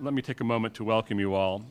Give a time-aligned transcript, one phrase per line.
[0.00, 1.64] Let me take a moment to welcome you all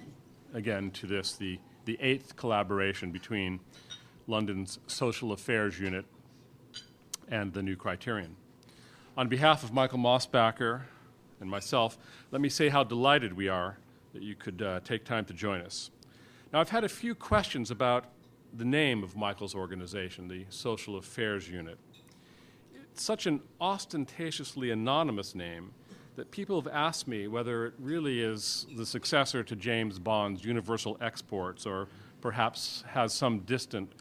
[0.53, 3.61] again to this, the, the eighth collaboration between
[4.27, 6.03] London's Social Affairs Unit
[7.29, 8.36] and the New Criterion.
[9.16, 10.82] On behalf of Michael Mosbacher
[11.40, 11.98] and myself,
[12.32, 13.78] let me say how delighted we are
[14.12, 15.89] that you could uh, take time to join us.
[16.52, 18.07] Now, I've had a few questions about
[18.54, 21.78] the name of Michael's organization, the Social Affairs Unit.
[22.91, 25.71] It's such an ostentatiously anonymous name
[26.18, 30.98] that people have asked me whether it really is the successor to James Bond's Universal
[30.99, 31.88] Exports or
[32.21, 33.94] perhaps has some distant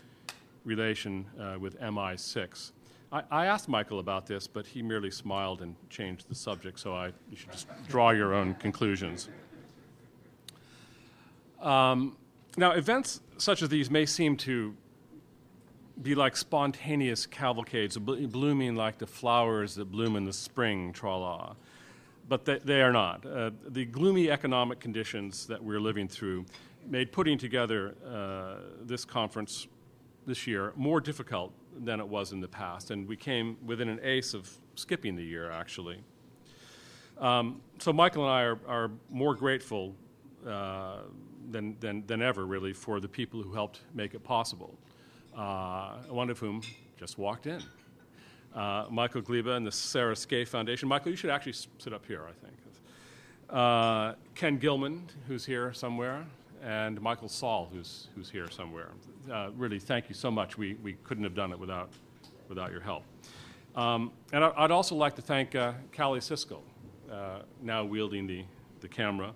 [0.65, 2.73] relation uh, with MI6.
[3.13, 6.95] I, I, asked Michael about this, but he merely smiled and changed the subject, so
[6.95, 9.29] I, you should just draw your own conclusions.
[11.61, 12.17] Um,
[12.57, 14.75] now, events such as these may seem to
[16.03, 21.55] be like spontaneous cavalcades, blooming like the flowers that bloom in the spring, tra la
[22.29, 23.25] but they, they are not.
[23.25, 26.45] Uh, the gloomy economic conditions that we're living through
[26.89, 29.67] made putting together uh, this conference
[30.27, 31.53] this year more difficult
[31.85, 35.25] than it was in the past, and we came within an ace of skipping the
[35.25, 35.99] year, actually.
[37.19, 39.95] Um, so Michael and I are, are more grateful
[40.47, 40.99] uh,
[41.51, 44.79] than, than, than ever, really, for the people who helped make it possible,
[45.37, 46.63] uh, one of whom
[46.99, 47.63] just walked in
[48.57, 50.89] uh, Michael Gleba and the Sarah Scaife Foundation.
[50.89, 52.57] Michael, you should actually sit up here, I think.
[53.49, 56.27] Uh, Ken Gilman, who's here somewhere,
[56.65, 58.91] and Michael Saul, who's, who's here somewhere.
[59.31, 60.59] Uh, really, thank you so much.
[60.59, 61.91] We, we couldn't have done it without,
[62.49, 63.05] without your help.
[63.77, 66.61] Um, and I, would also like to thank uh, Callie Siskel,
[67.13, 68.45] uh, now wielding the,
[68.81, 69.33] the camera.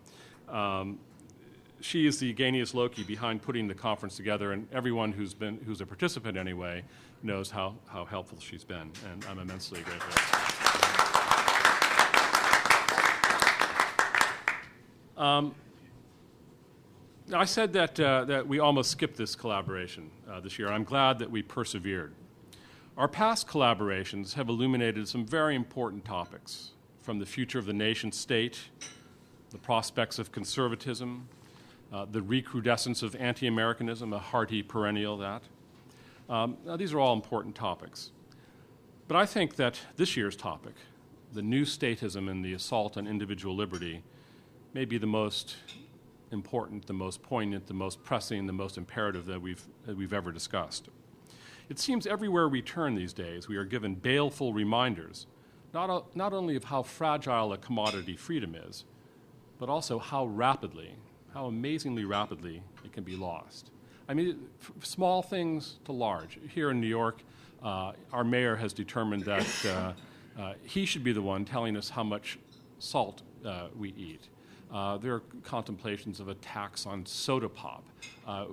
[0.48, 0.98] Um,
[1.80, 5.80] she is the Genius Loci behind putting the conference together, and everyone who's been who's
[5.80, 6.82] a participant anyway
[7.22, 10.40] knows how, how helpful she's been, and I'm immensely grateful.
[15.16, 15.54] Um,
[17.32, 20.68] I said that, uh, that we almost skipped this collaboration uh, this year.
[20.68, 22.12] I'm glad that we persevered.
[22.96, 26.70] Our past collaborations have illuminated some very important topics
[27.02, 28.58] from the future of the nation state,
[29.50, 31.28] the prospects of conservatism,
[31.92, 35.42] uh, the recrudescence of anti Americanism, a hearty perennial that.
[36.30, 38.12] Um, now, these are all important topics.
[39.08, 40.74] But I think that this year's topic,
[41.32, 44.02] the new statism and the assault on individual liberty,
[44.72, 45.56] may be the most
[46.30, 50.30] important, the most poignant, the most pressing, the most imperative that we've, that we've ever
[50.30, 50.88] discussed.
[51.68, 55.26] It seems everywhere we turn these days, we are given baleful reminders,
[55.74, 58.84] not, a, not only of how fragile a commodity freedom is,
[59.58, 60.94] but also how rapidly
[61.34, 63.70] how amazingly rapidly it can be lost.
[64.10, 64.40] I mean,
[64.82, 66.40] small things to large.
[66.52, 67.22] Here in New York,
[67.62, 69.92] uh, our mayor has determined that uh,
[70.36, 72.36] uh, he should be the one telling us how much
[72.80, 74.26] salt uh, we eat.
[74.72, 77.84] Uh, there are contemplations of a tax on soda pop.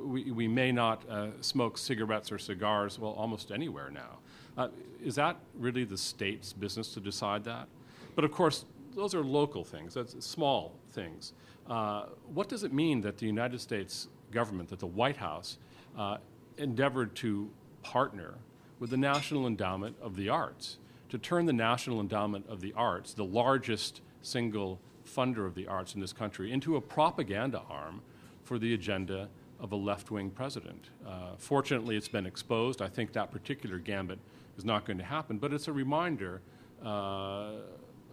[0.06, 1.02] We, we, may not
[1.42, 4.70] smoke cigarettes or cigars, well, almost anywhere now.
[5.04, 7.68] is that really the state's business to decide that?
[8.14, 11.34] But of course, those are local things, that's small things.
[11.70, 15.58] Uh, what does it mean that the United States government, that the White House,
[15.98, 16.18] uh,
[16.58, 17.50] endeavored to
[17.84, 18.36] partner
[18.80, 20.78] with the National Endowment of the Arts
[21.10, 25.96] to turn the National Endowment of the Arts, the largest single funder of the arts
[25.96, 28.02] in this country, into a propaganda arm
[28.44, 29.30] for the agenda
[29.60, 30.90] of a left wing president.
[31.06, 32.82] Uh, fortunately, it's been exposed.
[32.82, 34.20] I think that particular gambit
[34.58, 36.42] is not going to happen, but it's a reminder
[36.84, 37.52] uh,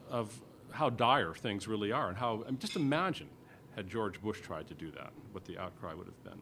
[0.09, 0.41] of
[0.71, 3.29] how dire things really are and how, I mean, just imagine
[3.77, 6.39] had George Bush tried to do that, what the outcry would have been.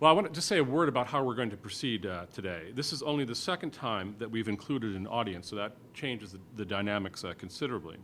[0.00, 2.24] Well, I want to just say a word about how we're going to proceed uh,
[2.32, 2.72] today.
[2.74, 6.38] This is only the second time that we've included an audience, so that changes the,
[6.56, 7.98] the dynamics uh, considerably.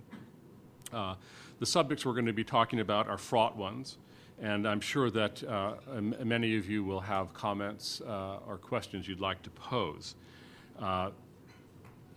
[0.92, 1.14] Uh,
[1.58, 3.96] the subjects we're going to be talking about are fraught ones,
[4.42, 9.08] and I'm sure that uh, m- many of you will have comments uh, or questions
[9.08, 10.16] you'd like to pose.
[10.78, 11.10] Uh,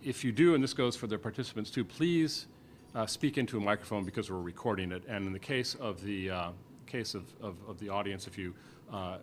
[0.02, 2.48] if you do, and this goes for the participants too, please
[2.94, 5.02] uh, speak into a microphone because we're recording it.
[5.08, 6.50] And in the case of the uh,
[6.86, 8.54] case of, of, of, the audience, if you
[8.92, 9.18] uh,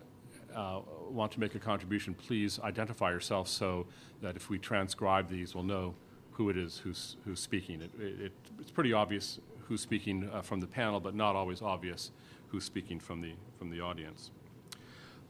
[0.54, 3.86] uh, want to make a contribution, please identify yourself so
[4.22, 5.94] that if we transcribe these, we'll know
[6.32, 7.82] who it is who's, who's speaking.
[7.82, 12.10] It, it, it's pretty obvious who's speaking uh, from the panel, but not always obvious
[12.48, 14.30] who's speaking from the, from the audience.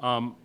[0.00, 0.36] Um,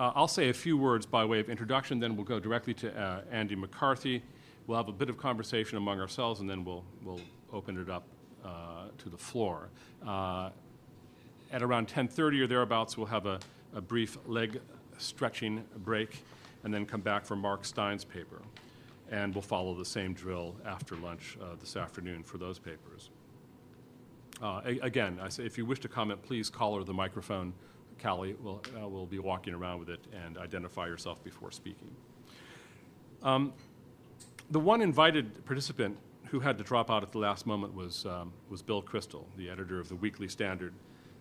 [0.00, 3.54] I'll say a few words by way of introduction, then we'll go directly to Andy
[3.54, 4.22] McCarthy.
[4.70, 7.20] We'll have a bit of conversation among ourselves, and then we'll, we'll
[7.52, 8.04] open it up
[8.44, 9.68] uh, to the floor.
[10.06, 10.50] Uh,
[11.50, 13.40] at around 10.30 or thereabouts, we'll have a,
[13.74, 14.60] a brief leg
[14.96, 16.22] stretching break,
[16.62, 18.42] and then come back for Mark Steyn's paper.
[19.10, 23.10] And we'll follow the same drill after lunch uh, this afternoon for those papers.
[24.40, 27.54] Uh, a- again, I say if you wish to comment, please call her the microphone.
[28.00, 31.90] Callie will, uh, will be walking around with it and identify yourself before speaking.
[33.24, 33.52] Um,
[34.50, 38.32] the one invited participant who had to drop out at the last moment was, um,
[38.48, 40.72] was Bill Kristol, the editor of the Weekly Standard.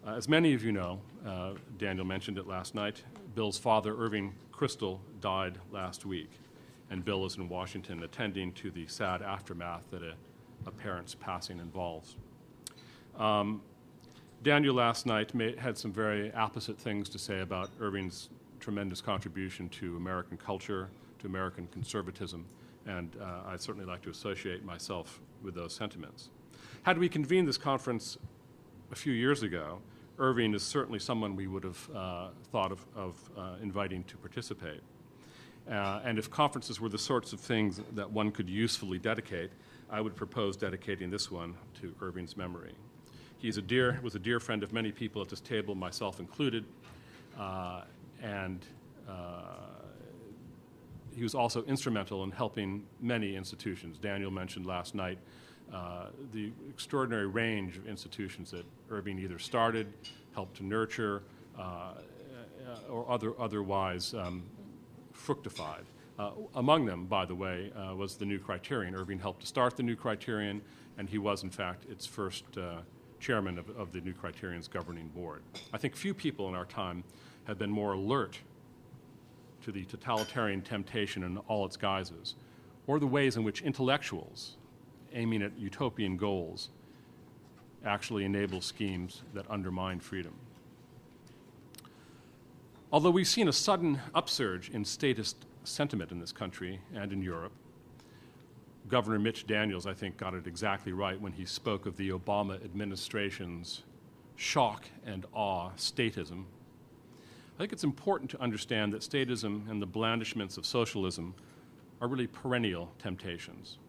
[0.05, 3.03] Uh, as many of you know, uh, Daniel mentioned it last night,
[3.35, 6.29] Bill's father, Irving Kristol, died last week,
[6.89, 10.15] and Bill is in Washington attending to the sad aftermath that a,
[10.65, 12.15] a parent's passing involves.
[13.17, 13.61] Um,
[14.41, 18.29] Daniel last night made, had some very opposite things to say about Irving's
[18.59, 20.89] tremendous contribution to American culture,
[21.19, 22.45] to American conservatism,
[22.89, 26.29] and uh, I'd certainly like to associate myself with those sentiments.
[26.83, 28.17] Had we convened this conference
[28.91, 29.79] a few years ago,
[30.17, 34.81] Irving is certainly someone we would have uh, thought of, of uh, inviting to participate.
[35.69, 39.51] Uh, and if conferences were the sorts of things that one could usefully dedicate,
[39.91, 42.73] I would propose dedicating this one to Irving's memory.
[43.37, 46.65] He a dear, was a dear friend of many people at this table, myself included,
[47.39, 47.83] uh,
[48.21, 48.65] and
[49.07, 49.78] uh,
[51.15, 53.97] he was also instrumental in helping many institutions.
[53.97, 55.17] Daniel mentioned last night
[55.73, 59.93] uh, the extraordinary range of institutions that Irving either started,
[60.33, 61.21] helped to nurture,
[61.57, 64.43] uh, uh, or other, otherwise um,
[65.13, 65.85] fructified.
[66.17, 68.95] Uh, among them, by the way, uh, was the new criterion.
[68.95, 70.61] Irving helped to start the new criterion,
[70.97, 72.45] and he was, in fact, its first
[73.19, 75.41] chairman of, of the new criterion's governing board.
[75.73, 77.03] I think few people in our time
[77.45, 78.39] have been more alert
[79.63, 82.35] to the totalitarian temptation in all its guises,
[82.87, 84.57] or the ways in which intellectuals
[85.13, 86.69] aiming at utopian goals
[87.85, 90.33] actually enable schemes that undermine freedom.
[92.91, 97.53] Although we've seen a sudden upsurge in statist sentiment in this country and in Europe,
[98.87, 102.63] Governor Mitch Daniels, I think, got it exactly right when he spoke of the Obama
[102.63, 103.83] administration's
[104.35, 106.45] shock and awe statism.
[107.59, 111.35] I think it's important to understand that statism and the blandishments of socialism
[111.99, 113.79] are really perennial temptations.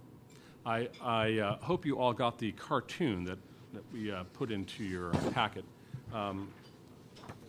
[0.67, 3.39] I, I uh, hope you all got the cartoon that,
[3.73, 5.65] that we uh, put into your packet,
[6.13, 6.49] um,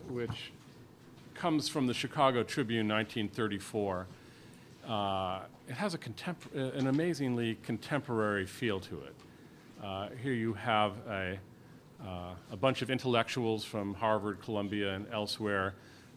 [0.08, 0.52] which
[1.34, 4.06] comes from the Chicago Tribune 1934.
[4.86, 9.14] Uh, it has contempor- uh, an amazingly contemporary feel to it.
[9.82, 11.36] Uh, here you have a,
[12.00, 15.74] uh, a bunch of intellectuals from Harvard, Columbia, and elsewhere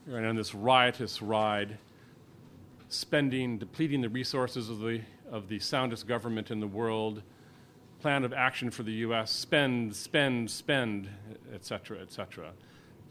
[0.07, 1.77] and on this riotous ride,
[2.89, 7.21] spending, depleting the resources of the of the soundest government in the world,
[7.99, 11.09] plan of action for the U.S., spend, spend, spend,
[11.53, 12.51] et cetera, et cetera.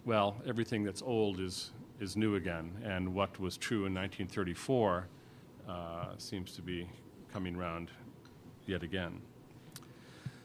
[0.04, 5.08] Well, everything that's old is, is new again, and what was true in 1934
[5.68, 6.88] uh, seems to be
[7.32, 7.90] coming round
[8.66, 9.20] yet again.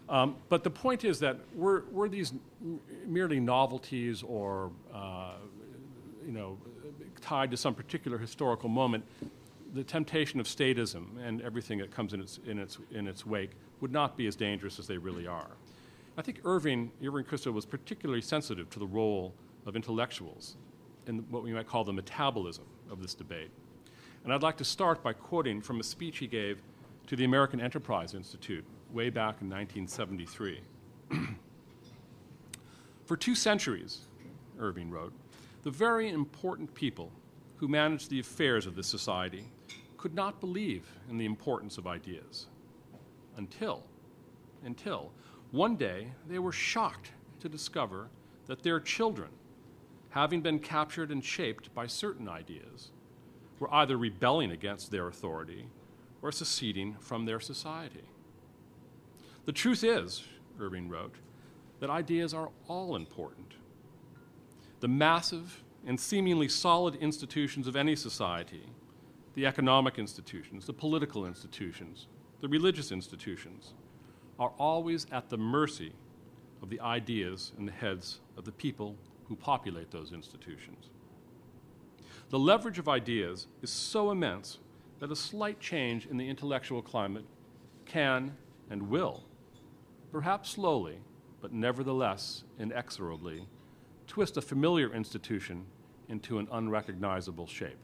[0.07, 2.33] Um, but the point is that were, were these
[3.05, 5.33] merely novelties or, uh,
[6.25, 6.57] you know,
[7.21, 9.03] tied to some particular historical moment,
[9.73, 13.51] the temptation of statism and everything that comes in its, in, its, in its wake
[13.81, 15.51] would not be as dangerous as they really are.
[16.17, 19.33] I think Irving, Irving Kristol was particularly sensitive to the role
[19.65, 20.55] of intellectuals
[21.07, 23.51] in what we might call the metabolism of this debate.
[24.23, 26.61] And I'd like to start by quoting from a speech he gave
[27.07, 30.61] to the American Enterprise Institute way back in 1973.
[33.05, 34.01] For two centuries,
[34.59, 35.13] Irving wrote,
[35.63, 37.11] the very important people
[37.57, 39.51] who managed the affairs of this society
[39.97, 42.47] could not believe in the importance of ideas
[43.35, 43.83] until,
[44.63, 45.11] until
[45.51, 47.11] one day they were shocked
[47.41, 48.09] to discover
[48.47, 49.29] that their children,
[50.09, 52.91] having been captured and shaped by certain ideas,
[53.59, 55.65] were either rebelling against their authority
[56.21, 58.09] or seceding from their society.
[59.45, 60.23] The truth is,
[60.59, 61.15] Irving wrote,
[61.79, 63.53] that ideas are all important.
[64.79, 68.63] The massive and seemingly solid institutions of any society
[69.35, 72.07] the economic institutions, the political institutions,
[72.41, 73.73] the religious institutions
[74.37, 75.93] are always at the mercy
[76.61, 78.95] of the ideas in the heads of the people
[79.27, 80.89] who populate those institutions.
[82.29, 84.59] The leverage of ideas is so immense
[84.99, 87.25] that a slight change in the intellectual climate
[87.85, 88.35] can
[88.69, 89.23] and will,
[90.11, 90.99] perhaps slowly,
[91.41, 93.47] but nevertheless inexorably,
[94.09, 95.65] twist a familiar institution
[96.09, 97.77] into an unrecognizable shape.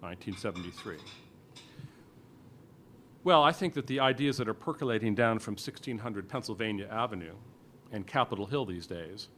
[0.00, 0.96] 1973.
[3.22, 7.34] Well, I think that the ideas that are percolating down from 1600 Pennsylvania Avenue
[7.92, 9.28] and Capitol Hill these days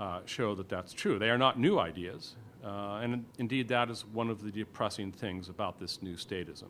[0.00, 1.20] uh, show that that's true.
[1.20, 2.34] They are not new ideas,
[2.64, 6.68] uh, and indeed, that is one of the depressing things about this new statism.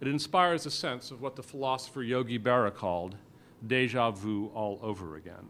[0.00, 3.16] It inspires a sense of what the philosopher Yogi Berra called
[3.66, 5.48] deja vu all over again.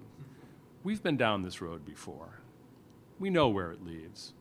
[0.87, 2.39] We've been down this road before.
[3.19, 4.35] We know where it leads.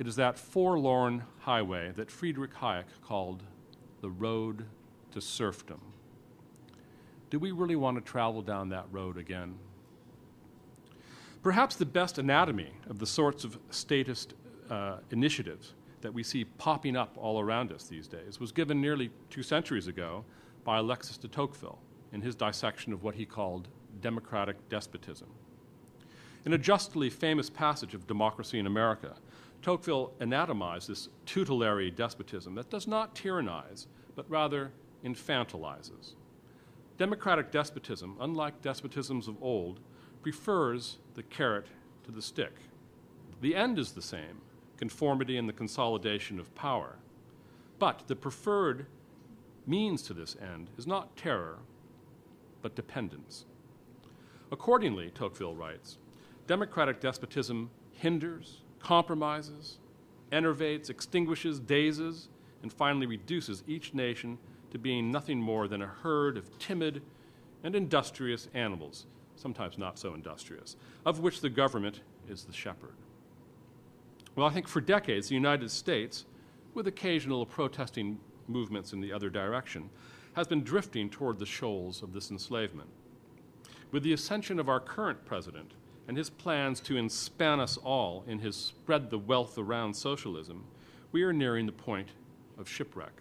[0.00, 3.44] It is that forlorn highway that Friedrich Hayek called
[4.00, 4.64] the road
[5.12, 5.80] to serfdom.
[7.30, 9.60] Do we really want to travel down that road again?
[11.40, 14.34] Perhaps the best anatomy of the sorts of statist
[14.70, 19.12] uh, initiatives that we see popping up all around us these days was given nearly
[19.30, 20.24] two centuries ago
[20.64, 21.78] by Alexis de Tocqueville
[22.12, 23.68] in his dissection of what he called
[24.00, 25.28] democratic despotism.
[26.44, 29.16] In a justly famous passage of Democracy in America,
[29.60, 34.72] Tocqueville anatomized this tutelary despotism that does not tyrannize, but rather
[35.04, 36.14] infantilizes.
[36.96, 39.80] Democratic despotism, unlike despotisms of old,
[40.22, 41.66] prefers the carrot
[42.04, 42.52] to the stick.
[43.40, 44.40] The end is the same
[44.78, 46.96] conformity and the consolidation of power.
[47.78, 48.86] But the preferred
[49.66, 51.58] means to this end is not terror,
[52.62, 53.44] but dependence.
[54.50, 55.98] Accordingly, Tocqueville writes,
[56.46, 59.78] democratic despotism hinders, compromises,
[60.32, 62.28] enervates, extinguishes, dazes,
[62.62, 64.38] and finally reduces each nation
[64.70, 67.02] to being nothing more than a herd of timid
[67.64, 69.06] and industrious animals,
[69.36, 72.94] sometimes not so industrious, of which the government is the shepherd.
[74.36, 76.24] Well, I think for decades, the United States,
[76.74, 79.90] with occasional protesting movements in the other direction,
[80.34, 82.88] has been drifting toward the shoals of this enslavement.
[83.90, 85.72] With the ascension of our current president
[86.08, 90.64] and his plans to inspan us all in his spread the wealth around socialism,
[91.12, 92.08] we are nearing the point
[92.58, 93.12] of shipwreck.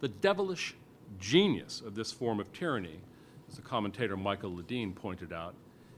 [0.00, 0.74] The devilish
[1.18, 3.00] genius of this form of tyranny,
[3.48, 5.54] as the commentator Michael Ledeen pointed out,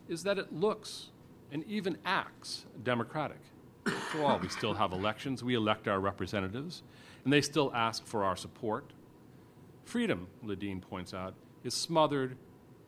[0.09, 1.09] is that it looks
[1.52, 3.40] and even acts democratic.
[3.87, 6.83] After all, we still have elections, we elect our representatives,
[7.25, 8.92] and they still ask for our support.
[9.85, 12.37] Freedom, Ledeen points out, is smothered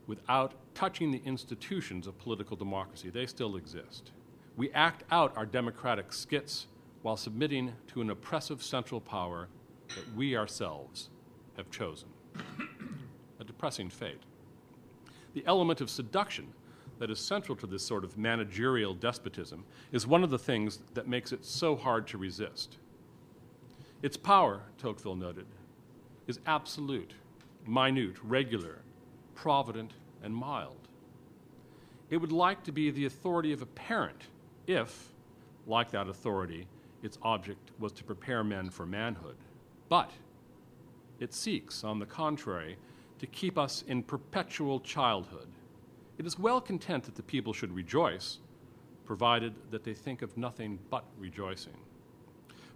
[0.07, 3.11] without touching the institutions of political democracy.
[3.11, 4.13] They still exist.
[4.57, 6.69] We act out our democratic skits
[7.03, 9.49] while submitting to an oppressive central power
[9.89, 11.11] that we ourselves
[11.57, 12.07] have chosen.
[13.41, 14.23] A depressing fate.
[15.35, 16.47] The element of seduction
[17.01, 21.09] that is central to this sort of managerial despotism is one of the things that
[21.09, 22.79] makes it so hard to resist.
[24.03, 25.47] Its power, Tocqueville noted,
[26.29, 27.15] is absolute,
[27.67, 28.79] minute, regular,
[29.35, 30.89] provident, and mild.
[32.11, 34.25] It would like to be the authority of a parent
[34.67, 35.13] if,
[35.67, 36.67] like that authority,
[37.03, 39.37] its object was to prepare men for manhood.
[39.89, 40.11] But
[41.21, 42.77] it seeks, on the contrary,
[43.19, 45.49] to keep us in perpetual childhood
[46.19, 48.39] it is well content that the people should rejoice,
[49.05, 51.77] provided that they think of nothing but rejoicing.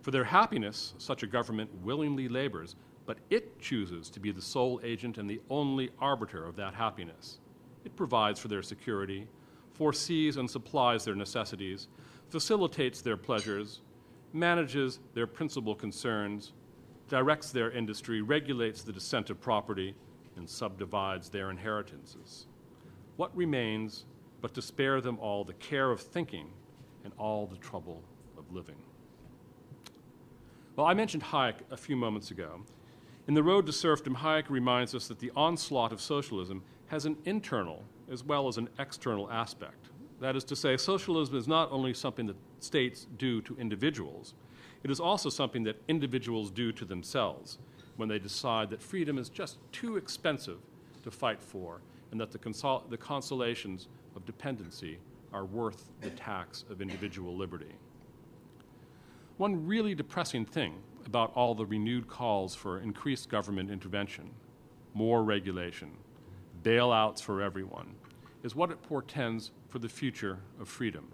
[0.00, 4.80] For their happiness, such a government willingly labors, but it chooses to be the sole
[4.85, 7.38] agent and the only arbiter of that happiness.
[7.85, 9.26] It provides for their security,
[9.75, 11.88] foresees and supplies their necessities,
[12.30, 13.80] facilitates their pleasures,
[14.32, 16.52] manages their principal concerns,
[17.09, 19.94] directs their industry, regulates the descent of property,
[20.37, 22.47] and subdivides their inheritances
[23.16, 24.04] what remains
[24.40, 26.49] but to spare them all the care of thinking
[27.04, 28.02] and all the trouble
[28.38, 28.76] of living?
[30.76, 32.62] Well, I mentioned Hayek a few moments ago.
[33.29, 37.17] In The Road to Serfdom, Hayek reminds us that the onslaught of socialism has an
[37.25, 39.91] internal as well as an external aspect.
[40.21, 44.35] That is to say, socialism is not only something that states do to individuals,
[44.83, 47.59] it is also something that individuals do to themselves
[47.97, 50.59] when they decide that freedom is just too expensive
[51.05, 53.87] to fight for and that the, consol- the consolations
[54.17, 54.99] of dependency
[55.33, 57.75] are worth the tax of individual liberty.
[59.37, 60.75] One really depressing thing
[61.06, 64.30] about all the renewed calls for increased government intervention,
[64.94, 65.90] more regulation,
[66.62, 67.94] bailouts for everyone,
[68.42, 71.09] is what it portends for the future of freedom.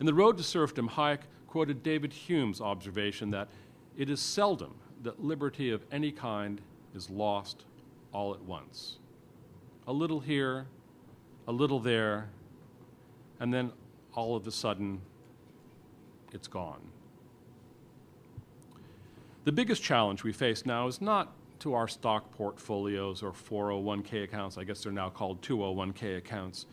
[0.00, 3.48] In The Road to Serfdom, Hayek quoted David Hume's observation that
[3.96, 6.60] it is seldom that liberty of any kind
[6.94, 7.64] is lost
[8.12, 8.98] all at once
[9.86, 10.66] a little here,
[11.48, 12.30] a little there,
[13.40, 13.72] and then
[14.14, 15.00] all of a sudden,
[16.32, 16.91] it's gone.
[19.44, 24.56] The biggest challenge we face now is not to our stock portfolios or 401k accounts,
[24.56, 26.66] I guess they're now called 201k accounts,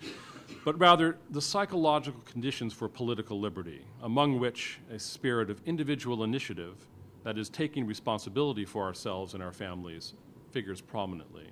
[0.64, 6.76] but rather the psychological conditions for political liberty, among which a spirit of individual initiative,
[7.24, 10.14] that is, taking responsibility for ourselves and our families,
[10.52, 11.50] figures prominently.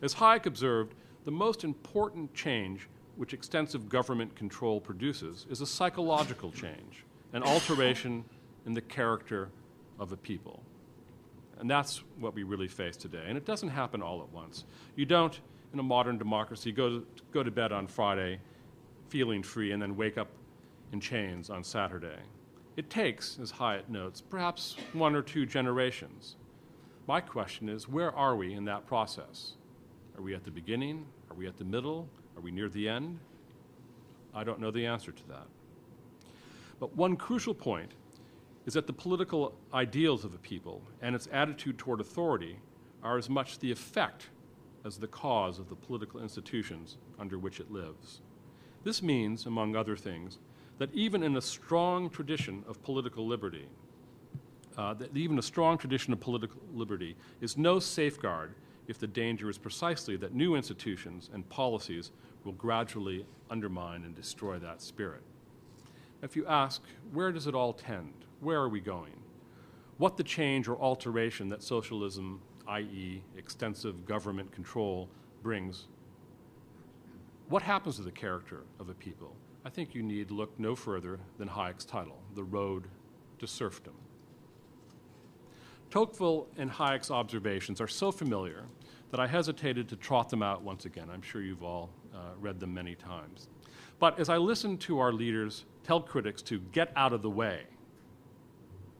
[0.00, 0.94] As Hayek observed,
[1.26, 7.04] the most important change which extensive government control produces is a psychological change,
[7.34, 8.24] an alteration
[8.64, 9.50] in the character
[9.98, 10.62] of a people.
[11.58, 13.24] And that's what we really face today.
[13.26, 14.64] And it doesn't happen all at once.
[14.94, 15.38] You don't,
[15.72, 18.40] in a modern democracy, go to, go to bed on Friday
[19.08, 20.28] feeling free and then wake up
[20.92, 22.18] in chains on Saturday.
[22.76, 26.36] It takes, as Hayek notes, perhaps one or two generations.
[27.06, 29.52] My question is where are we in that process?
[30.18, 31.06] Are we at the beginning?
[31.30, 32.08] Are we at the middle?
[32.36, 33.18] Are we near the end?
[34.34, 35.46] I don't know the answer to that.
[36.78, 37.92] But one crucial point
[38.66, 42.56] is that the political ideals of a people and its attitude toward authority
[43.02, 44.26] are as much the effect
[44.84, 48.20] as the cause of the political institutions under which it lives.
[48.84, 50.38] This means, among other things,
[50.78, 53.66] that even in a strong tradition of political liberty,
[54.76, 58.54] uh, that even a strong tradition of political liberty is no safeguard
[58.88, 62.12] if the danger is precisely that new institutions and policies
[62.44, 65.22] will gradually undermine and destroy that spirit.
[66.22, 66.82] If you ask,
[67.12, 68.25] where does it all tend?
[68.40, 69.12] Where are we going?
[69.98, 75.08] What the change or alteration that socialism, i.e., extensive government control,
[75.42, 75.86] brings?
[77.48, 79.34] What happens to the character of a people?
[79.64, 82.84] I think you need look no further than Hayek's title, The Road
[83.38, 83.94] to Serfdom.
[85.90, 88.64] Tocqueville and Hayek's observations are so familiar
[89.10, 91.08] that I hesitated to trot them out once again.
[91.12, 93.48] I'm sure you've all uh, read them many times.
[93.98, 97.62] But as I listened to our leaders tell critics to get out of the way,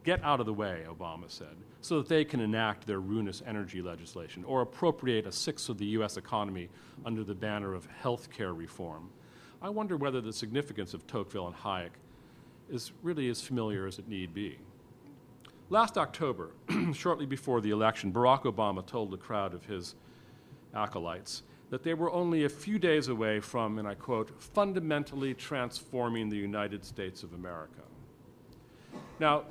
[0.07, 3.83] get out of the way, Obama said, so that they can enact their ruinous energy
[3.83, 6.17] legislation or appropriate a sixth of the U.S.
[6.17, 6.69] economy
[7.05, 9.11] under the banner of health care reform.
[9.61, 11.91] I wonder whether the significance of Tocqueville and Hayek
[12.71, 14.59] is really as familiar as it need be.
[15.71, 16.53] Last October,
[16.93, 19.97] shortly before the election, Barack Obama told a crowd of his
[20.73, 26.29] acolytes that they were only a few days away from, and I quote, fundamentally transforming
[26.29, 27.83] the United States of America.
[29.19, 29.45] Now,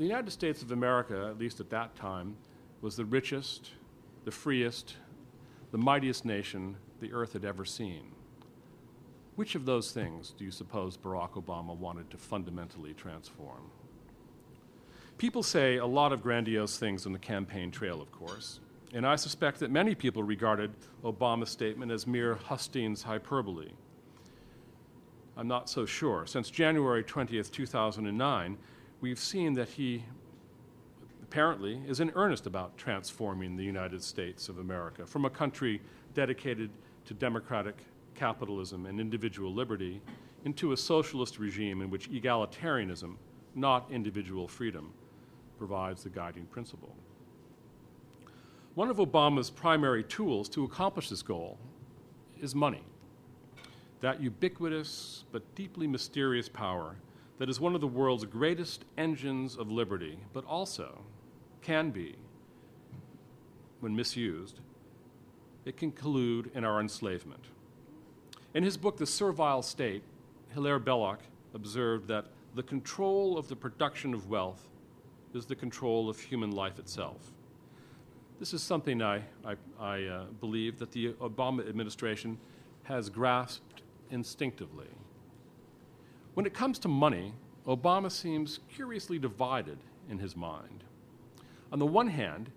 [0.00, 2.34] the United States of America, at least at that time,
[2.80, 3.72] was the richest,
[4.24, 4.96] the freest,
[5.72, 8.10] the mightiest nation the earth had ever seen.
[9.36, 13.70] Which of those things do you suppose Barack Obama wanted to fundamentally transform?
[15.18, 18.60] People say a lot of grandiose things on the campaign trail, of course,
[18.94, 20.70] and I suspect that many people regarded
[21.04, 23.72] Obama's statement as mere hustings hyperbole.
[25.36, 26.24] I'm not so sure.
[26.24, 28.56] Since January 20th, 2009,
[29.00, 30.04] we've seen that he
[31.22, 35.80] apparently is in earnest about transforming the United States of America from a country
[36.14, 36.70] dedicated
[37.06, 37.76] to democratic
[38.14, 40.02] capitalism and individual liberty
[40.44, 43.16] into a socialist regime in which egalitarianism,
[43.54, 44.92] not individual freedom,
[45.58, 46.94] provides the guiding principle.
[48.74, 51.58] One of Obama's primary tools to accomplish this goal
[52.40, 52.82] is money.
[54.00, 56.96] That ubiquitous but deeply mysterious power
[57.40, 61.00] that is one of the world's greatest engines of liberty, but also
[61.62, 62.14] can be,
[63.80, 64.60] when misused,
[65.64, 67.42] it can collude in our enslavement.
[68.52, 70.02] In his book, The Servile State,
[70.52, 71.20] Hilaire Belloc
[71.54, 72.26] observed that
[72.56, 74.68] the control of the production of wealth
[75.32, 77.32] is the control of human life itself.
[78.38, 82.36] This is something I, I, I uh, believe that the Obama administration
[82.82, 84.88] has grasped instinctively.
[86.34, 87.34] When it comes to money,
[87.66, 90.84] Obama seems curiously divided in his mind.
[91.72, 92.50] On the one hand,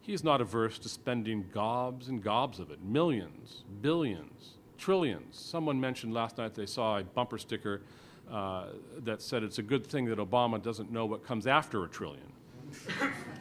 [0.00, 5.38] he is not averse to spending gobs and gobs of it millions, billions, trillions.
[5.38, 7.82] Someone mentioned last night they saw a bumper sticker
[8.30, 8.66] uh,
[9.04, 12.32] that said it's a good thing that Obama doesn't know what comes after a trillion.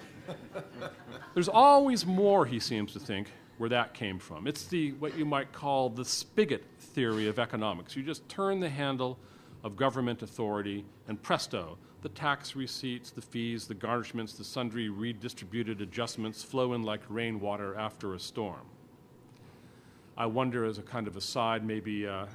[1.34, 4.48] There's always more, he seems to think, where that came from.
[4.48, 7.96] It's the what you might call the spigot theory of economics.
[7.96, 9.18] You just turn the handle
[9.64, 15.82] of government authority, and presto, the tax receipts, the fees, the garnishments, the sundry redistributed
[15.82, 18.66] adjustments flow in like rainwater after a storm.
[20.18, 22.26] I wonder, as a kind of aside, maybe uh,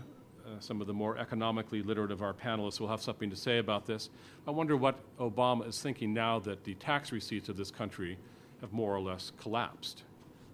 [0.46, 3.58] uh, some of the more economically literate of our panelists will have something to say
[3.58, 4.10] about this.
[4.46, 8.16] I wonder what Obama is thinking now that the tax receipts of this country
[8.60, 10.04] have more or less collapsed.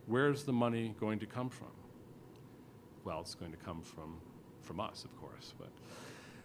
[0.07, 1.69] Where's the money going to come from?
[3.05, 4.17] Well, it's going to come from,
[4.63, 5.55] from us, of course.
[5.59, 5.69] But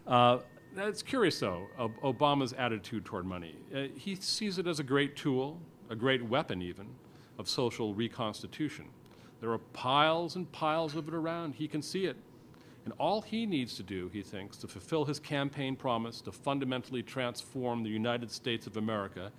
[0.08, 0.38] uh,
[0.76, 1.66] it's curious, though,
[2.02, 3.56] Obama's attitude toward money.
[3.74, 6.86] Uh, he sees it as a great tool, a great weapon, even,
[7.38, 8.86] of social reconstitution.
[9.40, 11.54] There are piles and piles of it around.
[11.54, 12.16] He can see it.
[12.84, 17.02] And all he needs to do, he thinks, to fulfill his campaign promise to fundamentally
[17.02, 19.30] transform the United States of America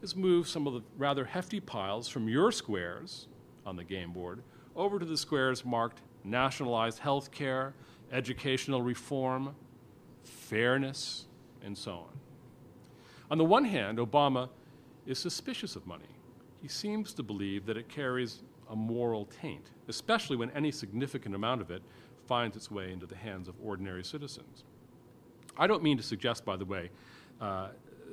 [0.00, 3.26] is move some of the rather hefty piles from your squares
[3.66, 4.42] on the game board
[4.76, 7.74] over to the squares marked nationalized health care,
[8.12, 9.54] educational reform,
[10.44, 11.26] fairness,
[11.62, 12.20] and so on.
[13.30, 14.48] On the one hand, Obama
[15.06, 16.04] is suspicious of money.
[16.60, 21.60] he seems to believe that it carries a moral taint, especially when any significant amount
[21.60, 21.82] of it
[22.26, 24.64] finds its way into the hands of ordinary citizens.
[25.58, 26.90] I don't mean to suggest, by the way,
[27.40, 27.68] uh,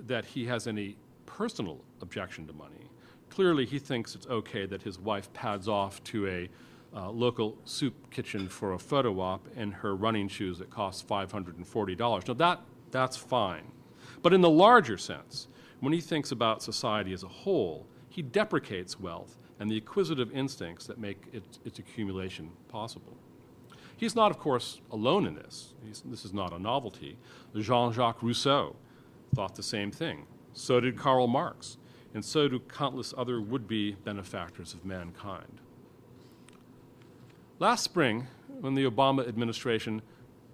[0.08, 2.90] that he has any personal objection to money.
[3.30, 6.50] Clearly, he thinks it's okay that his wife pads off to a
[6.96, 12.28] uh, local soup kitchen for a photo op in her running shoes that cost $540.
[12.28, 13.64] Now, that, that's fine.
[14.22, 15.48] But in the larger sense,
[15.80, 20.88] when he thinks about society as a whole, he deprecates wealth and the acquisitive instincts
[20.88, 23.16] that make its, its accumulation possible.
[23.96, 25.76] He's not, of course, alone in this.
[25.86, 27.18] He's, this is not a novelty.
[27.56, 28.76] Jean Jacques Rousseau
[29.36, 30.26] thought the same thing.
[30.54, 31.78] So did Karl Marx,
[32.14, 35.62] and so do countless other would be benefactors of mankind.
[37.62, 38.26] Last spring,
[38.60, 40.02] when the Obama administration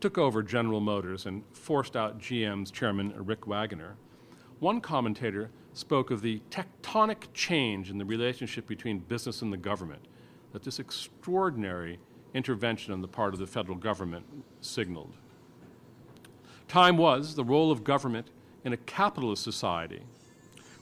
[0.01, 3.95] took over General Motors and forced out GM's chairman Rick Wagoner,
[4.59, 10.01] one commentator spoke of the tectonic change in the relationship between business and the government
[10.51, 11.97] that this extraordinary
[12.33, 14.25] intervention on the part of the federal government
[14.59, 15.13] signaled.
[16.67, 18.27] Time was the role of government
[18.65, 20.01] in a capitalist society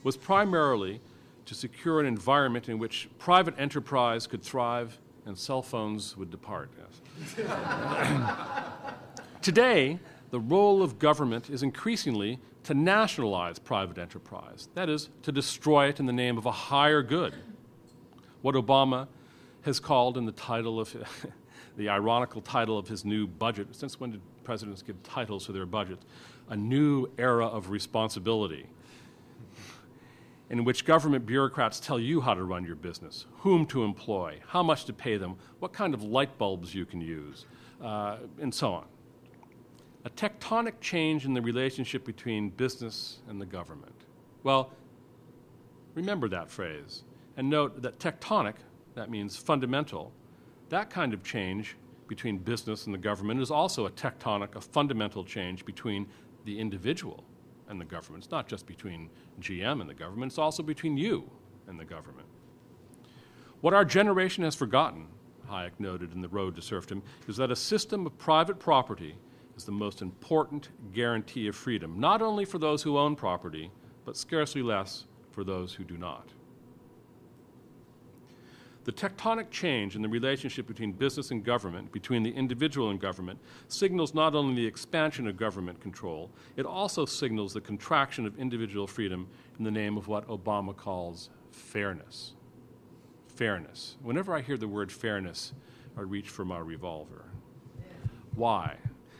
[0.02, 1.00] was primarily
[1.44, 6.70] to secure an environment in which private enterprise could thrive and cell phones would depart.
[6.78, 7.46] Yes.
[9.42, 9.98] Today,
[10.30, 16.00] the role of government is increasingly to nationalize private enterprise, that is, to destroy it
[16.00, 17.34] in the name of a higher good.
[18.42, 19.08] What Obama
[19.62, 20.96] has called in the title of
[21.76, 23.68] the ironical title of his new budget.
[23.74, 26.04] Since when did presidents give titles to their budgets?
[26.48, 28.66] A new era of responsibility
[30.50, 34.62] in which government bureaucrats tell you how to run your business, whom to employ, how
[34.62, 37.46] much to pay them, what kind of light bulbs you can use,
[37.82, 38.84] uh, and so on.
[40.04, 43.94] A tectonic change in the relationship between business and the government.
[44.44, 44.70] Well,
[45.94, 47.02] remember that phrase
[47.36, 48.54] and note that tectonic,
[48.94, 50.12] that means fundamental,
[50.68, 55.24] that kind of change between business and the government is also a tectonic, a fundamental
[55.24, 56.06] change between
[56.44, 57.24] the individual
[57.68, 58.24] and the government.
[58.24, 61.30] It's not just between GM and the government, it's also between you
[61.66, 62.26] and the government.
[63.60, 65.08] What our generation has forgotten,
[65.50, 69.16] Hayek noted in The Road to Serfdom, is that a system of private property
[69.56, 73.70] is the most important guarantee of freedom, not only for those who own property,
[74.04, 76.32] but scarcely less for those who do not.
[78.86, 83.40] The tectonic change in the relationship between business and government, between the individual and government,
[83.66, 88.86] signals not only the expansion of government control, it also signals the contraction of individual
[88.86, 89.26] freedom
[89.58, 92.34] in the name of what Obama calls fairness.
[93.34, 93.96] Fairness.
[94.02, 95.52] Whenever I hear the word fairness,
[95.98, 97.24] I reach for my revolver.
[98.36, 98.76] Why?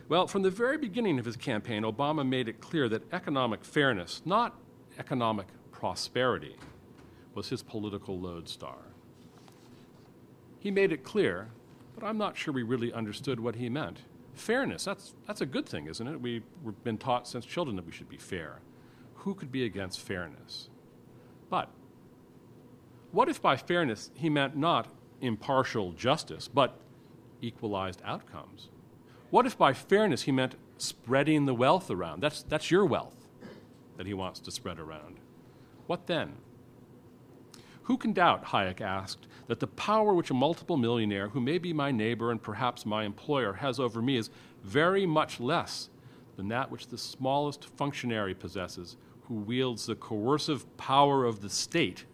[0.09, 4.23] Well, from the very beginning of his campaign, Obama made it clear that economic fairness,
[4.25, 4.61] not
[5.01, 6.55] economic prosperity,
[7.35, 8.79] was his political lodestar.
[10.59, 11.49] He made it clear,
[11.95, 14.03] but I'm not sure we really understood what he meant.
[14.35, 16.21] Fairness, that's, that's a good thing, isn't it?
[16.21, 18.61] We, we've been taught since children that we should be fair.
[19.15, 20.69] Who could be against fairness?
[21.49, 21.71] But
[23.13, 24.89] what if by fairness he meant not
[25.21, 26.79] impartial justice, but
[27.41, 28.69] equalized outcomes?
[29.31, 32.23] What if by fairness he meant spreading the wealth around?
[32.23, 33.27] That's, that's your wealth
[33.97, 35.17] that he wants to spread around.
[35.87, 36.35] What then?
[37.85, 41.73] Who can doubt, Hayek asked, that the power which a multiple millionaire, who may be
[41.73, 44.31] my neighbor and perhaps my employer, has over me is
[44.65, 45.89] very much less
[46.37, 52.05] than that which the smallest functionary possesses, who wields the coercive power of the state,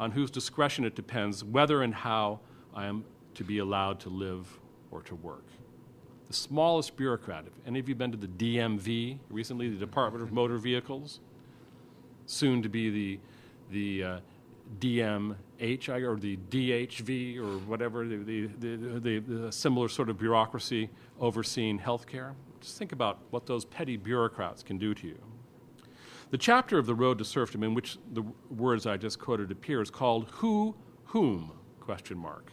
[0.00, 2.40] on whose discretion it depends whether and how
[2.74, 4.58] I am to be allowed to live
[4.90, 5.44] or to work.
[6.28, 10.32] The smallest bureaucrat, if any of you been to the DMV recently, the Department of
[10.32, 11.20] Motor Vehicles,
[12.26, 13.20] soon to be the,
[13.70, 14.20] the uh,
[15.62, 21.78] DMH or the DHV or whatever, the, the, the, the, similar sort of bureaucracy overseeing
[21.78, 22.34] healthcare.
[22.60, 25.18] Just think about what those petty bureaucrats can do to you.
[26.30, 29.82] The chapter of The Road to Serfdom in which the words I just quoted appear
[29.82, 30.74] is called Who,
[31.06, 31.52] Whom?
[31.80, 32.52] question mark.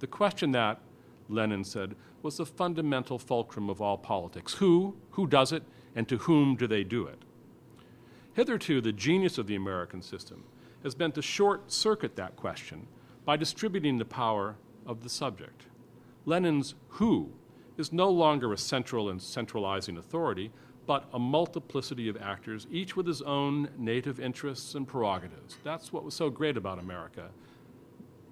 [0.00, 0.80] The question that,
[1.28, 4.54] Lenin said, was the fundamental fulcrum of all politics.
[4.54, 5.62] Who, who does it,
[5.94, 7.22] and to whom do they do it?
[8.34, 10.44] Hitherto, the genius of the American system
[10.86, 12.86] has been to short circuit that question
[13.24, 14.54] by distributing the power
[14.86, 15.64] of the subject.
[16.26, 17.28] Lenin's who
[17.76, 20.52] is no longer a central and centralizing authority,
[20.86, 25.56] but a multiplicity of actors, each with his own native interests and prerogatives.
[25.64, 27.30] That's what was so great about America.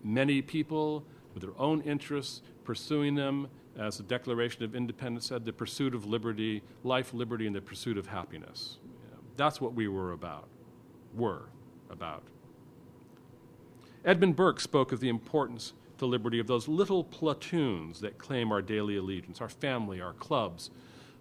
[0.05, 5.53] Many people with their own interests, pursuing them, as the Declaration of Independence said, the
[5.53, 8.79] pursuit of liberty, life, liberty, and the pursuit of happiness.
[9.37, 10.47] That's what we were about,
[11.17, 11.49] were
[11.91, 12.23] about.
[14.05, 18.61] Edmund Burke spoke of the importance to liberty of those little platoons that claim our
[18.61, 20.71] daily allegiance, our family, our clubs,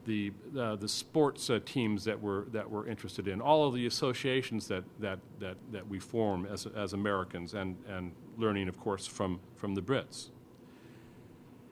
[0.05, 3.85] the, uh, the sports uh, teams that we're, that we're interested in, all of the
[3.85, 9.07] associations that, that, that, that we form as, as Americans, and, and learning, of course,
[9.07, 10.29] from, from the Brits.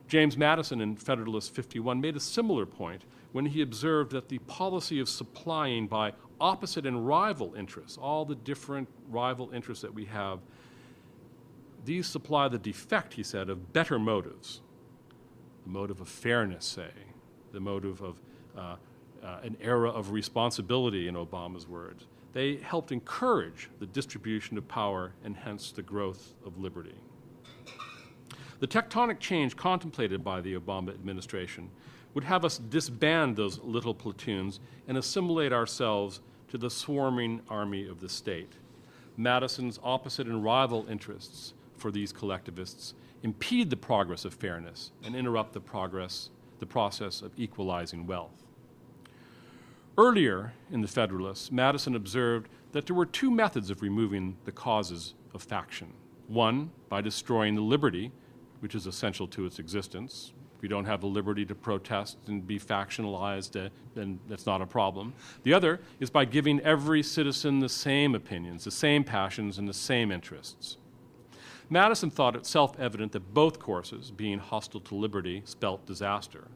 [0.08, 5.00] James Madison in Federalist 51 made a similar point when he observed that the policy
[5.00, 10.40] of supplying by opposite and rival interests, all the different rival interests that we have,
[11.86, 14.62] these supply the defect, he said, of better motives.
[15.64, 16.92] The motive of fairness, say,
[17.52, 18.20] the motive of
[18.58, 18.76] uh,
[19.24, 22.06] uh, an era of responsibility, in Obama's words.
[22.34, 26.96] They helped encourage the distribution of power and hence the growth of liberty.
[28.60, 31.70] The tectonic change contemplated by the Obama administration
[32.14, 38.02] would have us disband those little platoons and assimilate ourselves to the swarming army of
[38.02, 38.54] the state.
[39.18, 45.54] Madison's opposite and rival interests for these collectivists impede the progress of fairness and interrupt
[45.54, 48.46] the progress the process of equalizing wealth.
[49.98, 55.16] Earlier in the Federalists, Madison observed that there were two methods of removing the causes
[55.34, 55.92] of faction.
[56.28, 58.12] One, by destroying the liberty,
[58.62, 60.34] which is essential to its existence.
[60.56, 64.62] If we don't have the liberty to protest and be factionalized, uh, then that's not
[64.62, 65.14] a problem.
[65.44, 69.74] The other is by giving every citizen the same opinions, the same passions, and the
[69.74, 70.78] same interests.
[71.72, 76.50] Madison thought it self evident that both courses, being hostile to liberty, spelt disaster.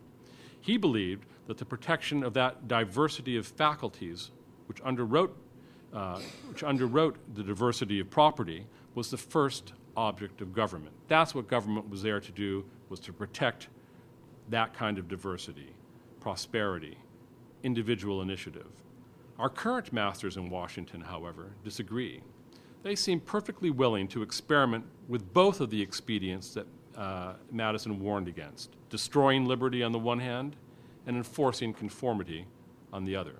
[0.59, 4.31] He believed that the protection of that diversity of faculties,
[4.67, 5.31] which underwrote,
[5.93, 10.93] uh, which underwrote the diversity of property, was the first object of government.
[11.07, 13.69] That's what government was there to do, was to protect
[14.49, 15.73] that kind of diversity,
[16.19, 16.97] prosperity,
[17.63, 18.67] individual initiative.
[19.39, 22.21] Our current masters in Washington, however, disagree
[22.85, 28.27] they seem perfectly willing to experiment with both of the expedients that uh, Madison warned
[28.27, 30.55] against destroying liberty on the one hand
[31.07, 32.45] and enforcing conformity
[32.93, 33.37] on the other.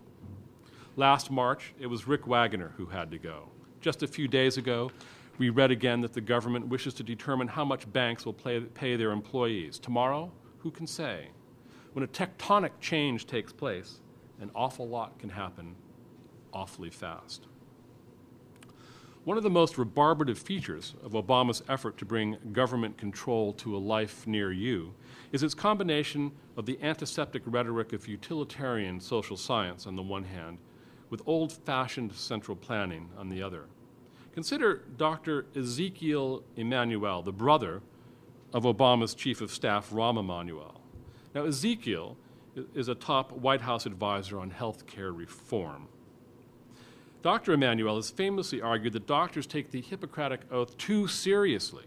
[0.96, 3.44] Last March, it was Rick Wagoner who had to go.
[3.82, 4.90] Just a few days ago,
[5.38, 8.96] we read again that the government wishes to determine how much banks will pay, pay
[8.96, 9.78] their employees.
[9.78, 11.28] Tomorrow, who can say?
[11.94, 14.00] When a tectonic change takes place,
[14.42, 15.76] an awful lot can happen
[16.52, 17.46] awfully fast.
[19.26, 23.80] One of the most rebarbative features of Obama's effort to bring government control to a
[23.80, 24.94] life near you
[25.32, 30.60] is its combination of the antiseptic rhetoric of utilitarian social science on the one hand,
[31.10, 33.66] with old fashioned central planning on the other.
[34.36, 35.48] Consider Dr.
[35.56, 37.82] Ezekiel Emanuel, the brother
[38.54, 40.80] of Obama's chief of staff, Rahm Emanuel.
[41.34, 42.16] Now, Ezekiel
[42.76, 45.88] is a top White House advisor on health care reform.
[47.26, 47.54] Dr.
[47.54, 51.86] Emanuel has famously argued that doctors take the Hippocratic Oath too seriously.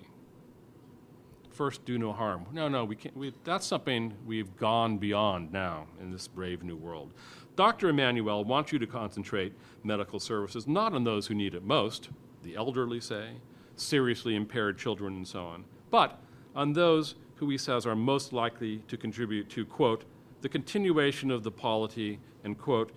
[1.53, 2.45] First, do no harm.
[2.51, 3.17] No, no, we can't.
[3.17, 7.13] We, that's something we've gone beyond now in this brave new world.
[7.55, 7.91] Dr.
[7.91, 9.53] Emanuel wants you to concentrate
[9.85, 12.09] medical services not on those who need it most,
[12.43, 13.35] the elderly, say,
[13.77, 16.19] seriously impaired children, and so on, but
[16.57, 20.05] on those who he says are most likely to contribute to, quote,
[20.41, 22.91] the continuation of the polity, and, quote,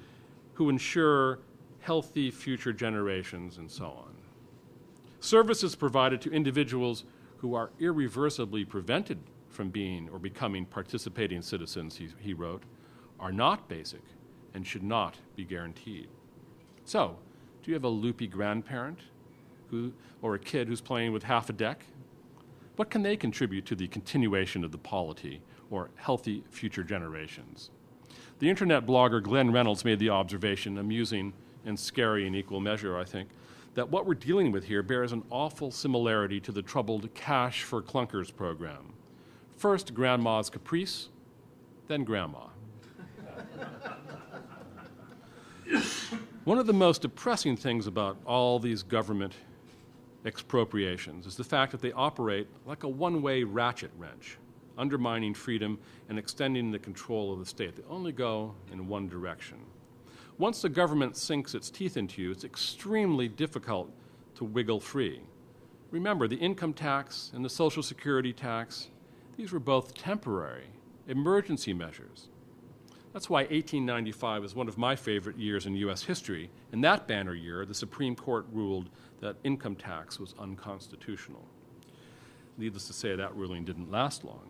[0.56, 1.38] who ensure
[1.82, 4.16] healthy future generations, and so on.
[5.20, 7.04] Services provided to individuals
[7.38, 12.64] who are irreversibly prevented from being or becoming participating citizens, he, he wrote,
[13.20, 14.02] are not basic
[14.54, 16.08] and should not be guaranteed.
[16.86, 17.18] So,
[17.62, 19.00] do you have a loopy grandparent
[19.70, 21.86] who, or a kid who's playing with half a deck?
[22.76, 27.70] What can they contribute to the continuation of the polity or healthy future generations?
[28.40, 31.34] The internet blogger Glenn Reynolds made the observation, amusing
[31.66, 33.30] and scary in equal measure, I think,
[33.74, 37.82] that what we're dealing with here bears an awful similarity to the troubled Cash for
[37.82, 38.94] Clunkers program.
[39.58, 41.10] First, grandma's caprice,
[41.88, 42.48] then grandma.
[46.44, 49.34] One of the most depressing things about all these government
[50.26, 54.38] expropriations is the fact that they operate like a one way ratchet wrench,
[54.78, 55.78] undermining freedom
[56.10, 57.76] and extending the control of the state.
[57.76, 59.58] They only go in one direction.
[60.42, 63.92] Once the government sinks its teeth into you, it's extremely difficult
[64.34, 65.22] to wiggle free.
[65.92, 68.88] Remember, the income tax and the Social Security tax,
[69.38, 70.66] these were both temporary,
[71.08, 72.30] emergency measures.
[73.14, 76.02] That's why 1895 is one of my favorite years in U.S.
[76.02, 76.50] history.
[76.74, 81.46] In that banner year, the Supreme Court ruled that income tax was unconstitutional.
[82.58, 84.50] Needless to say, that ruling didn't last long.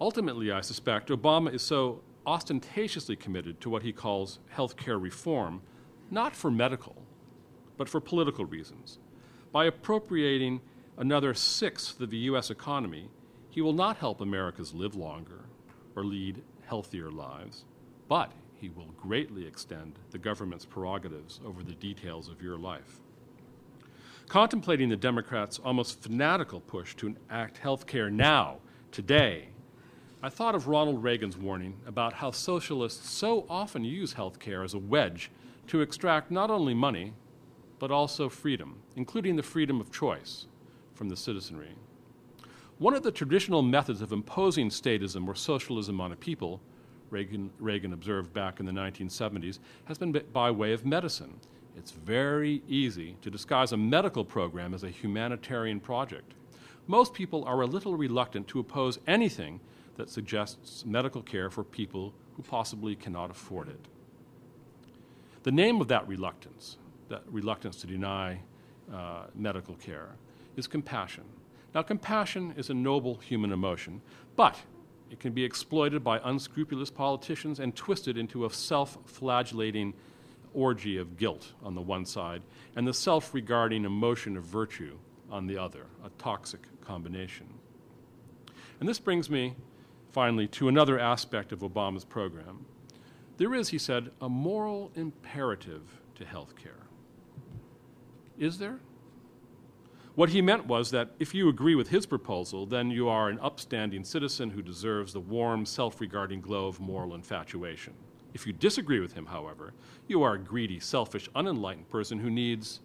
[0.00, 5.62] Ultimately, I suspect Obama is so ostentatiously committed to what he calls health care reform,
[6.10, 6.94] not for medical,
[7.78, 8.98] but for political reasons,
[9.50, 10.60] by appropriating
[10.98, 12.50] another sixth of the U.S.
[12.50, 13.08] economy,
[13.48, 15.46] he will not help Americans live longer
[15.96, 17.64] or lead healthier lives,
[18.08, 23.00] but he will greatly extend the government's prerogatives over the details of your life.
[24.28, 28.58] Contemplating the Democrats' almost fanatical push to enact health care now,
[28.92, 29.48] today,
[30.20, 34.74] I thought of Ronald Reagan's warning about how socialists so often use health care as
[34.74, 35.30] a wedge
[35.68, 37.12] to extract not only money,
[37.78, 40.46] but also freedom, including the freedom of choice
[40.92, 41.76] from the citizenry.
[42.78, 46.60] One of the traditional methods of imposing statism or socialism on a people,
[47.10, 51.38] Reagan, Reagan observed back in the 1970s, has been by way of medicine.
[51.76, 56.34] It's very easy to disguise a medical program as a humanitarian project.
[56.88, 59.60] Most people are a little reluctant to oppose anything
[59.98, 63.80] that suggests medical care for people who possibly cannot afford it.
[65.42, 68.40] The name of that reluctance, that reluctance to deny
[68.92, 70.10] uh, medical care,
[70.56, 71.24] is compassion.
[71.74, 74.00] Now, compassion is a noble human emotion,
[74.36, 74.56] but
[75.10, 79.94] it can be exploited by unscrupulous politicians and twisted into a self flagellating
[80.54, 82.42] orgy of guilt on the one side
[82.76, 84.96] and the self regarding emotion of virtue
[85.30, 87.46] on the other, a toxic combination.
[88.80, 89.56] And this brings me
[90.12, 92.64] finally to another aspect of Obama's program.
[93.36, 95.82] There is, he said, a moral imperative
[96.16, 96.86] to health care.
[98.38, 98.80] Is there?
[100.14, 103.38] What he meant was that if you agree with his proposal, then you are an
[103.40, 107.94] upstanding citizen who deserves the warm, self regarding glow of moral infatuation.
[108.34, 109.74] If you disagree with him, however,
[110.08, 112.80] you are a greedy, selfish, unenlightened person who needs.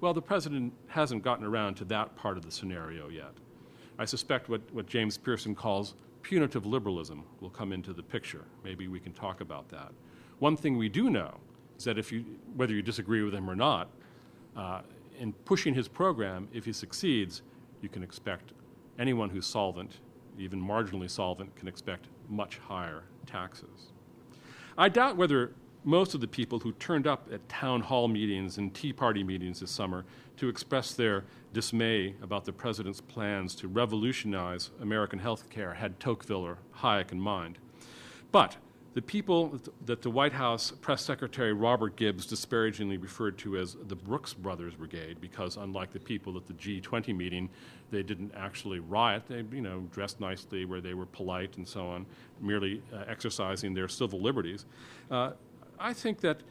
[0.00, 3.32] Well, the president hasn't gotten around to that part of the scenario yet.
[3.98, 5.94] I suspect what, what James Piereson calls
[6.26, 8.42] punitive liberalism will come into the picture.
[8.64, 9.92] Maybe we can talk about that.
[10.40, 11.36] One thing we do know
[11.78, 12.24] is that if you,
[12.56, 13.90] whether you disagree with him or not,
[14.56, 14.80] uh,
[15.20, 17.42] in pushing his program, if he succeeds,
[17.80, 18.54] you can expect
[18.98, 20.00] anyone who's solvent,
[20.36, 23.92] even marginally solvent, can expect much higher taxes.
[24.76, 25.52] I doubt whether
[25.84, 29.60] most of the people who turned up at town hall meetings and Tea Party meetings
[29.60, 30.04] this summer
[30.38, 31.22] to express their
[31.56, 37.18] dismay about the president's plans to revolutionize American health care had Tocqueville or Hayek in
[37.18, 37.56] mind.
[38.30, 38.58] But
[38.92, 43.96] the people that the White House press secretary Robert Gibbs disparagingly referred to as the
[43.96, 47.48] Brooks Brothers Brigade, because unlike the people at the G20 meeting,
[47.90, 49.22] they didn't actually riot.
[49.26, 52.04] They, you know, dressed nicely, where they were polite and so on,
[52.38, 54.66] merely uh, exercising their civil liberties.
[55.10, 55.30] Uh,
[55.78, 56.42] I think that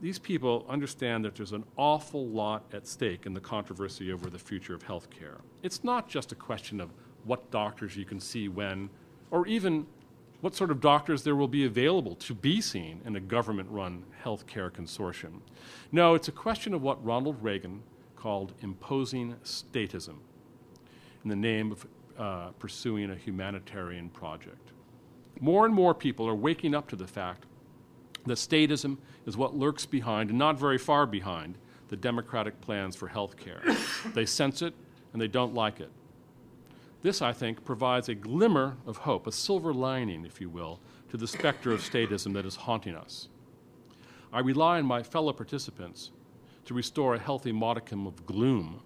[0.00, 4.38] these people understand that there's an awful lot at stake in the controversy over the
[4.38, 5.38] future of health care.
[5.62, 6.90] It's not just a question of
[7.24, 8.90] what doctors you can see when,
[9.30, 9.86] or even
[10.40, 14.04] what sort of doctors there will be available to be seen in a government run
[14.24, 15.40] healthcare consortium.
[15.90, 17.82] No, it's a question of what Ronald Reagan
[18.14, 20.18] called imposing statism
[21.24, 24.72] in the name of uh, pursuing a humanitarian project.
[25.40, 27.46] More and more people are waking up to the fact
[28.28, 31.56] that statism is what lurks behind, and not very far behind,
[31.88, 33.62] the Democratic plans for health care.
[34.14, 34.74] they sense it
[35.12, 35.90] and they don't like it.
[37.02, 41.16] This, I think, provides a glimmer of hope, a silver lining, if you will, to
[41.16, 43.28] the specter of statism that is haunting us.
[44.32, 46.10] I rely on my fellow participants
[46.66, 48.80] to restore a healthy modicum of gloom,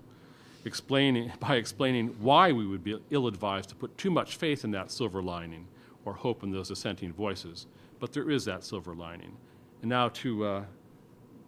[0.65, 4.71] explaining, by explaining why we would be ill advised to put too much faith in
[4.73, 5.67] that silver lining
[6.05, 7.67] or hope in those dissenting voices.
[8.03, 9.37] But there is that silver lining.
[9.81, 10.65] And now, to, uh,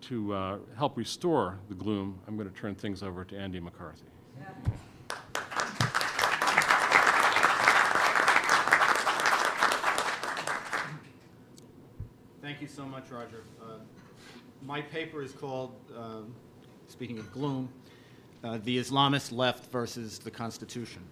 [0.03, 4.05] to uh, help restore the gloom, I'm going to turn things over to Andy McCarthy.
[4.39, 4.47] Yeah.
[12.41, 13.43] Thank you so much, Roger.
[13.61, 13.79] Uh,
[14.63, 16.33] my paper is called, um,
[16.87, 17.69] speaking of gloom,
[18.45, 21.03] uh, The Islamist Left versus the Constitution.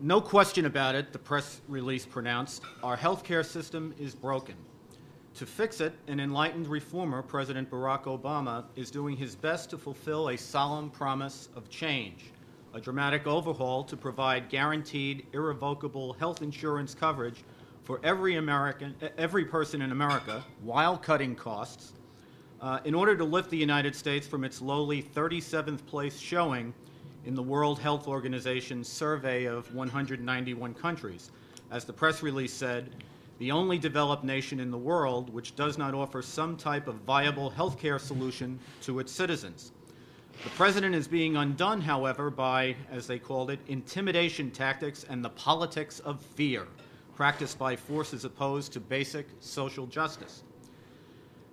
[0.00, 4.54] No question about it, the press release pronounced, our healthcare system is broken.
[5.34, 10.28] To fix it, an enlightened reformer, President Barack Obama, is doing his best to fulfill
[10.28, 12.30] a solemn promise of change,
[12.74, 17.42] a dramatic overhaul to provide guaranteed, irrevocable health insurance coverage
[17.82, 21.92] for every American, every person in America, while cutting costs,
[22.60, 26.72] uh, in order to lift the United States from its lowly 37th place showing
[27.28, 31.30] in the World Health Organization's survey of 191 countries.
[31.70, 32.88] As the press release said,
[33.38, 37.50] the only developed nation in the world which does not offer some type of viable
[37.50, 39.72] healthcare solution to its citizens.
[40.42, 45.28] The president is being undone, however, by, as they called it, intimidation tactics and the
[45.28, 46.66] politics of fear
[47.14, 50.44] practiced by forces opposed to basic social justice.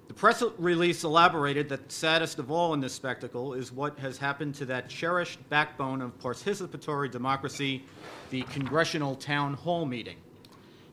[0.08, 4.54] The press release elaborated that saddest of all in this spectacle is what has happened
[4.56, 7.84] to that cherished backbone of participatory democracy,
[8.30, 10.18] the congressional town hall meeting.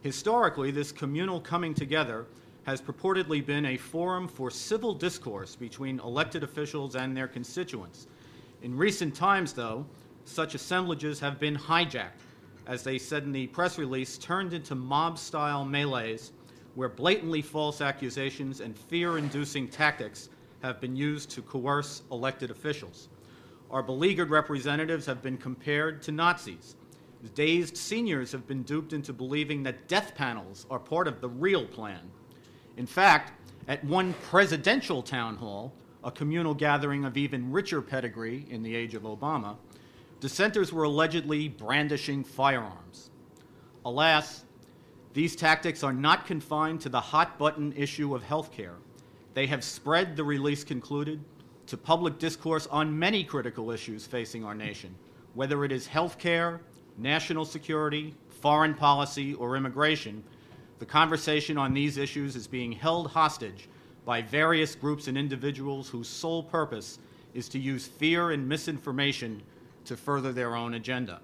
[0.01, 2.27] Historically, this communal coming together
[2.65, 8.07] has purportedly been a forum for civil discourse between elected officials and their constituents.
[8.63, 9.85] In recent times, though,
[10.25, 12.23] such assemblages have been hijacked,
[12.67, 16.31] as they said in the press release, turned into mob style melees
[16.75, 20.29] where blatantly false accusations and fear inducing tactics
[20.63, 23.09] have been used to coerce elected officials.
[23.71, 26.77] Our beleaguered representatives have been compared to Nazis.
[27.35, 31.65] Dazed seniors have been duped into believing that death panels are part of the real
[31.67, 32.11] plan.
[32.77, 33.33] In fact,
[33.69, 35.73] at one presidential town hall,
[36.05, 39.57] a communal gathering of even richer pedigree in the age of Obama,
[40.21, 43.11] dissenters were allegedly brandishing firearms.
[43.85, 44.45] Alas,
[45.15, 48.77] these tactics are not confined to the hot button issue of health care.
[49.35, 51.23] They have spread, the release concluded,
[51.67, 54.95] to public discourse on many critical issues facing our nation,
[55.35, 56.61] whether it is health care,
[56.99, 60.23] national security, foreign policy, or immigration.
[60.79, 63.69] The conversation on these issues is being held hostage
[64.05, 66.99] by various groups and individuals whose sole purpose
[67.35, 69.43] is to use fear and misinformation
[69.85, 71.21] to further their own agenda.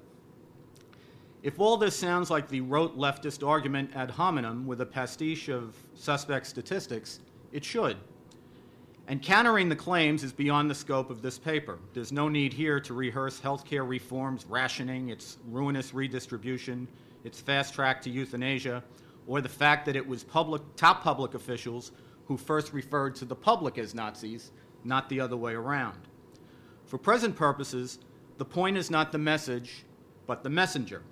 [1.42, 5.76] If all this sounds like the rote leftist argument ad hominem with a pastiche of
[5.94, 7.20] suspect statistics,
[7.52, 7.96] it should.
[9.06, 11.78] And countering the claims is beyond the scope of this paper.
[11.94, 16.88] There's no need here to rehearse healthcare reforms, rationing, its ruinous redistribution,
[17.24, 18.82] its fast track to euthanasia,
[19.26, 21.92] or the fact that it was public, top public officials
[22.26, 24.50] who first referred to the public as Nazis,
[24.84, 26.00] not the other way around.
[26.84, 28.00] For present purposes,
[28.38, 29.84] the point is not the message,
[30.26, 31.02] but the messenger.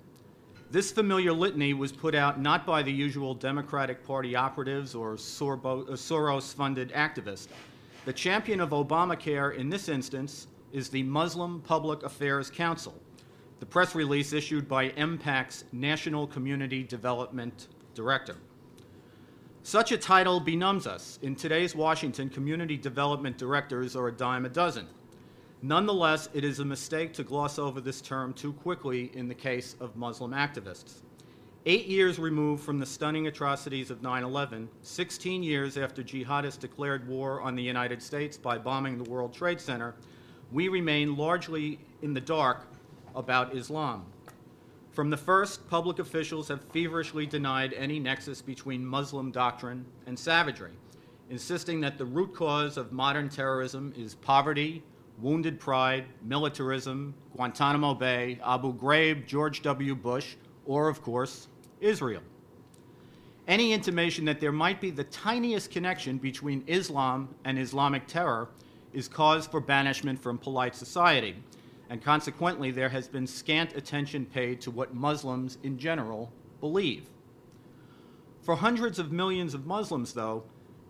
[0.69, 5.15] This familiar litany was put out not by the usual Democratic Party operatives or uh,
[5.15, 7.47] Soros funded activists.
[8.03, 12.93] The champion of Obamacare in this instance is the Muslim Public Affairs Council,
[13.61, 18.35] the press release issued by MPAC's National Community Development Director.
[19.63, 21.17] Such a title benumbs us.
[21.21, 24.87] In today's Washington, community development directors are a dime a dozen.
[25.63, 29.75] Nonetheless, it is a mistake to gloss over this term too quickly in the case
[29.79, 31.01] of Muslim activists.
[31.65, 37.07] Eight years removed from the stunning atrocities of 9 11, 16 years after jihadists declared
[37.07, 39.95] war on the United States by bombing the World Trade Center,
[40.51, 42.67] we remain largely in the dark
[43.15, 44.05] about Islam.
[44.91, 50.73] From the first, public officials have feverishly denied any nexus between Muslim doctrine and savagery,
[51.31, 54.83] insisting that the root cause of modern terrorism is poverty,
[55.17, 59.95] wounded pride, militarism, Guantanamo Bay, Abu Ghraib, George W.
[59.95, 61.47] Bush, or, of course,
[61.79, 62.21] Israel.
[63.47, 68.49] Any intimation that there might be the tiniest connection between Islam and Islamic terror
[68.93, 71.35] is cause for banishment from polite society,
[71.89, 77.09] and consequently, there has been scant attention paid to what Muslims in general believe.
[78.41, 80.43] For hundreds of millions of Muslims, though,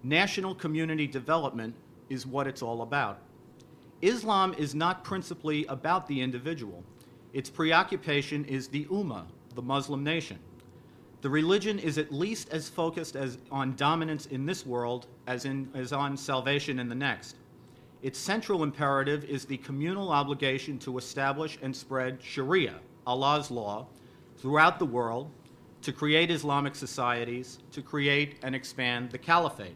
[0.03, 1.75] national community development
[2.09, 3.19] is what it's all about.
[4.01, 6.83] Islam is not principally about the individual.
[7.33, 9.25] Its preoccupation is the Ummah,
[9.55, 10.39] the Muslim nation.
[11.21, 15.69] The religion is at least as focused as on dominance in this world as, in,
[15.73, 17.37] as on salvation in the next.
[18.03, 22.75] Its central imperative is the communal obligation to establish and spread Sharia,
[23.07, 23.87] Allah's law,
[24.37, 25.31] throughout the world,
[25.81, 29.75] to create Islamic societies, to create and expand the caliphate.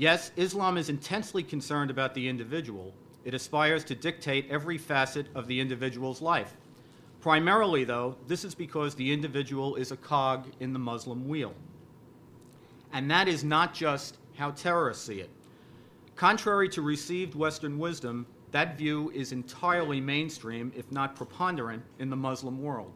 [0.00, 2.94] Yes, Islam is intensely concerned about the individual.
[3.26, 6.56] It aspires to dictate every facet of the individual's life.
[7.20, 11.52] Primarily, though, this is because the individual is a cog in the Muslim wheel.
[12.94, 15.28] And that is not just how terrorists see it.
[16.16, 22.16] Contrary to received Western wisdom, that view is entirely mainstream, if not preponderant, in the
[22.16, 22.90] Muslim world.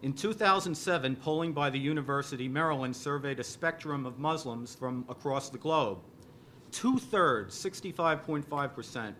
[0.00, 5.50] In 2007, polling by the University of Maryland surveyed a spectrum of Muslims from across
[5.50, 5.98] the globe
[6.72, 9.14] two thirds, 65.5%,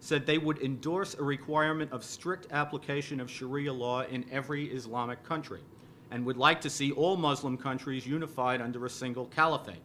[0.00, 5.22] said they would endorse a requirement of strict application of Sharia law in every Islamic
[5.22, 5.60] country
[6.10, 9.82] and would like to see all Muslim countries unified under a single caliphate.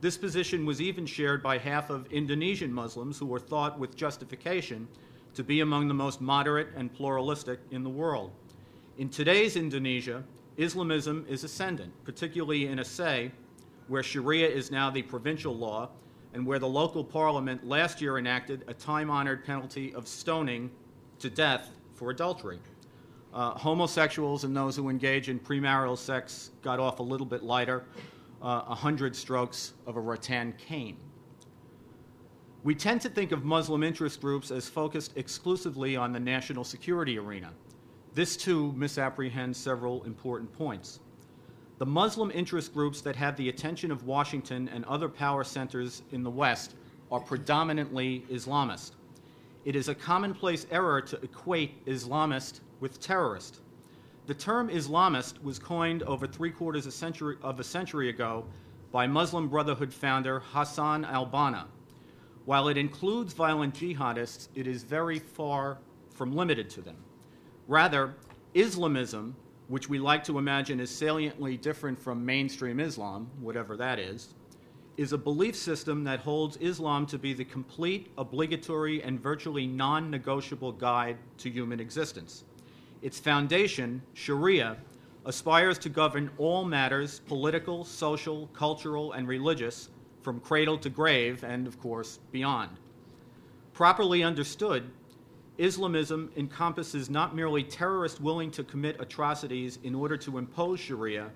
[0.00, 4.86] This position was even shared by half of Indonesian Muslims who were thought with justification
[5.34, 8.30] to be among the most moderate and pluralistic in the world.
[8.98, 10.22] In today's Indonesia,
[10.56, 13.30] Islamism is ascendant, particularly in Aceh,
[13.88, 15.88] where Sharia is now the provincial law
[16.34, 20.70] and where the local parliament last year enacted a time honored penalty of stoning
[21.18, 22.58] to death for adultery.
[23.34, 27.84] Uh, homosexuals and those who engage in premarital sex got off a little bit lighter.
[28.42, 30.96] uh, 100 strokes of a rattan cane.
[32.64, 37.18] We tend to think of Muslim interest groups as focused exclusively on the national security
[37.18, 37.52] arena.
[38.14, 41.00] This too misapprehends several important points.
[41.78, 46.24] The Muslim interest groups that have the attention of Washington and other power centers in
[46.24, 46.74] the West
[47.12, 48.92] are predominantly Islamist.
[49.64, 53.60] It is a commonplace error to equate Islamist with terrorist.
[54.26, 58.44] The term Islamist was coined over three quarters century, of a century ago
[58.90, 61.66] by Muslim Brotherhood founder Hassan al Banna.
[62.44, 65.78] While it includes violent jihadists, it is very far
[66.10, 66.96] from limited to them.
[67.68, 68.14] Rather,
[68.54, 69.36] Islamism,
[69.68, 74.34] which we like to imagine is saliently different from mainstream Islam, whatever that is,
[74.96, 80.10] is a belief system that holds Islam to be the complete, obligatory, and virtually non
[80.10, 82.44] negotiable guide to human existence.
[83.00, 84.76] Its foundation, Sharia,
[85.24, 89.90] aspires to govern all matters political, social, cultural, and religious
[90.22, 92.70] from cradle to grave and, of course, beyond.
[93.74, 94.90] Properly understood,
[95.58, 101.30] Islamism encompasses not merely terrorists willing to commit atrocities in order to impose Sharia,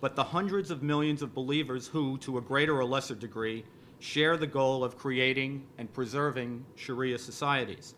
[0.00, 3.64] but the hundreds of millions of believers who, to a greater or lesser degree,
[4.00, 7.94] share the goal of creating and preserving Sharia societies.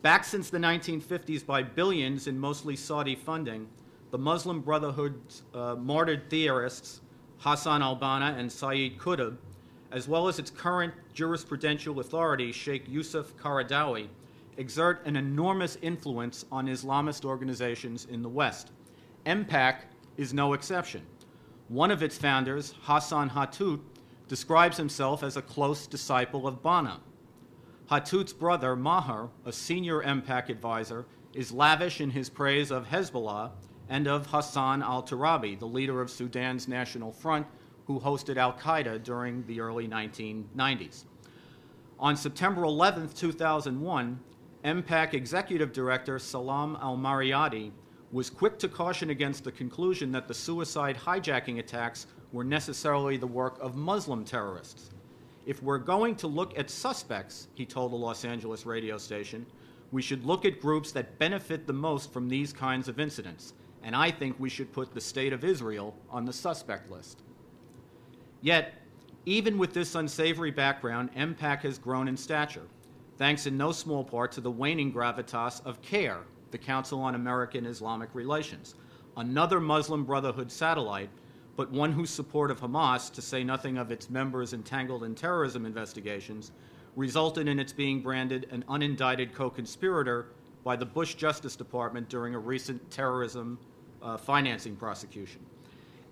[0.00, 3.68] Back since the 1950s by billions in mostly Saudi funding,
[4.10, 7.02] the Muslim Brotherhood's uh, martyred theorists,
[7.38, 9.36] Hassan al Banna and Sayyid Qutb,
[9.90, 14.08] as well as its current jurisprudential authority, Sheikh Yusuf Qaradawi,
[14.58, 18.72] exert an enormous influence on Islamist organizations in the West.
[19.24, 19.82] MPAC
[20.16, 21.06] is no exception.
[21.68, 23.80] One of its founders, Hassan Hathout,
[24.26, 26.98] describes himself as a close disciple of Banna.
[27.90, 33.52] Hathout's brother, Maher, a senior MPAC advisor, is lavish in his praise of Hezbollah
[33.88, 37.46] and of Hassan al Turabi, the leader of Sudan's National Front,
[37.86, 41.04] who hosted Al Qaeda during the early 1990s.
[41.98, 44.20] On September 11, 2001,
[44.68, 47.70] MPAC Executive Director Salam Al Marayati
[48.12, 53.26] was quick to caution against the conclusion that the suicide hijacking attacks were necessarily the
[53.26, 54.90] work of Muslim terrorists.
[55.46, 59.46] If we're going to look at suspects, he told a Los Angeles radio station,
[59.90, 63.96] we should look at groups that benefit the most from these kinds of incidents, and
[63.96, 67.22] I think we should put the State of Israel on the suspect list.
[68.42, 68.74] Yet,
[69.24, 72.68] even with this unsavory background, MPAC has grown in stature
[73.18, 76.20] thanks in no small part to the waning gravitas of CAIR,
[76.52, 78.76] the Council on American Islamic Relations,
[79.16, 81.10] another Muslim Brotherhood satellite,
[81.56, 85.66] but one whose support of Hamas, to say nothing of its members entangled in terrorism
[85.66, 86.52] investigations,
[86.94, 90.26] resulted in its being branded an unindicted co conspirator
[90.62, 93.58] by the Bush Justice Department during a recent terrorism
[94.00, 95.44] uh, financing prosecution.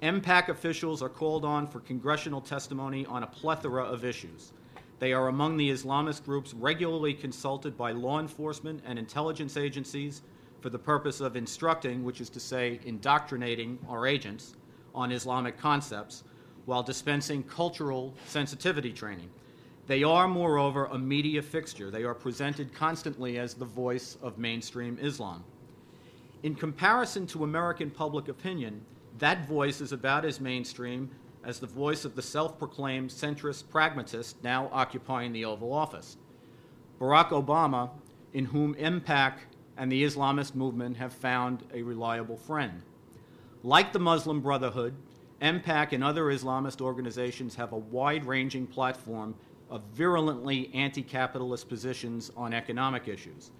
[0.02, 4.52] MPAC officials are called on for congressional testimony on a plethora of issues.
[4.98, 10.22] They are among the Islamist groups regularly consulted by law enforcement and intelligence agencies
[10.60, 14.54] for the purpose of instructing, which is to say, indoctrinating our agents
[14.94, 16.24] on Islamic concepts
[16.64, 19.28] while dispensing cultural sensitivity training.
[19.86, 21.90] They are, moreover, a media fixture.
[21.90, 25.44] They are presented constantly as the voice of mainstream Islam.
[26.42, 28.84] In comparison to American public opinion,
[29.18, 31.10] that voice is about as mainstream
[31.46, 36.16] as the voice of the self proclaimed centrist pragmatist now occupying the Oval Office.
[37.00, 37.90] Barack Obama,
[38.32, 39.34] in whom MPAC
[39.76, 42.82] and the Islamist movement have found a reliable friend.
[43.62, 44.94] Like the Muslim Brotherhood,
[45.40, 49.34] MPAC and other Islamist organizations have a wide ranging platform
[49.70, 53.52] of virulently anti capitalist positions on economic issues.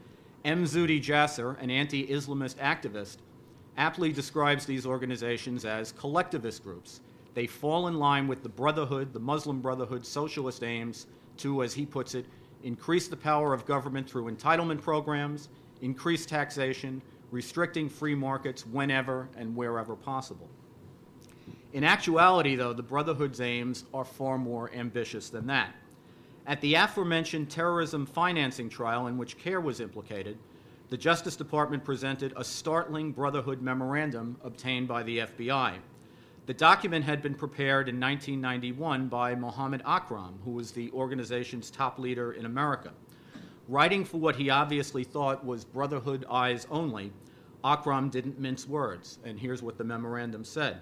[0.45, 0.65] M.
[0.65, 3.19] Zuhdi Jasser, an anti Islamist activist,
[3.77, 7.01] aptly describes these organizations as collectivist groups
[7.37, 11.07] they fall in line with the Brotherhood, the Muslim Brotherhood socialist aims
[11.37, 12.25] to, as he puts it,
[12.63, 15.51] increase the power of government through entitlement programs,
[15.83, 20.49] increase taxation, restricting free markets whenever and wherever possible.
[21.75, 25.75] In actuality, though, the Brotherhood's aims are far more ambitious than that.
[26.47, 30.39] At the aforementioned terrorism financing trial in which CAIR was implicated,
[30.89, 35.81] the Justice Department presented a startling Brotherhood memorandum obtained by the FBI.
[36.47, 41.99] The document had been prepared in 1991 by Mohammed Akram, who was the organization's top
[41.99, 42.93] leader in America.
[43.67, 47.13] Writing for what he obviously thought was Brotherhood eyes only,
[47.65, 50.79] Akram didn't mince words, and here's what the memorandum said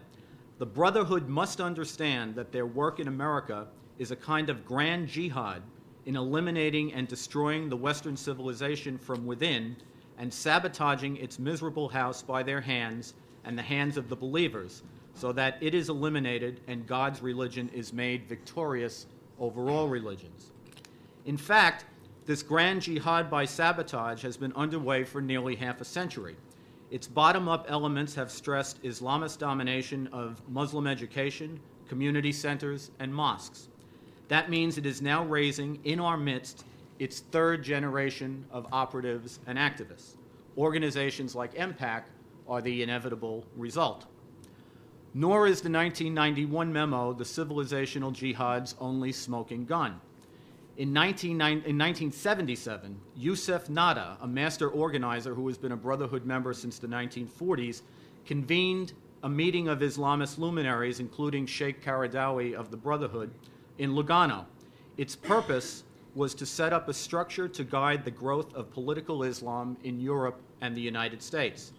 [0.58, 3.66] The Brotherhood must understand that their work in America
[3.98, 5.62] is a kind of grand jihad
[6.04, 9.76] in eliminating and destroying the Western civilization from within
[10.18, 14.82] and sabotaging its miserable house by their hands and the hands of the believers
[15.14, 19.06] so that it is eliminated and God's religion is made victorious
[19.38, 20.52] over all religions.
[21.24, 21.84] In fact,
[22.26, 26.36] this grand jihad by sabotage has been underway for nearly half a century.
[26.90, 33.68] Its bottom up elements have stressed Islamist domination of Muslim education, community centers, and mosques.
[34.28, 36.64] That means it is now raising in our midst
[36.98, 40.16] its third generation of operatives and activists.
[40.56, 42.04] Organizations like MPAC
[42.48, 44.06] are the inevitable result.
[45.16, 50.00] Nor is the 1991 memo the civilizational jihad's only smoking gun.
[50.76, 56.52] In, 19, in 1977, Youssef Nada, a master organizer who has been a Brotherhood member
[56.52, 57.82] since the 1940s,
[58.26, 58.92] convened
[59.22, 63.30] a meeting of Islamist luminaries, including Sheikh Qaradawi of the Brotherhood,
[63.78, 64.46] in Lugano.
[64.96, 65.84] Its purpose
[66.16, 70.40] was to set up a structure to guide the growth of political Islam in Europe
[70.60, 71.72] and the United States.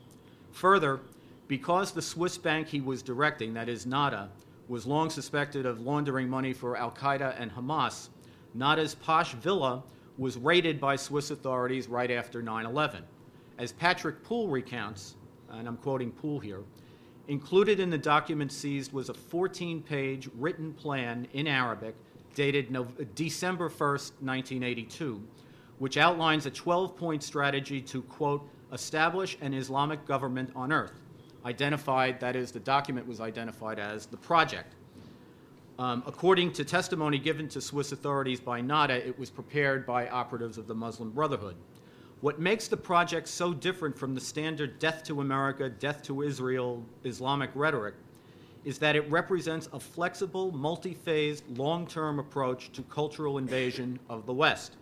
[0.54, 1.02] Further,
[1.48, 4.30] because the Swiss bank he was directing, that is Nada,
[4.68, 8.10] was long suspected of laundering money for Al Qaeda and Hamas,
[8.54, 9.84] Nada's posh villa
[10.18, 13.04] was raided by Swiss authorities right after 9 11.
[13.58, 15.16] As Patrick Poole recounts,
[15.52, 16.64] and I'm quoting Poole here,
[17.28, 21.96] included in the document seized was a 14 page written plan in Arabic
[22.34, 25.22] dated no- December 1st, 1982,
[25.80, 31.02] which outlines a 12 point strategy to, quote, establish an Islamic government on earth.
[31.46, 34.74] Identified, that is, the document was identified as the project.
[35.78, 40.58] Um, according to testimony given to Swiss authorities by Nada, it was prepared by operatives
[40.58, 41.56] of the Muslim Brotherhood.
[42.22, 46.84] What makes the project so different from the standard death to America, death to Israel
[47.04, 47.94] Islamic rhetoric
[48.64, 54.26] is that it represents a flexible, multi phased, long term approach to cultural invasion of
[54.26, 54.78] the West,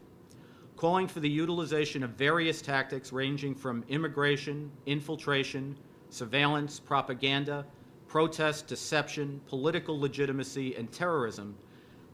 [0.78, 5.76] calling for the utilization of various tactics ranging from immigration, infiltration,
[6.14, 7.66] surveillance, propaganda,
[8.08, 11.56] protest, deception, political legitimacy, and terrorism,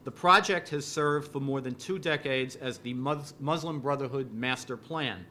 [0.06, 5.26] the project has served for more than two decades as the Muslim Brotherhood master plan.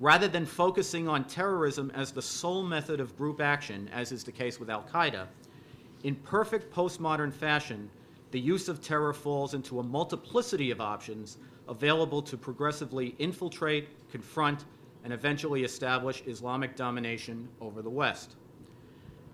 [0.00, 4.32] Rather than focusing on terrorism as the sole method of group action, as is the
[4.32, 5.26] case with Al Qaeda,
[6.02, 7.88] in perfect postmodern fashion,
[8.30, 11.38] the use of terror falls into a multiplicity of options
[11.68, 14.66] available to progressively infiltrate, confront,
[15.04, 18.36] and eventually establish Islamic domination over the West.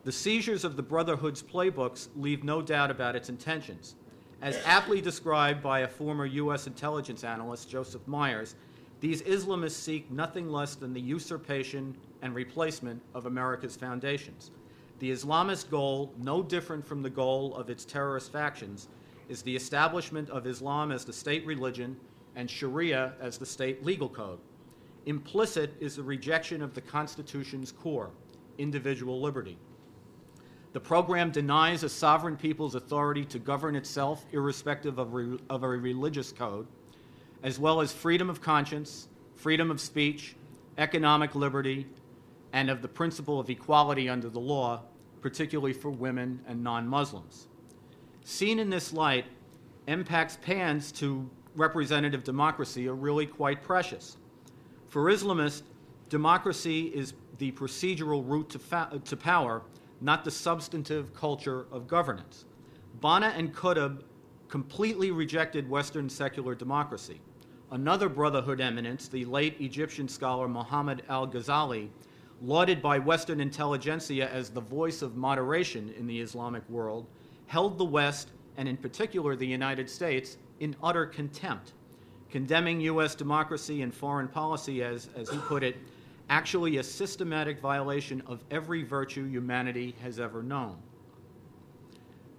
[0.04, 3.94] The seizures of the Brotherhood's playbooks leave no doubt about its intentions.
[4.42, 6.66] As aptly described by a former U.S.
[6.66, 8.56] intelligence analyst, Joseph Myers,
[9.00, 14.50] these Islamists seek nothing less than the usurpation and replacement of America's foundations.
[14.98, 18.88] The Islamist goal, no different from the goal of its terrorist factions,
[19.28, 21.96] is the establishment of Islam as the state religion
[22.36, 24.38] and Sharia as the state legal code.
[25.06, 28.10] Implicit is the rejection of the Constitution's core,
[28.58, 29.58] individual liberty.
[30.72, 35.68] The program denies a sovereign people's authority to govern itself irrespective of, re- of a
[35.68, 36.66] religious code,
[37.42, 40.36] as well as freedom of conscience, freedom of speech,
[40.78, 41.86] economic liberty,
[42.52, 44.82] and of the principle of equality under the law,
[45.20, 47.48] particularly for women and non Muslims.
[48.22, 49.24] Seen in this light,
[49.88, 54.18] MPAC's pans to representative democracy are really quite precious.
[54.90, 55.62] For Islamists,
[56.08, 59.62] democracy is the procedural route to, fa- to power
[60.00, 62.44] not the substantive culture of governance.
[63.00, 64.02] Banna and Qutb
[64.48, 67.20] completely rejected Western secular democracy.
[67.70, 71.88] Another Brotherhood eminence, the late Egyptian scholar Muhammad al Ghazali,
[72.42, 77.06] lauded by Western intelligentsia as the voice of moderation in the Islamic world,
[77.46, 81.74] held the West, and in particular the United States, in utter contempt,
[82.30, 83.14] condemning U.S.
[83.14, 85.76] democracy and foreign policy as, as he put it,
[86.28, 90.76] actually a systematic violation of every virtue humanity has ever known.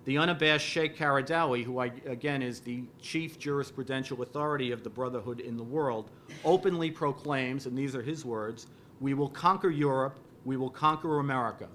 [0.06, 5.42] The unabashed Sheikh Qaradawi, who I, again is the chief jurisprudential authority of the Brotherhood
[5.42, 6.10] in the world,
[6.44, 8.68] openly proclaims, and these are his words,
[9.00, 11.68] we will conquer Europe, we will conquer America,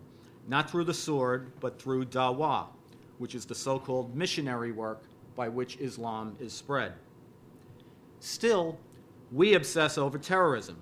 [0.49, 2.67] not through the sword, but through dawah,
[3.19, 5.05] which is the so called missionary work
[5.37, 6.95] by which Islam is spread.
[8.21, 8.79] Still,
[9.33, 10.77] we obsess over terrorism.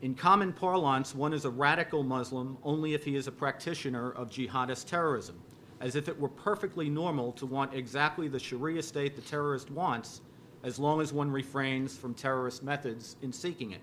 [0.00, 4.30] In common parlance, one is a radical Muslim only if he is a practitioner of
[4.30, 5.40] jihadist terrorism,
[5.80, 10.22] as if it were perfectly normal to want exactly the Sharia state the terrorist wants,
[10.64, 13.80] as long as one refrains from terrorist methods in seeking it.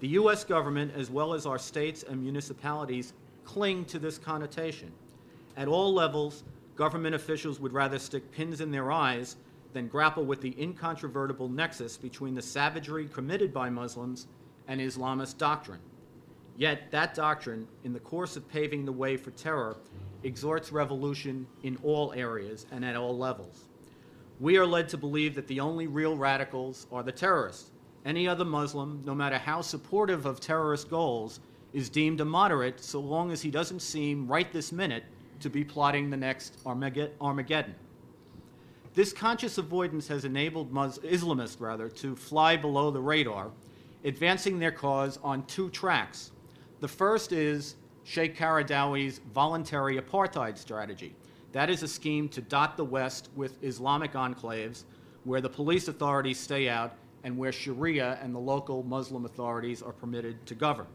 [0.00, 0.44] The U.S.
[0.44, 3.12] government, as well as our states and municipalities,
[3.44, 4.92] cling to this connotation.
[5.56, 6.44] At all levels,
[6.76, 9.36] government officials would rather stick pins in their eyes
[9.72, 14.26] than grapple with the incontrovertible nexus between the savagery committed by Muslims
[14.68, 15.80] and Islamist doctrine.
[16.56, 19.78] Yet, that doctrine, in the course of paving the way for terror,
[20.22, 23.68] exhorts revolution in all areas and at all levels.
[24.38, 27.70] We are led to believe that the only real radicals are the terrorists.
[28.04, 31.40] Any other Muslim, no matter how supportive of terrorist goals,
[31.72, 35.04] is deemed a moderate so long as he doesn't seem right this minute
[35.40, 37.74] to be plotting the next Armageddon.
[38.94, 43.50] This conscious avoidance has enabled Mus- Islamists rather to fly below the radar,
[44.04, 46.30] advancing their cause on two tracks.
[46.80, 51.14] The first is Sheikh Qaradawi's voluntary apartheid strategy.
[51.52, 54.84] That is a scheme to dot the West with Islamic enclaves
[55.24, 59.92] where the police authorities stay out and where Sharia and the local Muslim authorities are
[59.92, 60.88] permitted to govern.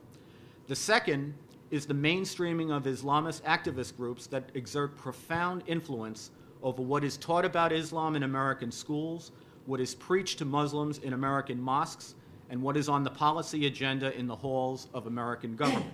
[0.68, 1.34] The second
[1.72, 6.32] is the mainstreaming of Islamist activist groups that exert profound influence
[6.68, 9.32] over what is taught about Islam in American schools,
[9.68, 12.16] what is preached to Muslims in American mosques,
[12.50, 15.94] and what is on the policy agenda in the halls of American government.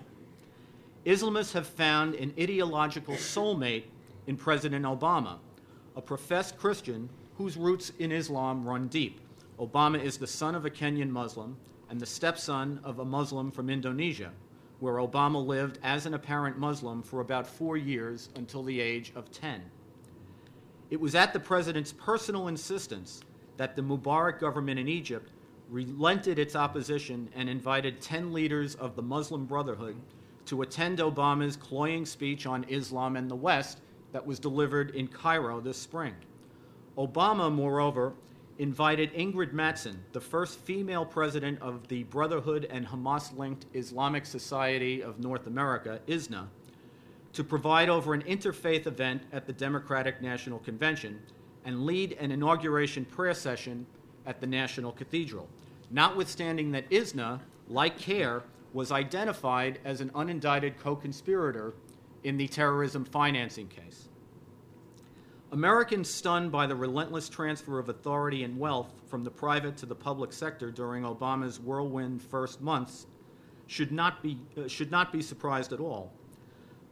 [1.06, 3.84] Islamists have found an ideological soulmate
[4.26, 5.38] in President Obama,
[5.94, 7.08] a professed Christian
[7.38, 9.20] whose roots in Islam run deep.
[9.60, 11.56] Obama is the son of a Kenyan Muslim
[11.88, 14.32] and the stepson of a Muslim from Indonesia,
[14.80, 19.30] where Obama lived as an apparent Muslim for about four years until the age of
[19.30, 19.62] 10.
[20.94, 23.20] It was at the president's personal insistence
[23.56, 25.32] that the Mubarak government in Egypt
[25.68, 29.96] relented its opposition and invited 10 leaders of the Muslim Brotherhood
[30.46, 33.80] to attend Obama's cloying speech on Islam and the West
[34.12, 36.14] that was delivered in Cairo this spring.
[36.96, 38.12] Obama, moreover,
[38.60, 45.02] invited Ingrid Mattson, the first female president of the Brotherhood and Hamas linked Islamic Society
[45.02, 46.48] of North America, ISNA,
[47.34, 51.20] to provide over an interfaith event at the Democratic National Convention
[51.64, 53.86] and lead an inauguration prayer session
[54.24, 55.48] at the National Cathedral,
[55.90, 61.74] notwithstanding that ISNA, like CAIR, was identified as an unindicted co conspirator
[62.22, 64.08] in the terrorism financing case.
[65.52, 69.94] Americans stunned by the relentless transfer of authority and wealth from the private to the
[69.94, 73.06] public sector during Obama's whirlwind first months
[73.66, 76.12] should not be, uh, should not be surprised at all.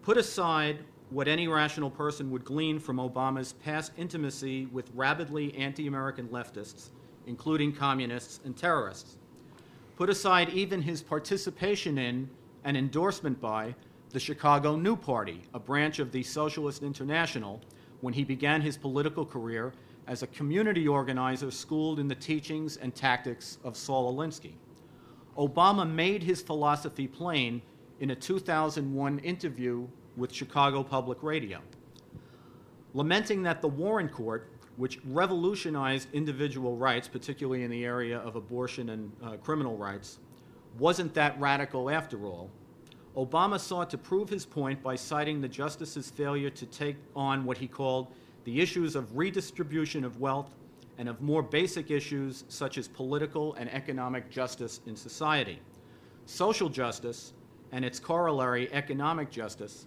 [0.03, 0.80] Put aside
[1.11, 6.88] what any rational person would glean from Obama's past intimacy with rabidly anti American leftists,
[7.28, 9.18] including communists and terrorists.
[9.96, 12.28] Put aside even his participation in
[12.64, 13.76] and endorsement by
[14.11, 17.61] the Chicago New Party, a branch of the Socialist International,
[18.00, 19.72] when he began his political career
[20.09, 24.55] as a community organizer schooled in the teachings and tactics of Saul Alinsky.
[25.38, 27.62] Obama made his philosophy plain
[28.03, 29.86] in a 2001 interview
[30.16, 31.61] with Chicago Public Radio,
[32.94, 38.88] lamenting that the Warren Court, which revolutionized individual rights, particularly in the area of abortion
[38.88, 40.18] and uh, criminal rights,
[40.80, 42.50] wasn't that radical after all.
[43.16, 47.57] Obama sought to prove his point by citing the justice's failure to take on what
[47.57, 48.09] he called
[48.42, 50.57] the issues of redistribution of wealth
[50.98, 55.61] and of more basic issues such as political and economic justice in society.
[56.26, 57.32] Social justice
[57.72, 59.86] and its corollary, economic justice,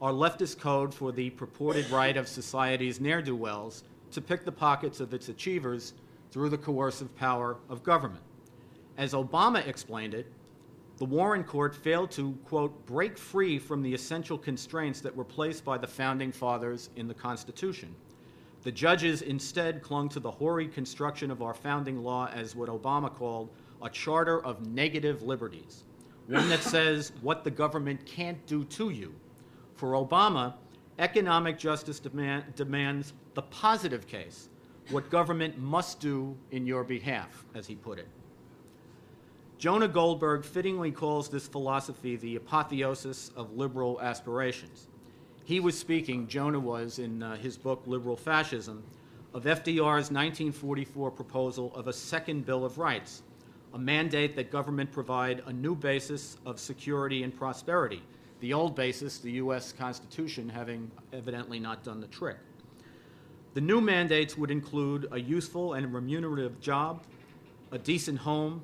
[0.00, 4.52] are leftist code for the purported right of society's ne'er do wells to pick the
[4.52, 5.92] pockets of its achievers
[6.30, 8.22] through the coercive power of government.
[8.96, 10.26] As Obama explained it,
[10.96, 15.64] the Warren Court failed to, quote, break free from the essential constraints that were placed
[15.64, 17.94] by the founding fathers in the Constitution.
[18.62, 23.14] The judges instead clung to the hoary construction of our founding law as what Obama
[23.14, 23.50] called
[23.80, 25.84] a charter of negative liberties,
[26.28, 29.14] one that says what the government can't do to you.
[29.76, 30.54] For Obama,
[30.98, 34.50] economic justice demand, demands the positive case,
[34.90, 38.08] what government must do in your behalf, as he put it.
[39.56, 44.86] Jonah Goldberg fittingly calls this philosophy the apotheosis of liberal aspirations.
[45.44, 48.84] He was speaking, Jonah was, in uh, his book Liberal Fascism,
[49.32, 53.22] of FDR's 1944 proposal of a second Bill of Rights,
[53.74, 58.02] a mandate that government provide a new basis of security and prosperity,
[58.40, 59.72] the old basis, the U.S.
[59.72, 62.38] Constitution, having evidently not done the trick.
[63.54, 67.04] The new mandates would include a useful and remunerative job,
[67.72, 68.62] a decent home,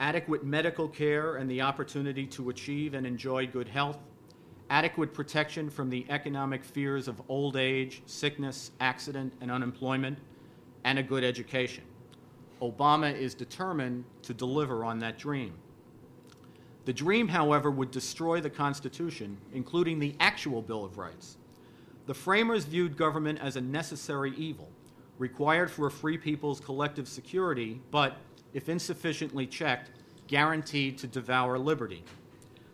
[0.00, 3.98] adequate medical care and the opportunity to achieve and enjoy good health,
[4.70, 10.18] adequate protection from the economic fears of old age, sickness, accident, and unemployment,
[10.84, 11.84] and a good education.
[12.60, 15.54] Obama is determined to deliver on that dream.
[16.84, 21.36] The dream, however, would destroy the Constitution, including the actual Bill of Rights.
[22.06, 24.70] The framers viewed government as a necessary evil,
[25.18, 28.16] required for a free people's collective security, but
[28.54, 29.90] if insufficiently checked,
[30.28, 32.02] guaranteed to devour liberty.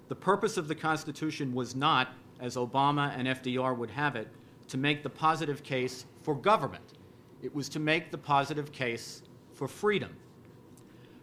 [0.07, 4.29] The purpose of the Constitution was not, as Obama and FDR would have it,
[4.69, 6.85] to make the positive case for government.
[7.43, 9.24] It was to make the positive case
[9.55, 10.17] for freedom.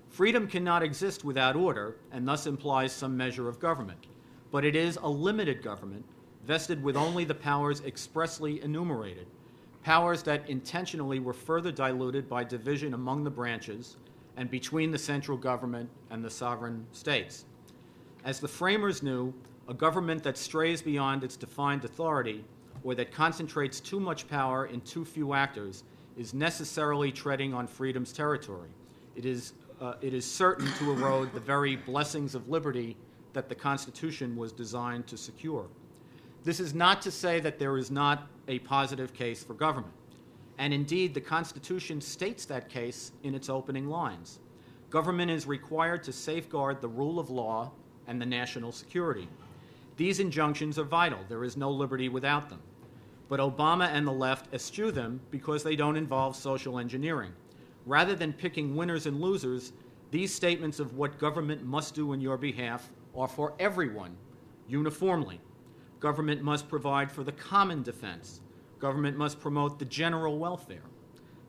[0.09, 4.07] Freedom cannot exist without order, and thus implies some measure of government.
[4.51, 6.05] But it is a limited government,
[6.45, 9.27] vested with only the powers expressly enumerated,
[9.83, 13.97] powers that intentionally were further diluted by division among the branches
[14.37, 17.45] and between the central government and the sovereign states.
[18.23, 19.33] As the framers knew,
[19.67, 22.43] a government that strays beyond its defined authority
[22.83, 25.83] or that concentrates too much power in too few actors
[26.17, 28.69] is necessarily treading on freedom's territory.
[29.15, 32.97] It is, uh, it is certain to erode the very blessings of liberty
[33.33, 35.67] that the Constitution was designed to secure.
[36.43, 39.93] This is not to say that there is not a positive case for government.
[40.57, 44.39] And indeed, the Constitution states that case in its opening lines.
[44.89, 47.71] Government is required to safeguard the rule of law
[48.07, 49.27] and the national security.
[49.97, 51.19] These injunctions are vital.
[51.29, 52.59] There is no liberty without them.
[53.31, 57.31] But Obama and the left eschew them because they don't involve social engineering.
[57.85, 59.71] Rather than picking winners and losers,
[60.11, 64.17] these statements of what government must do in your behalf are for everyone
[64.67, 65.39] uniformly.
[66.01, 68.41] Government must provide for the common defense.
[68.79, 70.83] Government must promote the general welfare.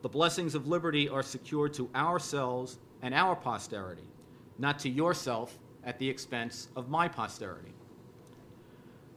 [0.03, 4.09] The blessings of liberty are secured to ourselves and our posterity,
[4.57, 7.75] not to yourself at the expense of my posterity.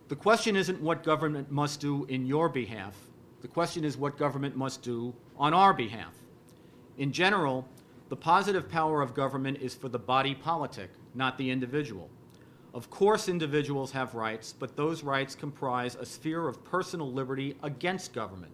[0.08, 2.96] The question isn't what government must do in your behalf.
[3.42, 6.14] The question is what government must do on our behalf.
[7.00, 7.68] In general,
[8.10, 12.08] the positive power of government is for the body politic, not the individual.
[12.72, 18.14] Of course, individuals have rights, but those rights comprise a sphere of personal liberty against
[18.14, 18.52] government.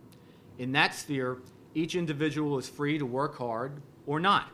[0.58, 1.39] In that sphere,
[1.74, 4.52] each individual is free to work hard or not,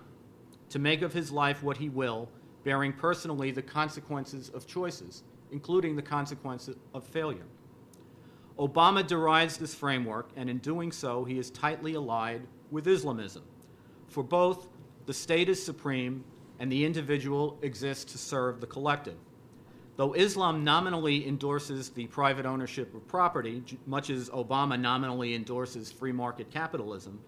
[0.70, 2.28] to make of his life what he will,
[2.64, 7.46] bearing personally the consequences of choices, including the consequences of failure.
[8.58, 12.42] Obama derides this framework, and in doing so, he is tightly allied
[12.72, 13.44] with Islamism.
[14.08, 14.68] For both,
[15.06, 16.24] the state is supreme,
[16.60, 19.18] and the individual exists to serve the collective.
[19.96, 26.12] Though Islam nominally endorses the private ownership of property, much as Obama nominally endorses free
[26.12, 27.20] market capitalism,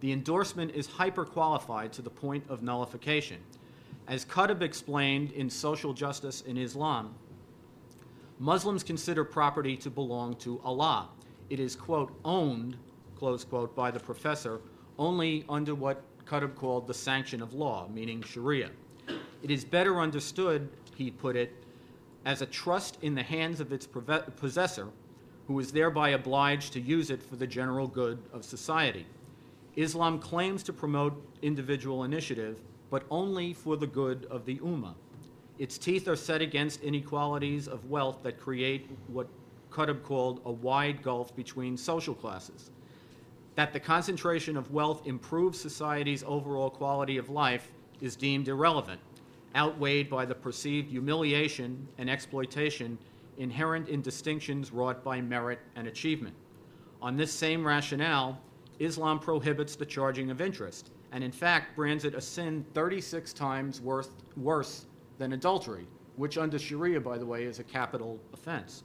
[0.00, 3.38] the endorsement is hyper qualified to the point of nullification.
[4.08, 7.14] As Qutb explained in Social Justice in Islam,
[8.42, 11.08] Muslims consider property to belong to Allah.
[11.48, 12.76] It is, quote, owned,
[13.14, 14.60] close quote, by the professor
[14.98, 18.70] only under what Qutb called the sanction of law, meaning Sharia.
[19.44, 21.54] It is better understood, he put it,
[22.24, 24.88] as a trust in the hands of its possessor,
[25.46, 29.06] who is thereby obliged to use it for the general good of society.
[29.76, 32.58] Islam claims to promote individual initiative,
[32.90, 34.94] but only for the good of the Ummah.
[35.62, 39.28] Its teeth are set against inequalities of wealth that create what
[39.70, 42.72] Qutb called a wide gulf between social classes.
[43.54, 49.00] That the concentration of wealth improves society's overall quality of life is deemed irrelevant
[49.54, 52.98] outweighed by the perceived humiliation and exploitation
[53.38, 56.34] inherent in distinctions wrought by merit and achievement.
[57.00, 58.36] On this same rationale,
[58.80, 63.80] Islam prohibits the charging of interest, and in fact brands it a sin 36 times
[63.80, 64.86] worse, worse
[65.22, 68.82] than adultery, which under Sharia, by the way, is a capital offense.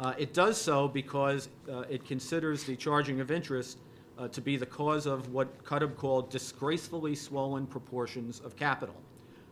[0.00, 3.78] Uh, it does so because uh, it considers the charging of interest
[4.18, 8.96] uh, to be the cause of what Qutb called disgracefully swollen proportions of capital.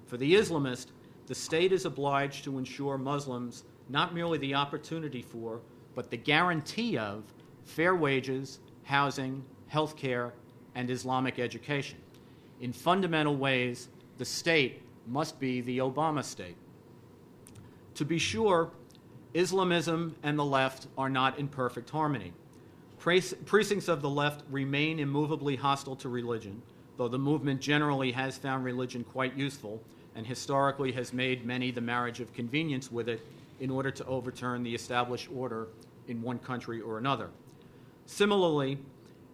[0.06, 0.86] For the Islamist,
[1.26, 5.60] the state is obliged to ensure Muslims not merely the opportunity for,
[5.94, 7.24] but the guarantee of
[7.64, 10.32] fair wages, housing, health care,
[10.74, 11.98] and Islamic education.
[12.60, 16.56] In fundamental ways, the state must be the Obama state.
[17.96, 18.70] To be sure,
[19.34, 22.32] Islamism and the left are not in perfect harmony.
[22.98, 26.62] Precincts of the left remain immovably hostile to religion,
[26.96, 29.82] though the movement generally has found religion quite useful
[30.14, 33.20] and historically has made many the marriage of convenience with it
[33.58, 35.68] in order to overturn the established order
[36.08, 37.30] in one country or another.
[38.06, 38.78] Similarly,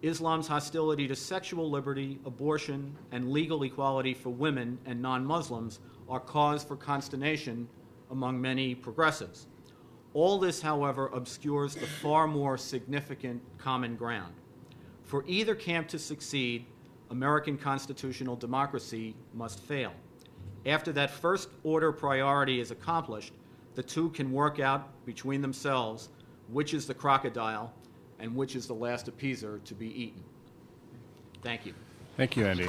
[0.01, 6.19] Islam's hostility to sexual liberty, abortion, and legal equality for women and non Muslims are
[6.19, 7.67] cause for consternation
[8.11, 9.47] among many progressives.
[10.13, 14.33] All this, however, obscures the far more significant common ground.
[15.03, 16.65] For either camp to succeed,
[17.09, 19.93] American constitutional democracy must fail.
[20.65, 23.33] After that first order priority is accomplished,
[23.75, 26.09] the two can work out between themselves
[26.49, 27.73] which is the crocodile
[28.19, 30.23] and which is the last appeaser to be eaten.
[31.41, 31.73] Thank you.
[32.15, 32.67] Thank you, Andy.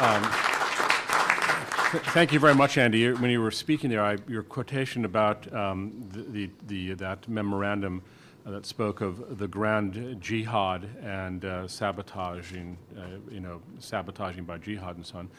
[0.00, 0.22] Um,
[2.12, 2.98] Thank you very much, Andy.
[2.98, 7.26] You- When you were speaking there, I, your quotation about um, the, the, the, that
[7.28, 8.02] memorandum
[8.46, 13.00] uh, that spoke of the grand jihad and uh, sabotaging, uh,
[13.30, 15.30] you know, sabotaging by jihad and so on,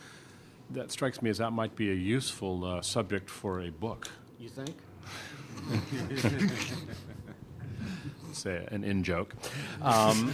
[0.72, 4.10] that strikes me as that might be a useful uh, subject for a book,
[4.40, 4.76] You think?
[8.34, 9.34] Say an in joke.
[9.82, 10.26] A-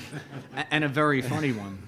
[0.72, 1.80] And a very funny one.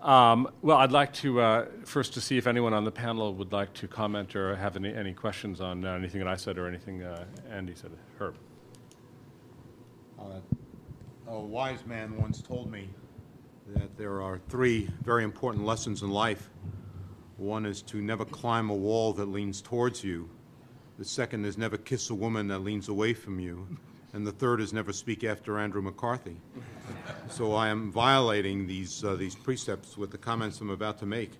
[0.00, 3.52] Um, well, I'd like to uh, first to see if anyone on the panel would
[3.52, 6.66] like to comment or have any, any questions on uh, anything that I said or
[6.66, 7.92] anything uh, Andy said.
[8.18, 8.34] Herb.
[10.18, 10.24] Uh,
[11.28, 12.88] A wise man once told me
[13.76, 16.50] that there are three very important lessons in life.
[17.42, 20.30] One is to never climb a wall that leans towards you.
[20.96, 23.66] The second is never kiss a woman that leans away from you.
[24.12, 26.36] And the third is never speak after Andrew McCarthy.
[27.28, 31.32] So I am violating these, uh, these precepts with the comments I'm about to make.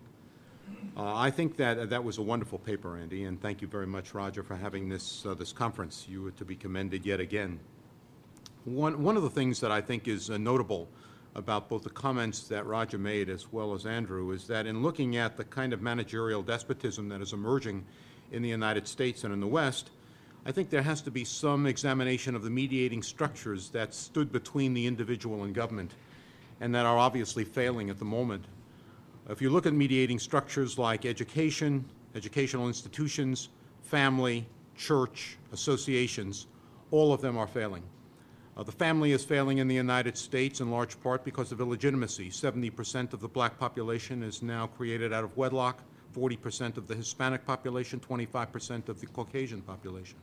[0.97, 4.13] Uh, I think that that was a wonderful paper, Andy, and thank you very much,
[4.13, 6.07] Roger, for having this, uh, this conference.
[6.09, 7.61] You were to be commended yet again.
[8.65, 10.89] One, one of the things that I think is uh, notable
[11.35, 15.17] about both the comments that Roger made as well as Andrew is that in looking
[15.17, 17.85] at the kind of managerial despotism that is emerging
[18.31, 19.91] in the United States and in the West,
[20.45, 24.75] I think there has to be some examination of the mediating structures that stood between
[24.75, 25.93] the individual and government
[26.61, 28.45] and that are obviously failing at the moment.
[29.29, 33.49] If you look at mediating structures like education, educational institutions,
[33.83, 36.47] family, church, associations,
[36.91, 37.83] all of them are failing.
[38.55, 42.29] Uh, the family is failing in the United States in large part because of illegitimacy.
[42.29, 45.83] 70% of the black population is now created out of wedlock,
[46.15, 50.19] 40% of the Hispanic population, 25% of the Caucasian population.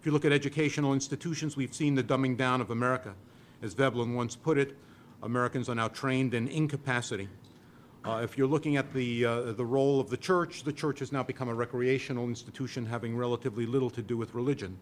[0.00, 3.14] If you look at educational institutions, we've seen the dumbing down of America.
[3.62, 4.76] As Veblen once put it,
[5.22, 7.28] Americans are now trained in incapacity.
[8.04, 11.12] Uh, if you're looking at the, uh, the role of the church, the church has
[11.12, 14.78] now become a recreational institution having relatively little to do with religion.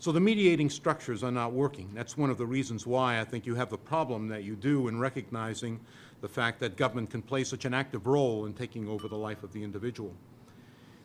[0.00, 1.90] So the mediating structures are not working.
[1.92, 4.88] That's one of the reasons why I think you have the problem that you do
[4.88, 5.78] in recognizing
[6.22, 9.42] the fact that government can play such an active role in taking over the life
[9.42, 10.14] of the individual.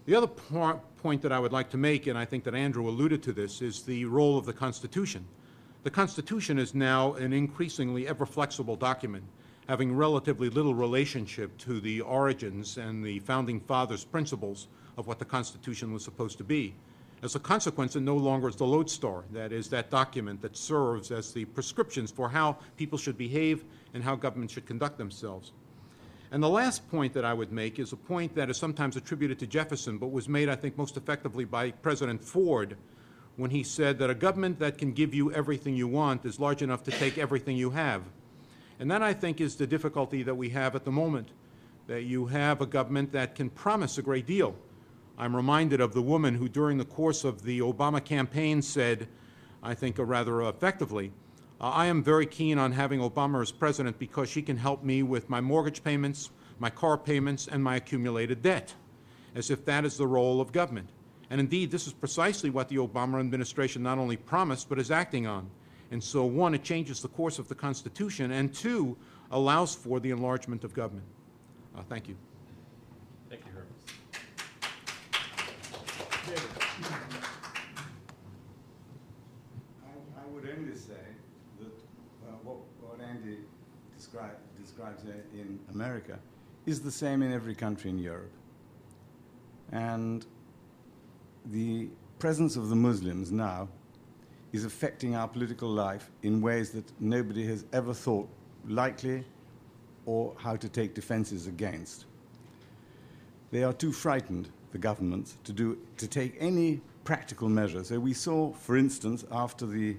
[0.05, 3.21] The other point that I would like to make, and I think that Andrew alluded
[3.23, 5.25] to this, is the role of the Constitution.
[5.83, 9.25] The Constitution is now an increasingly ever flexible document,
[9.67, 15.25] having relatively little relationship to the origins and the founding fathers' principles of what the
[15.25, 16.73] Constitution was supposed to be.
[17.25, 21.09] As a consequence, it no longer is the lodestar, that is, that document that serves
[21.09, 23.63] as the prescriptions for how people should behave
[23.95, 25.51] and how government should conduct themselves.
[26.29, 29.39] And the last point that I would make is a point that is sometimes attributed
[29.39, 32.77] to Jefferson, but was made, I think, most effectively by President Ford
[33.37, 36.61] when he said that a government that can give you everything you want is large
[36.61, 38.03] enough to take everything you have.
[38.79, 41.29] And that, I think, is the difficulty that we have at the moment,
[41.87, 44.55] that you have a government that can promise a great deal.
[45.17, 49.07] I'm reminded of the woman who, during the course of the Obama campaign, said,
[49.63, 51.11] I think rather effectively,
[51.61, 55.03] uh, I am very keen on having Obama as president because she can help me
[55.03, 58.73] with my mortgage payments, my car payments, and my accumulated debt,
[59.35, 60.89] as if that is the role of government.
[61.29, 65.27] And indeed, this is precisely what the Obama administration not only promised, but is acting
[65.27, 65.49] on.
[65.91, 68.97] And so, one, it changes the course of the Constitution, and two,
[69.31, 71.07] allows for the enlargement of government.
[71.75, 72.15] Uh, thank you.
[73.29, 73.65] Thank you, Herb.
[79.83, 80.93] I, I would only say
[81.59, 83.39] that uh, what, what Andy
[84.15, 85.03] describe, describes
[85.33, 86.17] in America
[86.65, 88.31] is the same in every country in Europe.
[89.71, 90.25] And
[91.47, 93.67] the presence of the Muslims now
[94.53, 98.29] is affecting our political life in ways that nobody has ever thought
[98.67, 99.25] likely
[100.05, 102.05] or how to take defenses against.
[103.51, 107.83] They are too frightened, the governments, to, do, to take any practical measure.
[107.83, 109.97] So we saw, for instance, after the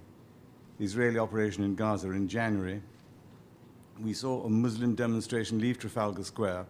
[0.81, 2.81] Israeli operation in Gaza in January,
[4.01, 6.66] we saw a Muslim demonstration leave Trafalgar Square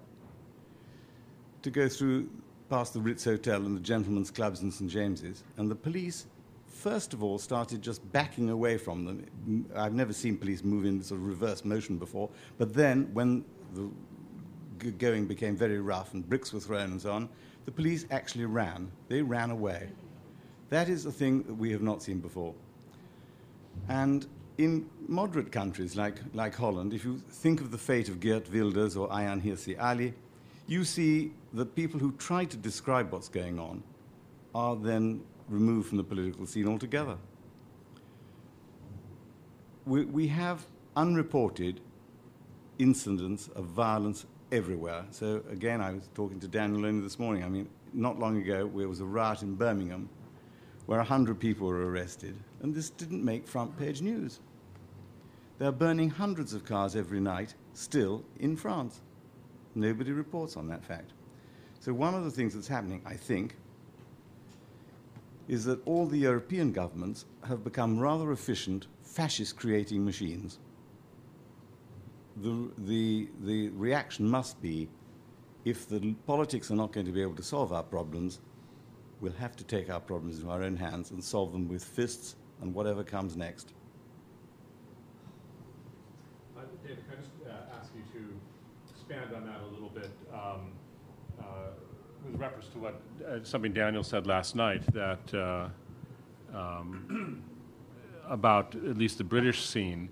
[1.62, 2.28] to go through
[2.68, 4.90] past the Ritz Hotel and the gentlemen's clubs in St.
[4.90, 6.26] James's, and the police,
[6.66, 9.66] first of all, started just backing away from them.
[9.74, 13.88] I've never seen police move in sort of reverse motion before, but then when the
[14.98, 17.28] going became very rough and bricks were thrown and so on,
[17.64, 18.90] the police actually ran.
[19.08, 19.88] They ran away.
[20.68, 22.54] That is a thing that we have not seen before.
[23.88, 24.26] And
[24.59, 28.96] in moderate countries like, like Holland, if you think of the fate of Geert Wilders
[28.96, 30.14] or Ayaan Hirsi Ali,
[30.66, 33.82] you see that people who try to describe what's going on
[34.54, 37.16] are then removed from the political scene altogether.
[39.84, 41.80] We, we have unreported
[42.78, 45.04] incidents of violence everywhere.
[45.11, 47.44] So again, I was talking to Daniel only this morning.
[47.44, 50.09] I mean, not long ago, there was a riot in Birmingham
[50.86, 54.40] where 100 people were arrested, and this didn't make front page news.
[55.59, 59.00] They're burning hundreds of cars every night, still in France.
[59.74, 61.12] Nobody reports on that fact.
[61.80, 63.57] So, one of the things that's happening, I think,
[65.48, 70.59] is that all the European governments have become rather efficient fascist creating machines.
[72.36, 74.88] The, the, the reaction must be
[75.64, 78.40] if the politics are not going to be able to solve our problems,
[79.20, 82.36] we'll have to take our problems into our own hands and solve them with fists
[82.61, 83.72] and whatever comes next.
[86.57, 88.26] Uh, David, can I just uh, ask you to
[88.90, 90.72] expand on that a little bit um,
[91.40, 91.42] uh,
[92.24, 95.68] with reference to what uh, something Daniel said last night that uh,
[96.56, 97.42] um,
[98.28, 100.08] about at least the British scene.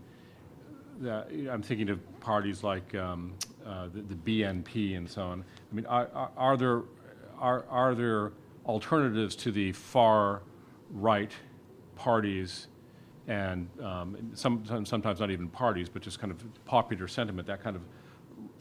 [1.04, 3.34] I'm thinking of parties like um,
[3.66, 5.44] uh, the, the BNP and so on.
[5.70, 6.82] I mean, are, are, are there
[7.38, 8.32] are, are there
[8.64, 10.42] alternatives to the far
[10.92, 11.32] right
[11.96, 12.68] parties
[13.26, 17.76] and um, some, sometimes not even parties, but just kind of popular sentiment, that kind
[17.76, 17.82] of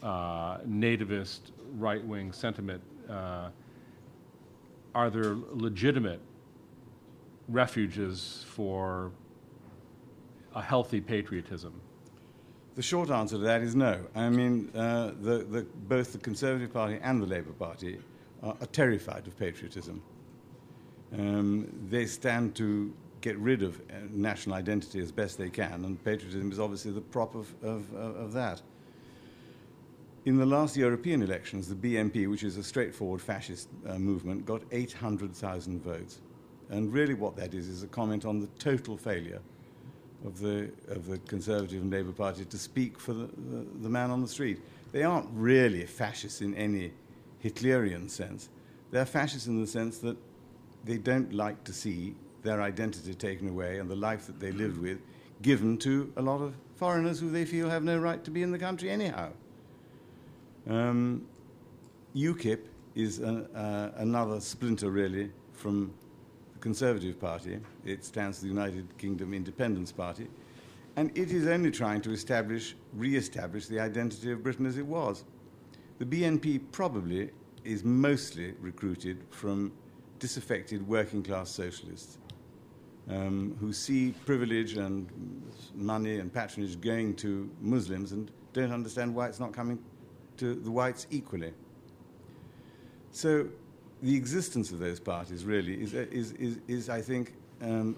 [0.02, 1.40] uh, nativist
[1.76, 3.48] right wing sentiment, uh,
[4.94, 6.20] are there legitimate
[7.48, 9.10] refuges for
[10.54, 11.80] a healthy patriotism?
[12.76, 14.00] The short answer to that is no.
[14.14, 17.98] I mean, uh, the, the, both the Conservative Party and the Labour Party
[18.42, 20.02] are, are terrified of patriotism.
[21.12, 22.92] Um, they stand to
[23.24, 27.00] get rid of uh, national identity as best they can, and patriotism is obviously the
[27.00, 28.60] prop of, of, of that.
[30.26, 34.60] In the last European elections, the BNP, which is a straightforward fascist uh, movement, got
[34.72, 36.20] 800,000 votes.
[36.68, 39.40] And really, what that is is a comment on the total failure
[40.26, 44.10] of the, of the Conservative and Labour Party to speak for the, the, the man
[44.10, 44.60] on the street.
[44.92, 46.92] They aren't really fascists in any
[47.42, 48.50] Hitlerian sense.
[48.90, 50.18] They're fascists in the sense that
[50.84, 52.14] they don't like to see
[52.44, 55.00] their identity taken away and the life that they lived with
[55.42, 58.52] given to a lot of foreigners who they feel have no right to be in
[58.52, 59.30] the country anyhow.
[60.68, 61.26] Um,
[62.14, 62.60] UKIP
[62.94, 65.92] is an, uh, another splinter, really, from
[66.52, 67.58] the Conservative Party.
[67.84, 70.28] It stands for the United Kingdom Independence Party.
[70.96, 74.86] And it is only trying to establish, re establish the identity of Britain as it
[74.86, 75.24] was.
[75.98, 77.30] The BNP probably
[77.64, 79.72] is mostly recruited from
[80.20, 82.18] disaffected working class socialists
[83.10, 85.10] um, who see privilege and
[85.74, 89.78] money and patronage going to Muslims and don't understand why it's not coming
[90.36, 91.52] to the whites equally.
[93.10, 93.46] So
[94.02, 97.96] the existence of those parties really is, is, is, is I think, um,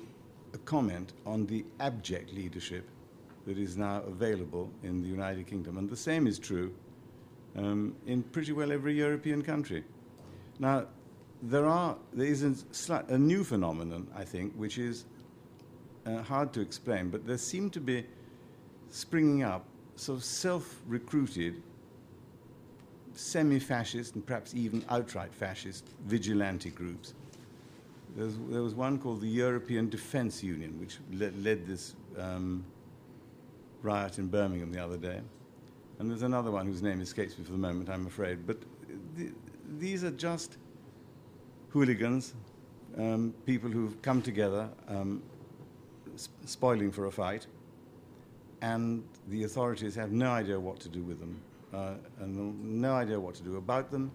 [0.54, 2.88] a comment on the abject leadership
[3.46, 5.78] that is now available in the United Kingdom.
[5.78, 6.72] And the same is true
[7.56, 9.84] um, in pretty well every European country.
[10.58, 10.86] Now,
[11.42, 15.04] there, are, there is a, a new phenomenon, I think, which is
[16.06, 18.06] uh, hard to explain, but there seem to be
[18.90, 19.64] springing up
[19.96, 21.62] sort of self recruited,
[23.14, 27.14] semi fascist, and perhaps even outright fascist vigilante groups.
[28.16, 32.64] There's, there was one called the European Defense Union, which led, led this um,
[33.82, 35.20] riot in Birmingham the other day.
[35.98, 38.46] And there's another one whose name escapes me for the moment, I'm afraid.
[38.46, 38.58] But
[39.16, 39.32] the,
[39.78, 40.56] these are just
[41.76, 42.32] hooligans,
[42.96, 45.22] um, people who've come together, um,
[46.16, 47.46] sp- spoiling for a fight,
[48.62, 51.38] and the authorities have no idea what to do with them,
[51.74, 54.10] uh, and no idea what to do about them,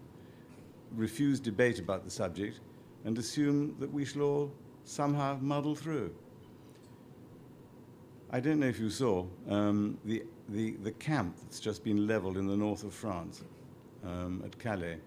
[0.95, 2.61] refuse debate about the subject,
[3.05, 4.51] and assume that we shall all
[4.83, 6.11] somehow muddle through.
[8.31, 12.37] I don't know if you saw um, the, the, the camp that's just been leveled
[12.37, 13.43] in the north of France
[14.03, 14.97] um, at Calais.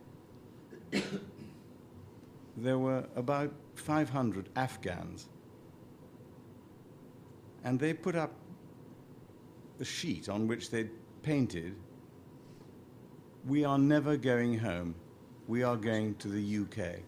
[2.56, 5.28] There were about 500 Afghans,
[7.64, 8.32] and they put up
[9.81, 10.90] a sheet on which they'd
[11.22, 11.74] painted,
[13.47, 14.94] We are never going home,
[15.48, 17.01] we are going to the UK.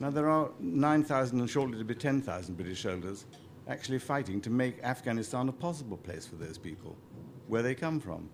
[0.00, 3.26] Now, there are 9,000 and shortly to be 10,000 British soldiers
[3.68, 6.96] actually fighting to make Afghanistan a possible place for those people,
[7.48, 8.28] where they come from.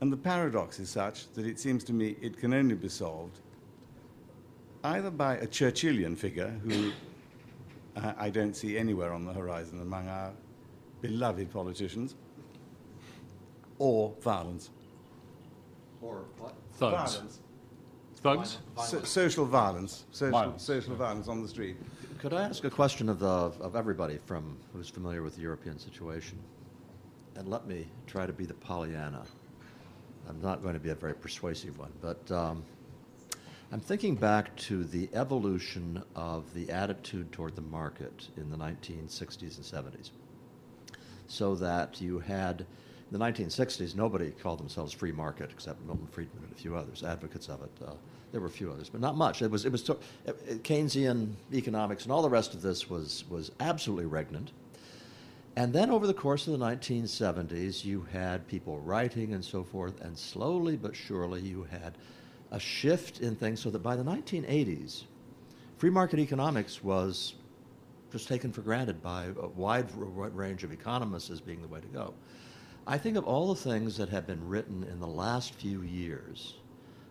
[0.00, 3.40] And the paradox is such that it seems to me it can only be solved
[4.86, 6.92] either by a Churchillian figure who
[7.96, 10.32] uh, I don't see anywhere on the horizon among our
[11.02, 12.14] beloved politicians,
[13.78, 14.70] or violence.
[16.00, 16.54] Or what?
[16.72, 17.14] Thugs.
[17.14, 17.40] Violence.
[18.22, 18.58] Thugs?
[18.86, 20.04] So, social violence.
[20.10, 21.76] Social Violence, social violence on the street.
[22.18, 25.78] Could I ask a question of, the, of everybody from who's familiar with the European
[25.78, 26.38] situation?
[27.36, 29.24] And let me try to be the Pollyanna.
[30.28, 32.64] I'm not going to be a very persuasive one, but um,
[33.72, 39.56] I'm thinking back to the evolution of the attitude toward the market in the 1960s
[39.56, 40.10] and 70s.
[41.26, 46.44] So that you had, in the 1960s, nobody called themselves free market except Milton Friedman
[46.44, 47.70] and a few others, advocates of it.
[47.84, 47.94] Uh,
[48.30, 49.42] there were a few others, but not much.
[49.42, 53.24] It was, it was to, it, Keynesian economics and all the rest of this was,
[53.28, 54.52] was absolutely regnant.
[55.56, 60.00] And then over the course of the 1970s, you had people writing and so forth,
[60.02, 61.94] and slowly but surely you had
[62.50, 65.04] a shift in things so that by the 1980s,
[65.78, 67.34] free market economics was
[68.12, 71.88] just taken for granted by a wide range of economists as being the way to
[71.88, 72.14] go.
[72.86, 76.54] I think of all the things that have been written in the last few years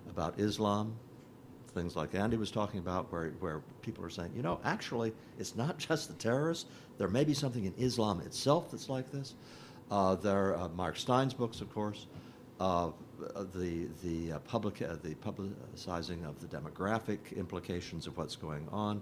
[0.09, 0.95] about Islam,
[1.73, 5.55] things like Andy was talking about, where, where people are saying, you know, actually, it's
[5.55, 6.65] not just the terrorists.
[6.97, 9.33] There may be something in Islam itself that's like this.
[9.91, 12.07] Uh, there are uh, Mark Steyn's books, of course.
[12.59, 12.91] Uh,
[13.53, 19.01] the the uh, public uh, the publicizing of the demographic implications of what's going on.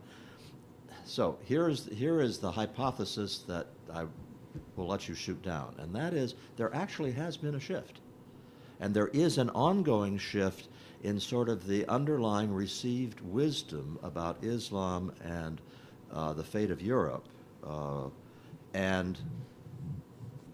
[1.06, 4.06] So here is here is the hypothesis that I
[4.76, 8.00] will let you shoot down, and that is there actually has been a shift,
[8.80, 10.68] and there is an ongoing shift
[11.04, 15.60] in sort of the underlying received wisdom about Islam and
[16.14, 17.28] uh, the fate of Europe,
[17.68, 18.08] uh,
[18.74, 19.20] and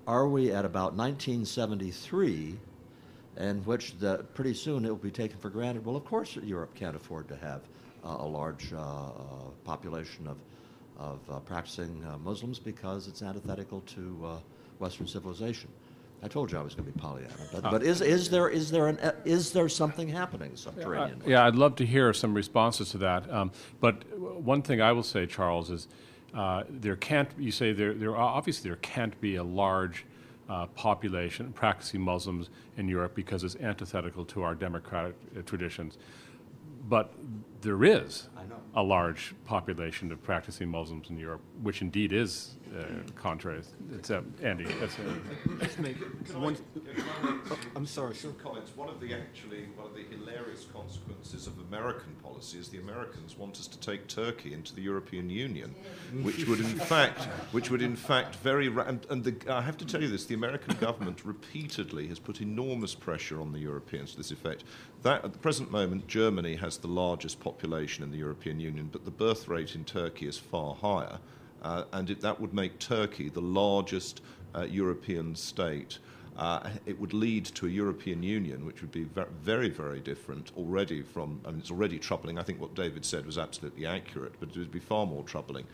[0.08, 2.58] are we at about 1973?
[3.40, 5.86] In which the, pretty soon it will be taken for granted.
[5.86, 7.62] Well, of course, Europe can't afford to have
[8.04, 9.12] uh, a large uh, uh
[9.64, 10.38] population of,
[10.98, 14.40] of uh, practicing Muslims because it's antithetical to
[14.80, 15.70] Western civilization.
[16.22, 18.70] I told you I was going to be Pollyanna, but, but is, is there is
[18.72, 21.22] there an is there something happening subterranean?
[21.26, 23.32] Yeah, I'd love to hear some responses to that.
[23.32, 25.88] Um, but one thing I will say, Charles, is
[26.34, 27.30] uh, there can't.
[27.38, 30.06] You say there there obviously there can't be a large
[30.50, 35.98] uh, population practicing Muslims in Europe because it's antithetical to our democratic uh, traditions.
[36.88, 37.14] But
[37.62, 38.29] there is
[38.76, 42.84] a large population of practicing Muslims in Europe, which indeed is uh,
[43.16, 43.62] contrary.
[43.94, 44.66] It's uh, Andy.
[44.80, 46.56] That's, uh, one,
[47.20, 48.14] oh, I'm sorry.
[48.14, 48.32] Sure.
[48.34, 48.72] Comments.
[48.76, 53.38] One of the actually one of the hilarious consequences of American policy is the Americans
[53.38, 55.74] want us to take Turkey into the European Union,
[56.22, 59.78] which would in fact, which would in fact very ra- and, and the, I have
[59.78, 64.12] to tell you this: the American government repeatedly has put enormous pressure on the Europeans
[64.12, 64.64] to this effect.
[65.02, 68.29] That at the present moment, Germany has the largest population in the European
[68.60, 71.20] Union, but the birth rate in Turkey is far higher.
[71.62, 74.22] Uh, and it, that would make Turkey the largest
[74.56, 76.00] uh, European state.
[76.38, 79.06] Uh, it would lead to a European Union which would be
[79.44, 82.40] very, very different already from, I mean, it's already troubling.
[82.40, 85.66] I think what David said was absolutely accurate, but it would be far more troubling.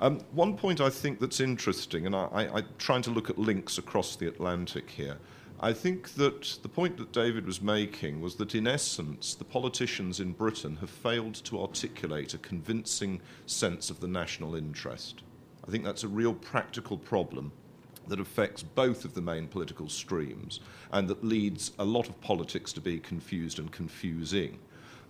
[0.00, 3.78] Um, one point I think that's interesting, and I, I'm trying to look at links
[3.78, 5.18] across the Atlantic here.
[5.64, 10.20] I think that the point that David was making was that, in essence, the politicians
[10.20, 15.22] in Britain have failed to articulate a convincing sense of the national interest.
[15.66, 17.50] I think that's a real practical problem
[18.08, 20.60] that affects both of the main political streams
[20.92, 24.58] and that leads a lot of politics to be confused and confusing.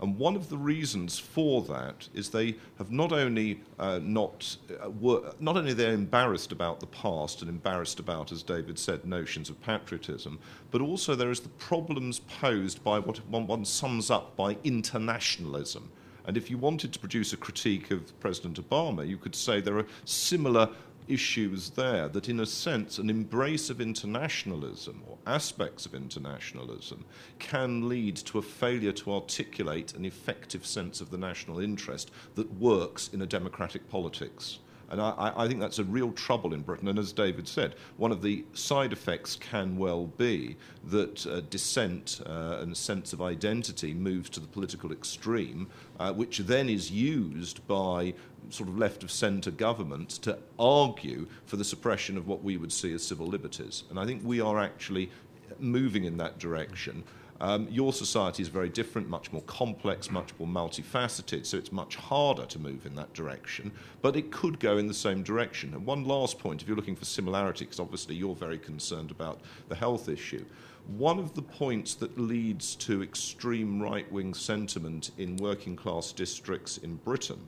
[0.01, 4.91] And one of the reasons for that is they have not only uh, not uh,
[4.91, 9.51] were, not only they're embarrassed about the past and embarrassed about, as David said, notions
[9.51, 10.39] of patriotism,
[10.71, 15.91] but also there is the problems posed by what one, one sums up by internationalism.
[16.27, 19.79] And if you wanted to produce a critique of President Obama, you could say there
[19.79, 20.69] are similar
[21.09, 27.05] issues there that, in a sense, an embrace of internationalism or aspects of internationalism
[27.39, 32.52] can lead to a failure to articulate an effective sense of the national interest that
[32.55, 34.59] works in a democratic politics.
[34.90, 36.89] And I, I, think that's a real trouble in Britain.
[36.89, 42.20] And as David said, one of the side effects can well be that uh, dissent
[42.26, 45.68] uh, and a sense of identity moves to the political extreme,
[45.98, 48.14] uh, which then is used by
[48.51, 52.73] sort of left of centre government to argue for the suppression of what we would
[52.73, 53.85] see as civil liberties.
[53.91, 55.11] And I think we are actually
[55.59, 57.05] moving in that direction.
[57.41, 61.97] Um, your society is very different, much more complex, much more multifaceted, so it's much
[61.97, 63.73] harder to move in that direction,
[64.03, 65.75] but it could go in the same direction.
[65.75, 69.41] And one last point, if you're looking for similarity, because obviously you're very concerned about
[69.69, 70.45] the health issue,
[70.87, 76.79] one of the points that leads to extreme right wing sentiment in working class districts
[76.79, 77.41] in Britain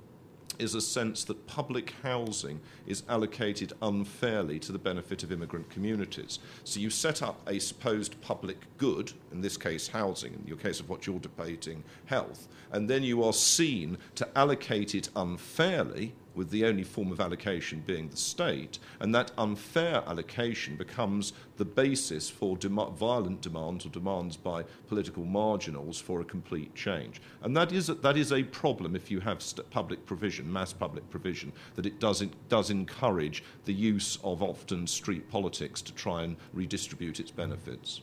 [0.58, 6.38] is a sense that public housing is allocated unfairly to the benefit of immigrant communities.
[6.64, 10.80] So you set up a supposed public good, in this case housing, in your case
[10.80, 16.50] of what you're debating, health, and then you are seen to allocate it unfairly with
[16.50, 22.30] the only form of allocation being the state, and that unfair allocation becomes the basis
[22.30, 27.20] for dem- violent demands or demands by political marginals for a complete change.
[27.42, 30.72] And that is a, that is a problem if you have st- public provision, mass
[30.72, 35.92] public provision, that it does, it does encourage the use of often street politics to
[35.92, 38.00] try and redistribute its benefits.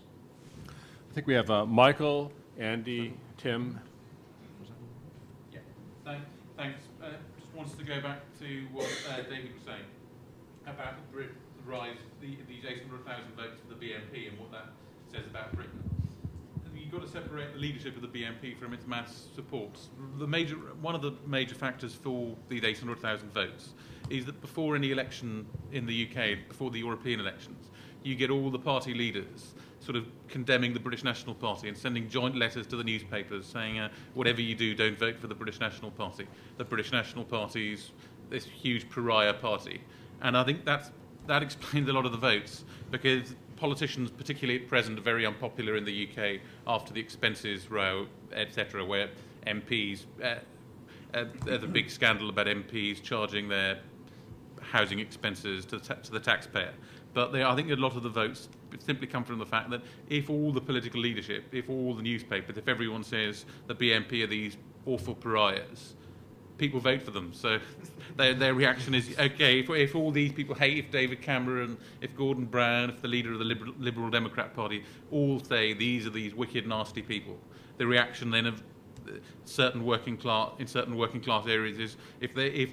[1.13, 3.79] I think we have uh, Michael, Andy, Tim.
[5.51, 5.59] Yeah,
[6.03, 6.23] thank,
[6.57, 6.79] thanks.
[6.99, 7.09] Uh,
[7.39, 9.85] just wanted to go back to what uh, David was saying
[10.65, 14.69] about the, the rise, the, these 800,000 votes for the BNP and what that
[15.11, 15.87] says about Britain.
[16.75, 19.77] You've got to separate the leadership of the BNP from its mass support.
[20.17, 23.73] The major, one of the major factors for these 800,000 votes
[24.09, 27.69] is that before any election in the UK, before the European elections,
[28.01, 29.53] you get all the party leaders
[29.83, 33.79] sort of condemning the British National Party and sending joint letters to the newspapers saying,
[33.79, 36.25] uh, whatever you do, don't vote for the British National Party.
[36.57, 37.91] The British National Party's
[38.29, 39.81] this huge pariah party.
[40.21, 40.91] And I think that's,
[41.27, 45.75] that explains a lot of the votes because politicians, particularly at present, are very unpopular
[45.75, 49.09] in the UK after the expenses row, etc., where
[49.45, 50.35] MPs, uh,
[51.13, 53.79] uh, there's a big scandal about MPs charging their
[54.61, 56.73] housing expenses to, ta- to the taxpayer.
[57.13, 58.49] But they, I think a lot of the votes
[58.81, 62.57] simply come from the fact that if all the political leadership, if all the newspapers,
[62.57, 65.95] if everyone says the BNP are these awful pariahs,
[66.57, 67.31] people vote for them.
[67.33, 67.59] So
[68.17, 72.15] their, their reaction is okay, if, if all these people hate, if David Cameron, if
[72.15, 76.11] Gordon Brown, if the leader of the Liberal, Liberal Democrat Party all say these are
[76.11, 77.37] these wicked, nasty people,
[77.77, 78.61] the reaction then of
[79.07, 79.11] uh,
[79.45, 82.69] certain working class in certain working class areas is if they if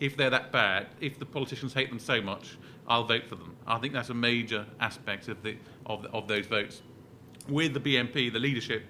[0.00, 3.56] if they're that bad, if the politicians hate them so much, I'll vote for them.
[3.66, 5.56] I think that's a major aspect of the
[5.86, 6.82] of, the, of those votes.
[7.48, 8.84] With the BNP, the leadership,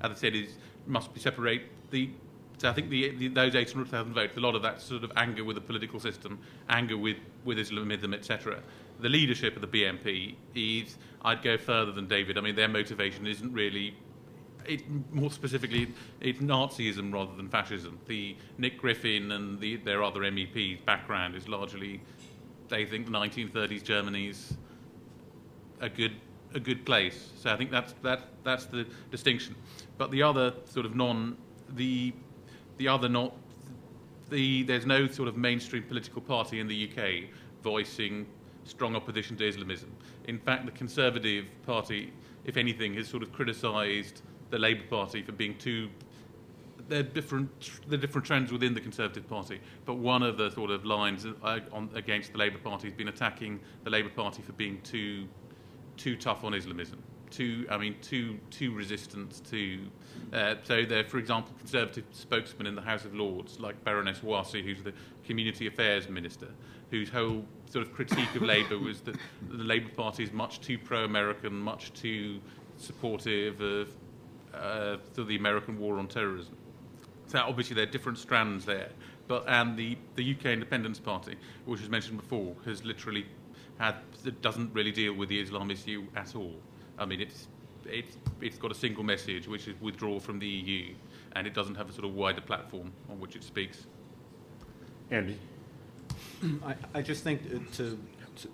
[0.00, 0.54] as I said, is
[0.86, 1.62] must be separate.
[1.90, 2.10] The
[2.58, 5.44] so I think the, the, those 800,000 votes, a lot of that sort of anger
[5.44, 8.60] with the political system, anger with, with Islamism, etc.
[8.98, 12.36] The leadership of the BNP is, I'd go further than David.
[12.36, 13.94] I mean, their motivation isn't really
[14.68, 17.98] it, more specifically, it's Nazism rather than fascism.
[18.06, 22.00] The Nick Griffin and the, their other MEPs' background is largely,
[22.68, 24.54] they think the 1930s Germany's
[25.80, 26.12] a good
[26.54, 27.30] a good place.
[27.36, 29.54] So I think that's that that's the distinction.
[29.96, 31.36] But the other sort of non
[31.74, 32.12] the
[32.78, 33.34] the other not
[34.30, 37.30] the there's no sort of mainstream political party in the UK
[37.62, 38.26] voicing
[38.64, 39.90] strong opposition to Islamism.
[40.26, 42.12] In fact, the Conservative Party,
[42.44, 45.88] if anything, has sort of criticised the Labour Party for being too.
[46.88, 47.50] There are different,
[47.88, 52.32] different trends within the Conservative Party, but one of the sort of lines on, against
[52.32, 55.28] the Labour Party has been attacking the Labour Party for being too,
[55.98, 59.80] too tough on Islamism, too, I mean, too, too resistant to.
[60.32, 64.64] Uh, so, there, for example, Conservative spokesmen in the House of Lords, like Baroness Warsi,
[64.64, 64.94] who's the
[65.26, 66.48] Community Affairs Minister,
[66.90, 69.16] whose whole sort of critique of Labour was that
[69.50, 72.40] the Labour Party is much too pro-American, much too
[72.78, 73.88] supportive of
[74.54, 76.56] uh, the American war on terrorism.
[77.28, 78.88] So obviously there are different strands there,
[79.28, 81.36] but and the, the UK Independence Party,
[81.66, 83.26] which was mentioned before, has literally
[83.78, 83.96] had
[84.42, 86.56] doesn't really deal with the Islam issue at all.
[86.98, 87.48] I mean, it's
[87.84, 90.94] it's it's got a single message, which is withdraw from the EU,
[91.32, 93.86] and it doesn't have a sort of wider platform on which it speaks.
[95.10, 95.38] Andy.
[96.64, 97.98] I, I just think uh, to,
[98.36, 98.48] to,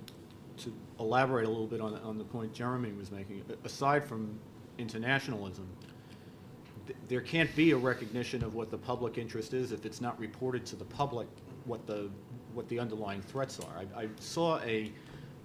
[0.59, 4.39] to elaborate a little bit on, on the point Jeremy was making, aside from
[4.79, 5.67] internationalism,
[6.87, 10.19] th- there can't be a recognition of what the public interest is if it's not
[10.19, 11.27] reported to the public
[11.65, 12.11] what the,
[12.53, 13.85] what the underlying threats are.
[13.97, 14.91] I, I saw a,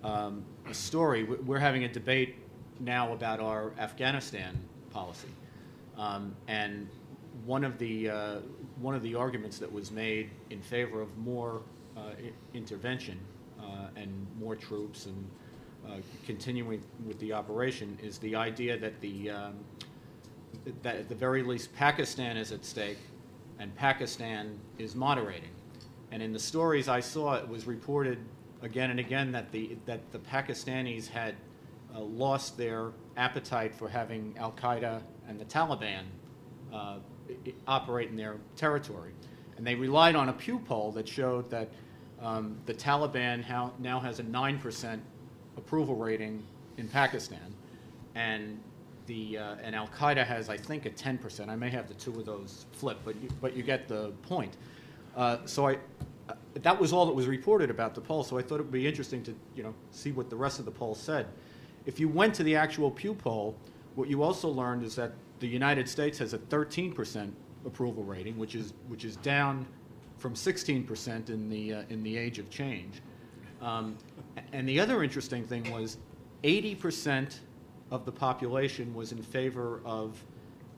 [0.03, 2.36] um, a story, we- we're having a debate
[2.80, 4.57] now about our Afghanistan
[4.91, 5.28] policy.
[5.98, 6.88] Um, and
[7.45, 8.36] one of the, uh,
[8.82, 11.61] one of the arguments that was made in favor of more
[11.98, 13.18] uh, i- intervention
[13.61, 14.10] uh, and
[14.40, 15.30] more troops and
[15.88, 15.95] uh,
[16.26, 19.53] continuing with the operation is the idea that the, um,
[20.84, 22.97] that at the very least Pakistan is at stake
[23.59, 25.49] and Pakistan is moderating.
[26.11, 28.17] And in the stories I saw, it was reported
[28.61, 31.35] again and again that the, that the Pakistanis had
[31.95, 36.03] uh, lost their appetite for having Al Qaeda and the Taliban
[36.73, 36.97] uh,
[37.67, 39.11] operate in their territory.
[39.57, 41.69] And they relied on a Pew poll that showed that
[42.21, 43.45] um, the Taliban
[43.80, 44.99] now has a 9%
[45.57, 46.43] approval rating
[46.77, 47.53] in Pakistan,
[48.15, 48.59] and,
[49.10, 51.49] the, uh, and Al Qaeda has, I think, a 10%.
[51.49, 54.56] I may have the two of those flipped, but you, but you get the point.
[55.18, 55.77] Uh, so I,
[56.30, 58.72] uh, that was all that was reported about the poll, so I thought it would
[58.72, 61.26] be interesting to you know, see what the rest of the poll said.
[61.88, 63.57] If you went to the actual Pew poll,
[63.95, 67.31] what you also learned is that the United States has a 13%
[67.65, 69.65] approval rating, which is, which is down
[70.19, 73.02] from 16% in the, uh, in the age of change.
[73.60, 73.98] Um,
[74.53, 75.98] and the other interesting thing was
[76.44, 77.40] 80%
[77.91, 80.22] of the population was in favor of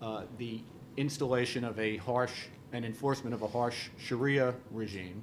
[0.01, 0.61] uh, the
[0.97, 5.21] installation of a harsh and enforcement of a harsh Sharia regime.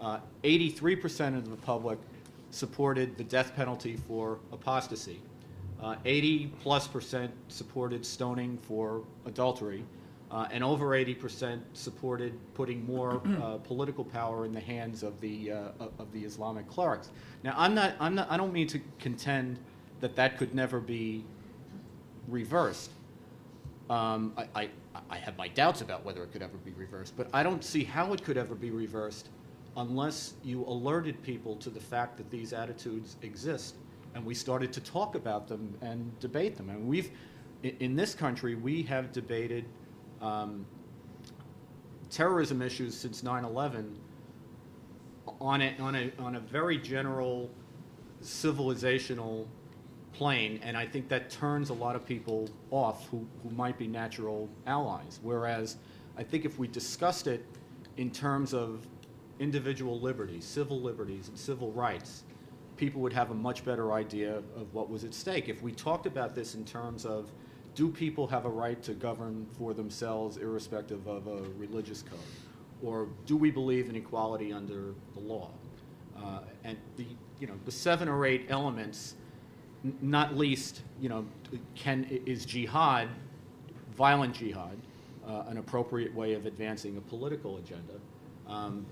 [0.00, 1.98] Uh, 83% of the public
[2.50, 5.20] supported the death penalty for apostasy.
[5.82, 9.84] Uh, 80 plus percent supported stoning for adultery,
[10.30, 15.20] uh, and over 80 percent supported putting more uh, political power in the hands of
[15.20, 17.10] the uh, of of the Islamic clerics.
[17.42, 19.58] Now, I'm not, I'm not, I don't mean to contend
[20.00, 21.24] that that could never be
[22.28, 22.90] reversed.
[23.88, 24.68] Um, I, I,
[25.10, 27.84] I have my doubts about whether it could ever be reversed, but I don't see
[27.84, 29.28] how it could ever be reversed
[29.76, 33.76] unless you alerted people to the fact that these attitudes exist
[34.16, 36.70] and we started to talk about them and debate them.
[36.70, 37.10] And we've,
[37.62, 39.66] in this country, we have debated
[40.22, 40.64] um,
[42.08, 43.94] terrorism issues since 9 11
[45.38, 47.50] on a, on, a, on a very general
[48.22, 49.46] civilizational
[50.16, 53.86] plane, and I think that turns a lot of people off who, who might be
[53.86, 55.20] natural allies.
[55.22, 55.76] Whereas
[56.16, 57.44] I think if we discussed it
[57.96, 58.86] in terms of
[59.38, 62.24] individual liberties, civil liberties, and civil rights,
[62.76, 65.48] people would have a much better idea of what was at stake.
[65.48, 67.30] If we talked about this in terms of
[67.74, 72.18] do people have a right to govern for themselves irrespective of a religious code?
[72.82, 75.50] Or do we believe in equality under the law?
[76.16, 77.04] Uh, and the,
[77.38, 79.14] you know, the seven or eight elements,
[80.00, 81.26] not least, you know,
[81.74, 83.08] can, is jihad,
[83.96, 84.76] violent jihad,
[85.26, 87.94] uh, an appropriate way of advancing a political agenda?
[88.46, 88.86] Um,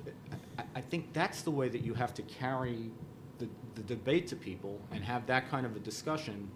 [0.58, 2.90] I, I think that's the way that you have to carry
[3.38, 6.50] the, the debate to people and have that kind of a discussion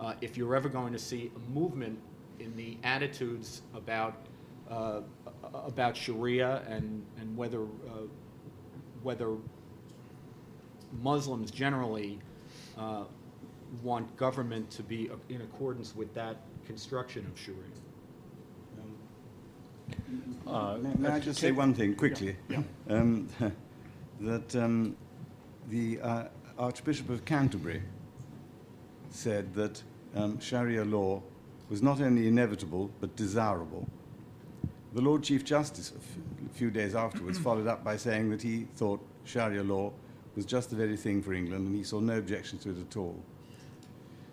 [0.00, 1.98] uh, if you're ever going to see a movement
[2.40, 4.26] in the attitudes about
[4.70, 5.00] uh,
[5.52, 8.06] about Sharia and and whether uh,
[9.02, 9.36] whether
[11.02, 12.18] Muslims generally
[12.76, 13.04] uh,
[13.80, 16.36] want government to be in accordance with that
[16.66, 17.58] construction of Sharia.
[20.46, 22.36] Uh, May, may I just say one thing quickly?
[22.88, 23.28] Um,
[24.20, 24.96] that um,
[25.70, 26.24] the uh,
[26.58, 27.82] Archbishop of Canterbury
[29.10, 29.82] said that
[30.14, 31.22] um, Sharia law
[31.70, 33.88] was not only inevitable but desirable.
[34.94, 38.42] The Lord Chief Justice, a f- a few days afterwards, followed up by saying that
[38.42, 39.92] he thought Sharia law
[40.36, 42.96] was just the very thing for England and he saw no objection to it at
[42.96, 43.22] all.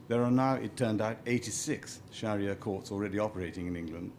[0.09, 4.11] There are now, it turned out, 86 Sharia courts already operating in England.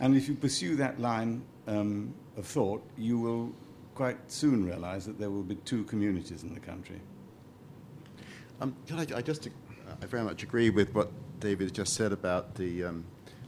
[0.00, 3.52] And if you pursue that line um, of thought, you will
[3.94, 7.00] quite soon realize that there will be two communities in the country.
[8.60, 9.48] Um, can I, I just,
[10.02, 11.10] I very much agree with what
[11.40, 13.04] David just said about the um,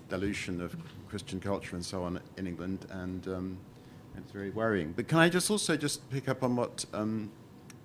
[0.09, 0.75] dilution of
[1.11, 3.59] Christian culture and so on in England, and um,
[4.17, 4.95] it's very worrying.
[4.97, 7.31] But can I just also just pick up on what um,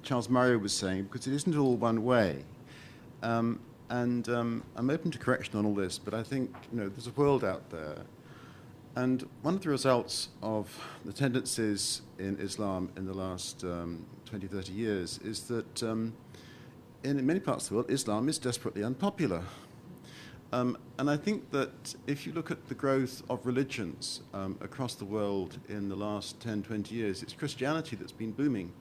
[0.01, 2.45] Charles Murray was saying, because it isn't all one way.
[3.23, 6.89] Um, and um, I'm open to correction on all this, but I think you know
[6.89, 7.97] there's a world out there
[8.95, 10.67] and one of the results of
[11.05, 16.13] the tendencies in Islam in the last um, 20, 30 years is that um,
[17.03, 19.43] in many parts of the world, Islam is desperately unpopular.
[20.51, 24.95] Um, and I think that if you look at the growth of religions um, across
[24.95, 28.73] the world in the last 10, 20 years, it's Christianity that's been booming.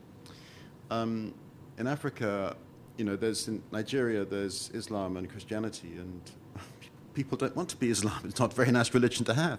[0.90, 1.32] Um,
[1.78, 2.56] in Africa,
[3.00, 6.20] you know, there's in Nigeria, there's Islam and Christianity, and
[7.14, 8.20] people don't want to be Islam.
[8.26, 9.58] It's not a very nice religion to have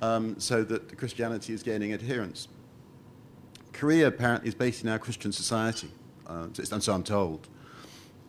[0.00, 2.48] um, so that Christianity is gaining adherence.
[3.74, 5.90] Korea apparently is basically now a Christian society,
[6.26, 7.46] uh, and so I'm told.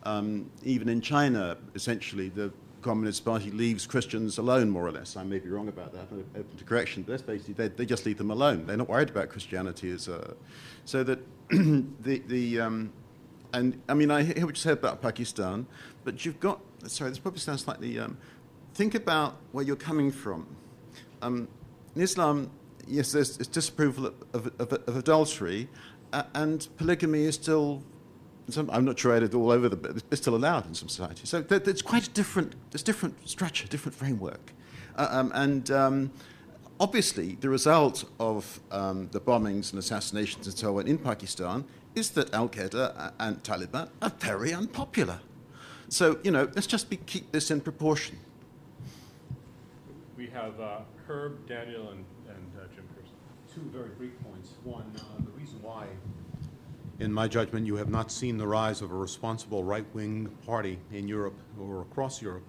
[0.03, 2.51] Um, even in China, essentially, the
[2.81, 5.15] Communist Party leaves Christians alone, more or less.
[5.15, 6.07] I may be wrong about that.
[6.11, 7.03] I'm open to correction.
[7.03, 8.65] But that's basically they, they just leave them alone.
[8.65, 10.35] They're not worried about Christianity as a,
[10.83, 12.91] so that the the um,
[13.53, 15.65] and I mean I hear what you said about Pakistan,
[16.03, 17.09] but you've got sorry.
[17.09, 17.99] This probably sounds slightly.
[17.99, 18.17] Um,
[18.73, 20.45] think about where you're coming from.
[21.21, 21.47] Um,
[21.95, 22.51] in Islam,
[22.87, 25.67] yes, there's, disapproval of, of, of, adultery,
[26.13, 27.83] uh, and polygamy is still.
[28.49, 30.87] Some, I'm not sure I it's all over the, but it's still allowed in some
[30.87, 31.27] societies.
[31.27, 34.53] So there's quite a different, there's different structure, different framework,
[34.95, 36.11] uh, um, and um,
[36.79, 41.65] obviously the result of um, the bombings and assassinations and so on in Pakistan
[41.97, 45.19] is that Al Qaeda and Taliban are very unpopular.
[45.89, 48.19] So you know, let's just be, keep this in proportion.
[50.15, 53.53] We have uh, Herb, Daniel, and, and uh, Jim Piereson.
[53.53, 54.53] Two very brief points.
[54.63, 55.87] One, uh, the reason why,
[56.99, 61.07] in my judgment, you have not seen the rise of a responsible right-wing party in
[61.07, 62.43] Europe or across Europe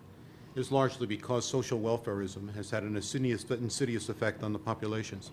[0.54, 5.30] is largely because social welfareism has had an insidious, insidious effect on the populations.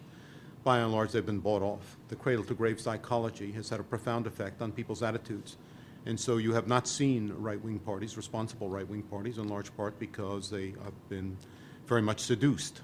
[0.66, 1.96] By and large, they've been bought off.
[2.10, 5.58] The cradle to grave psychology has had a profound effect on people's attitudes.
[6.08, 9.76] And so you have not seen right wing parties, responsible right wing parties, in large
[9.78, 11.38] part because they have been
[11.86, 12.82] very much seduced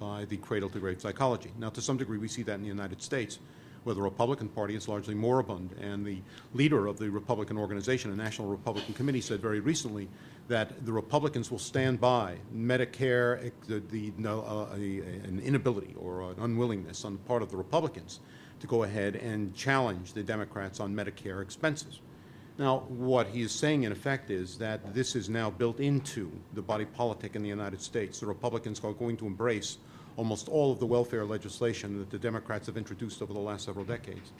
[0.00, 1.52] by the cradle to grave psychology.
[1.58, 3.38] Now, to some degree, we see that in the United States,
[3.84, 5.76] where the Republican Party is largely moribund.
[5.80, 6.18] And the
[6.54, 10.08] leader of the Republican organization, the National Republican Committee, said very recently
[10.48, 17.04] that the Republicans will stand by Medicare, the, the uh, an inability or an unwillingness
[17.04, 18.20] on the part of the Republicans
[18.60, 22.00] to go ahead and challenge the Democrats on Medicare expenses.
[22.58, 26.62] Now, what he is saying, in effect, is that this is now built into the
[26.62, 28.20] body politic in the United States.
[28.20, 29.78] The Republicans are going to embrace
[30.16, 33.84] almost all of the welfare legislation that the Democrats have introduced over the last several
[33.84, 34.32] decades.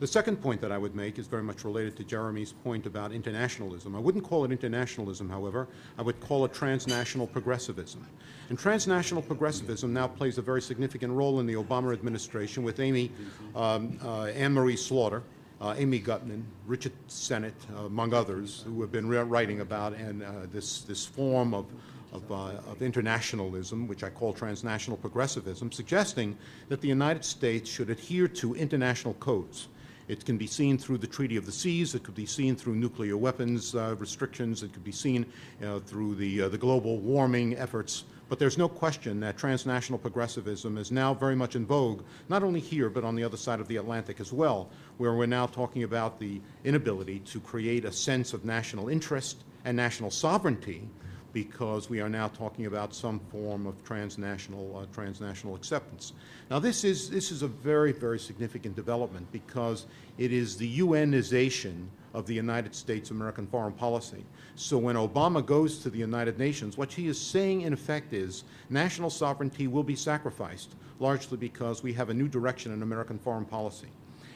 [0.00, 3.12] The second point that I would make is very much related to Jeremy's point about
[3.12, 3.94] internationalism.
[3.94, 5.68] I wouldn't call it internationalism, however.
[5.98, 8.06] I would call it transnational progressivism.
[8.48, 13.12] And transnational progressivism now plays a very significant role in the Obama administration with Amy,
[13.54, 15.22] um, uh, Anne Marie Slaughter,
[15.60, 20.22] uh, Amy Gutmann, Richard Sennett, uh, among others, who have been re- writing about and
[20.22, 21.66] uh, this, this form of,
[22.14, 26.38] of, uh, of internationalism, which I call transnational progressivism, suggesting
[26.70, 29.68] that the United States should adhere to international codes.
[30.10, 31.94] It can be seen through the Treaty of the Seas.
[31.94, 34.64] It could be seen through nuclear weapons uh, restrictions.
[34.64, 35.24] It could be seen
[35.64, 38.02] uh, through the, uh, the global warming efforts.
[38.28, 42.58] But there's no question that transnational progressivism is now very much in vogue, not only
[42.58, 44.68] here, but on the other side of the Atlantic as well,
[44.98, 49.76] where we're now talking about the inability to create a sense of national interest and
[49.76, 50.88] national sovereignty
[51.32, 56.12] because we are now talking about some form of transnational, uh, transnational acceptance.
[56.50, 59.86] Now, this is, this is a very, very significant development because
[60.18, 64.24] it is the UNization of the United States American foreign policy.
[64.56, 68.44] So when Obama goes to the United Nations, what he is saying in effect is
[68.68, 73.44] national sovereignty will be sacrificed, largely because we have a new direction in American foreign
[73.44, 73.88] policy.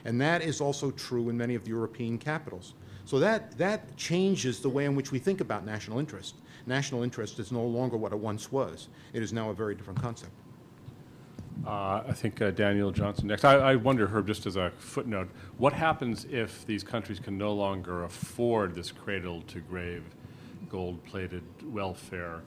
[0.04, 2.74] And that is also true in many of the European capitals.
[3.06, 6.36] So that, that changes the way in which we think about national interest.
[6.66, 8.88] National interest is no longer what it once was.
[9.12, 10.32] It is now a very different concept.
[11.66, 13.44] Uh, I think uh, Daniel Johnson next.
[13.44, 17.52] I, I wonder, Herb, just as a footnote, what happens if these countries can no
[17.52, 20.04] longer afford this cradle to grave
[20.68, 21.42] gold plated
[21.72, 22.42] welfare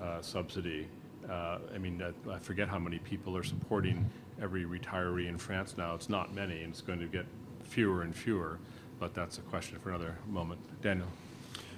[0.00, 0.86] uh, subsidy?
[1.28, 4.08] Uh, I mean, I forget how many people are supporting
[4.40, 5.94] every retiree in France now.
[5.94, 7.26] It's not many, and it's going to get
[7.64, 8.58] fewer and fewer,
[8.98, 10.60] but that's a question for another moment.
[10.82, 11.08] Daniel.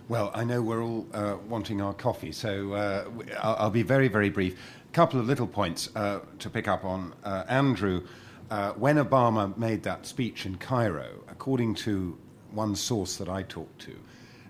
[0.07, 3.05] Well, I know we're all uh, wanting our coffee, so uh,
[3.41, 4.55] I'll, I'll, be very, very brief.
[4.87, 7.15] A couple of little points uh, to pick up on.
[7.25, 8.03] Uh, Andrew,
[8.51, 12.19] uh, when Obama made that speech in Cairo, according to
[12.51, 13.97] one source that I talked to,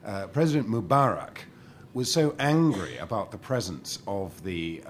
[0.05, 1.39] uh, President Mubarak
[1.93, 4.83] was so angry about the presence of the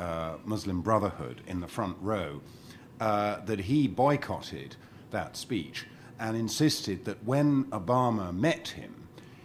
[0.46, 2.40] Muslim Brotherhood in the front row
[2.98, 4.76] that he boycotted
[5.10, 5.84] that speech
[6.18, 8.94] and insisted that when Obama met him,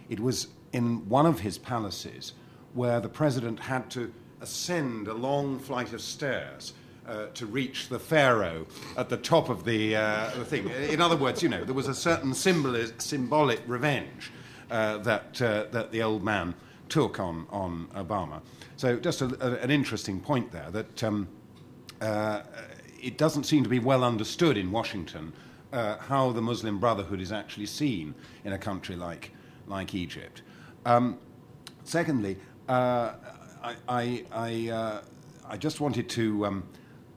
[0.08, 2.32] it was in one of his palaces
[2.74, 6.72] where the president had to ascend a long flight of stairs
[7.06, 8.66] uh, to reach the pharaoh
[8.96, 10.68] at the top of the, uh, the thing.
[10.68, 14.30] In other words, you know, there was a certain symbolic revenge
[14.70, 16.54] uh, that, uh, that the old man
[16.88, 18.40] took on, on Obama.
[18.76, 21.28] So, just a, a, an interesting point there that um,
[22.00, 22.42] uh,
[23.02, 25.32] it doesn't seem to be well understood in Washington
[25.72, 28.14] uh, how the Muslim Brotherhood is actually seen
[28.44, 29.32] in a country like,
[29.66, 30.42] like Egypt.
[30.86, 31.18] Um,
[31.84, 32.38] secondly,
[32.68, 33.12] uh,
[33.62, 35.02] I, I, I, uh,
[35.46, 36.64] I, just wanted to um,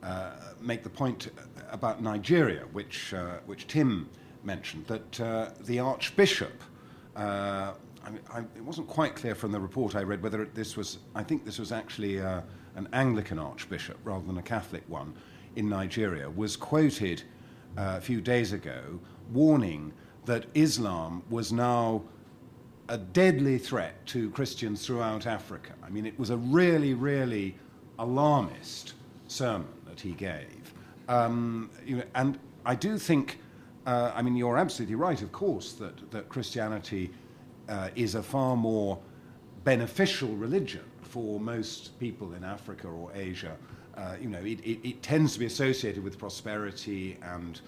[0.02, 1.30] uh, make the point
[1.72, 4.10] about Nigeria, which, uh, which Tim
[4.44, 6.62] mentioned, that uh, the Archbishop,
[7.16, 7.74] uh,
[8.32, 11.46] I, it wasn't quite clear from the report I read whether this was, I think
[11.46, 15.14] this was actually an Anglican Archbishop rather than a Catholic one
[15.56, 17.24] in Nigeria, was quoted
[17.78, 19.00] a few days ago
[19.32, 19.94] warning
[20.26, 22.04] that Islam was now
[22.90, 25.74] a deadly threat to Christians throughout Africa.
[25.84, 27.56] I mean, it was a really, really
[28.00, 28.94] alarmist
[29.28, 30.74] sermon that he gave.
[31.08, 33.40] Um, you know, and I do think,
[33.86, 37.12] uh, I mean, you're absolutely right, of course, that, that Christianity
[37.70, 39.00] uh, is a far more
[39.64, 43.56] beneficial religion for most people in Africa or Asia.
[43.96, 47.62] Uh, you know, it, it, it, tends to be associated with prosperity and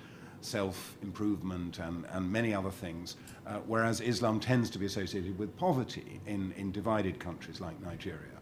[0.46, 3.18] self improvement and, and many other things,
[3.48, 8.40] uh, whereas Islam tends to be associated with poverty in, in divided countries like Nigeria.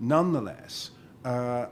[0.00, 0.90] Nonetheless,
[1.24, 1.66] uh,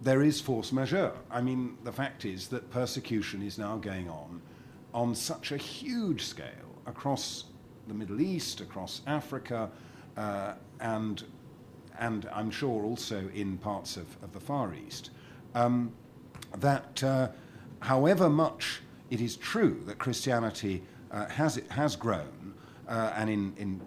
[0.00, 1.12] there is force majeure.
[1.30, 4.40] I mean, the fact is that persecution is now going on
[4.92, 6.48] on such a huge scale
[6.86, 7.44] across
[7.88, 9.70] the Middle East, across Africa,
[10.16, 11.24] uh, and,
[11.98, 15.10] and I'm sure also in parts of, of the Far East,
[15.54, 15.92] um,
[16.58, 17.28] that uh,
[17.80, 22.54] however much it is true that Christianity uh, has, has grown,
[22.88, 23.80] uh, and in, in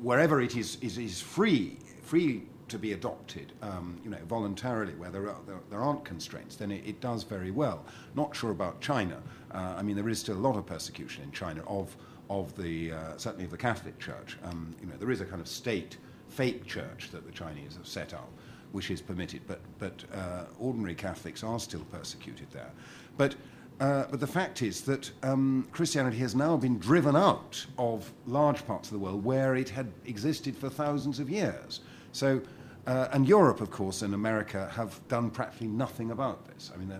[0.00, 5.10] wherever it is, is, is free, free to be adopted, um, you know, voluntarily, where
[5.10, 7.84] there, are, there, there aren't constraints, then it, it, does very well.
[8.14, 9.20] Not sure about China.
[9.52, 11.94] Uh, I mean, there is still a lot of persecution in China of,
[12.30, 14.38] of the, uh, certainly of the Catholic Church.
[14.44, 15.96] Um, you know, there is a kind of state
[16.28, 18.30] fake church that the Chinese have set up,
[18.70, 22.70] which is permitted, but, but uh, ordinary Catholics are still persecuted there.
[23.18, 23.34] But
[23.80, 28.66] uh, but the fact is that um, Christianity has now been driven out of large
[28.66, 31.80] parts of the world where it had existed for thousands of years.
[32.12, 32.42] So,
[32.86, 36.70] uh, and Europe, of course, and America have done practically nothing about this.
[36.74, 36.92] I mean,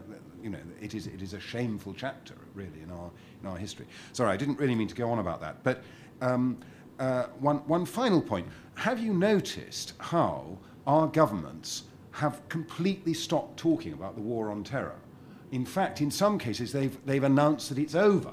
[0.43, 3.11] you know, it is, it is a shameful chapter, really, in our,
[3.43, 3.87] in our history.
[4.13, 5.63] Sorry, I didn't really mean to go on about that.
[5.63, 5.83] But
[6.23, 6.59] um,
[6.99, 8.47] uh, one, one final point.
[8.75, 14.97] Have you noticed how our governments have completely stopped talking about the war on terror?
[15.53, 18.33] In fact, in some cases, they've, they've announced that it's over.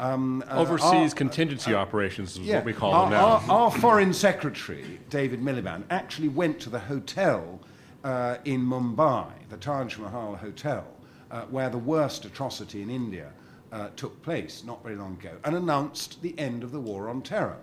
[0.00, 3.26] Um, uh, Overseas our, contingency uh, operations is yeah, what we call our, them now.
[3.26, 7.60] Our, our, foreign secretary, David Miliband, actually went to the hotel
[8.04, 10.86] uh, in Mumbai, the Taj Mahal Hotel,
[11.30, 13.32] uh, where the worst atrocity in India
[13.72, 17.20] uh, took place not very long ago, and announced the end of the war on
[17.20, 17.58] terror.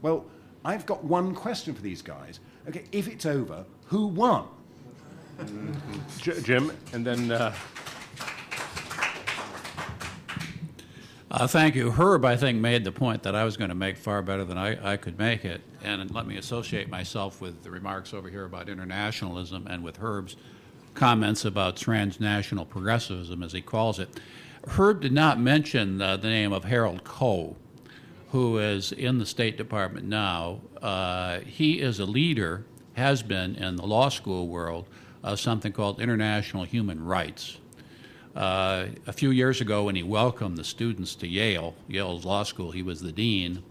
[0.00, 0.24] Well,
[0.64, 2.38] I've got one question for these guys.
[2.68, 4.46] Okay, if it's over, who won?
[6.20, 7.52] Jim, and then.
[11.30, 11.92] Uh, thank you.
[11.92, 14.58] Herb, I think, made the point that I was going to make far better than
[14.58, 15.60] I, I could make it.
[15.80, 20.34] And let me associate myself with the remarks over here about internationalism and with Herb's
[20.94, 24.08] comments about transnational progressivism, as he calls it.
[24.66, 27.54] Herb did not mention uh, the name of Harold Koh,
[28.32, 30.60] who is in the State Department now.
[30.82, 34.88] Uh, he is a leader, has been in the law school world,
[35.22, 37.58] of something called international human rights.
[38.34, 42.70] Uh, a few years ago, when he welcomed the students to Yale, Yale's law school,
[42.70, 43.62] he was the dean.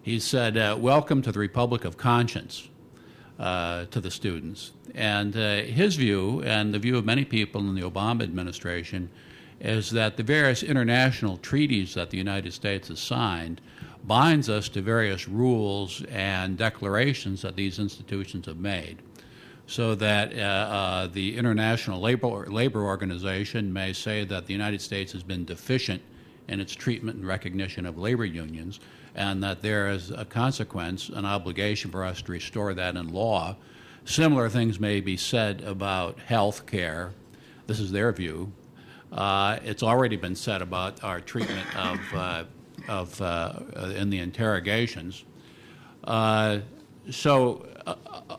[0.00, 2.68] He said, uh, Welcome to the Republic of Conscience
[3.38, 4.72] uh, to the students.
[4.94, 9.10] And uh, his view, and the view of many people in the Obama administration,
[9.60, 13.60] is that the various international treaties that the United States has signed
[14.04, 19.02] binds us to various rules and declarations that these institutions have made
[19.68, 25.12] so that uh, uh, the International Labor, Labor Organization may say that the United States
[25.12, 26.00] has been deficient
[26.48, 28.80] in its treatment and recognition of labor unions,
[29.14, 33.54] and that there is a consequence, an obligation for us to restore that in law.
[34.06, 37.12] Similar things may be said about health care.
[37.66, 38.50] This is their view.
[39.12, 42.44] Uh, it's already been said about our treatment of, uh,
[42.88, 43.52] of uh,
[43.94, 45.24] in the interrogations.
[46.04, 46.60] Uh,
[47.10, 47.66] so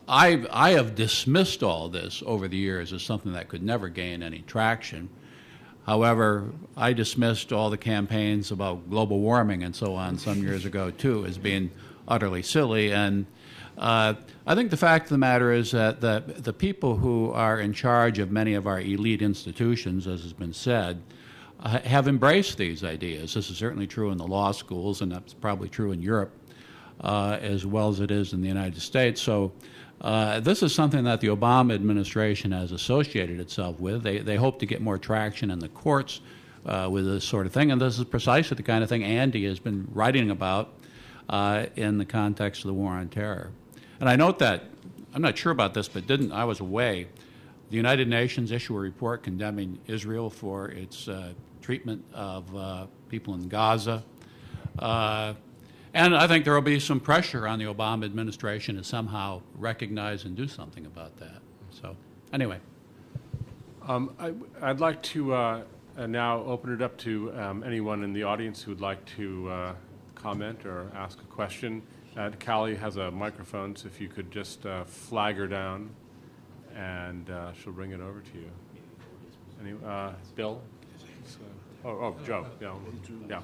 [0.08, 4.22] I, I have dismissed all this over the years as something that could never gain
[4.22, 5.08] any traction.
[5.86, 10.90] However, I dismissed all the campaigns about global warming and so on some years ago
[10.90, 11.70] too as being
[12.06, 12.92] utterly silly.
[12.92, 13.26] And
[13.78, 14.14] uh,
[14.46, 17.72] I think the fact of the matter is that the, the people who are in
[17.72, 21.02] charge of many of our elite institutions, as has been said,
[21.60, 23.34] uh, have embraced these ideas.
[23.34, 26.32] This is certainly true in the law schools, and that's probably true in Europe
[27.00, 29.20] uh, as well as it is in the United States.
[29.20, 29.52] So
[30.00, 34.02] uh, this is something that the Obama administration has associated itself with.
[34.02, 36.20] They, they hope to get more traction in the courts
[36.66, 39.44] uh, with this sort of thing, and this is precisely the kind of thing Andy
[39.46, 40.72] has been writing about
[41.28, 43.50] uh, in the context of the war on terror.
[44.00, 44.64] And I note that,
[45.14, 47.08] I'm not sure about this, but didn't, I was away,
[47.70, 51.32] the United Nations issue a report condemning Israel for its uh,
[51.62, 54.02] treatment of uh, people in Gaza.
[55.92, 60.24] And I think there will be some pressure on the Obama administration to somehow recognize
[60.24, 61.40] and do something about that.
[61.70, 61.96] So,
[62.32, 62.58] anyway.
[63.88, 65.62] Um, I, would like to uh,
[65.98, 69.48] uh, now open it up to um, anyone in the audience who would like to
[69.48, 69.74] uh,
[70.14, 71.82] comment or ask a question.
[72.16, 75.90] Uh, Callie has a microphone, so if you could just uh, flag her down,
[76.76, 78.50] and uh, she'll bring it over to you.
[79.60, 80.60] Any, uh, Bill?
[81.84, 82.46] oh, oh, Joe.
[82.60, 82.74] Yeah,
[83.28, 83.40] yeah.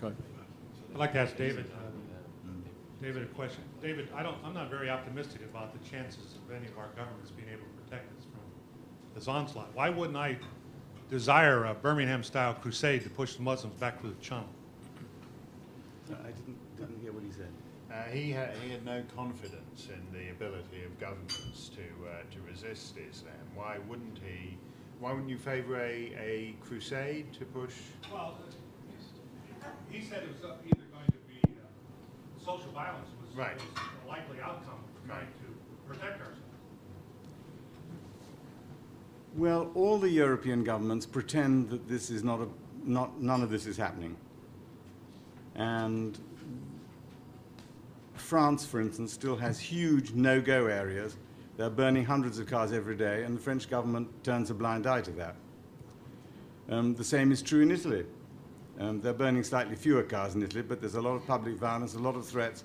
[0.00, 0.16] Go ahead.
[0.92, 1.70] I'd like to ask David.
[3.02, 3.62] David, a question.
[3.80, 7.30] David, I don't, I'm not very optimistic about the chances of any of our governments
[7.30, 8.40] being able to protect us from
[9.14, 9.70] this onslaught.
[9.74, 10.36] Why wouldn't I
[11.08, 14.48] desire a Birmingham-style crusade to push the Muslims back through the channel?
[16.10, 17.48] I didn't, didn't hear what he said.
[17.90, 22.40] Uh, he, had, he had no confidence in the ability of governments to, uh, to
[22.48, 23.34] resist Islam.
[23.54, 24.56] Why wouldn't he?
[25.00, 27.74] Why wouldn't you favour a, a crusade to push?
[28.12, 28.38] Well,
[29.90, 30.84] he said it was up either
[32.56, 33.56] social violence was, Right.
[33.56, 36.38] was a likely outcome of trying to protect ourselves.
[39.36, 42.48] Well, all the European governments pretend that this is not a
[42.82, 44.16] not, none of this is happening.
[45.54, 46.18] And
[48.14, 51.18] France, for instance, still has huge no go areas.
[51.58, 55.02] They're burning hundreds of cars every day, and the French government turns a blind eye
[55.02, 55.36] to that.
[56.70, 58.06] Um, the same is true in Italy.
[58.80, 61.94] Um, they're burning slightly fewer cars in Italy, but there's a lot of public violence,
[61.94, 62.64] a lot of threats.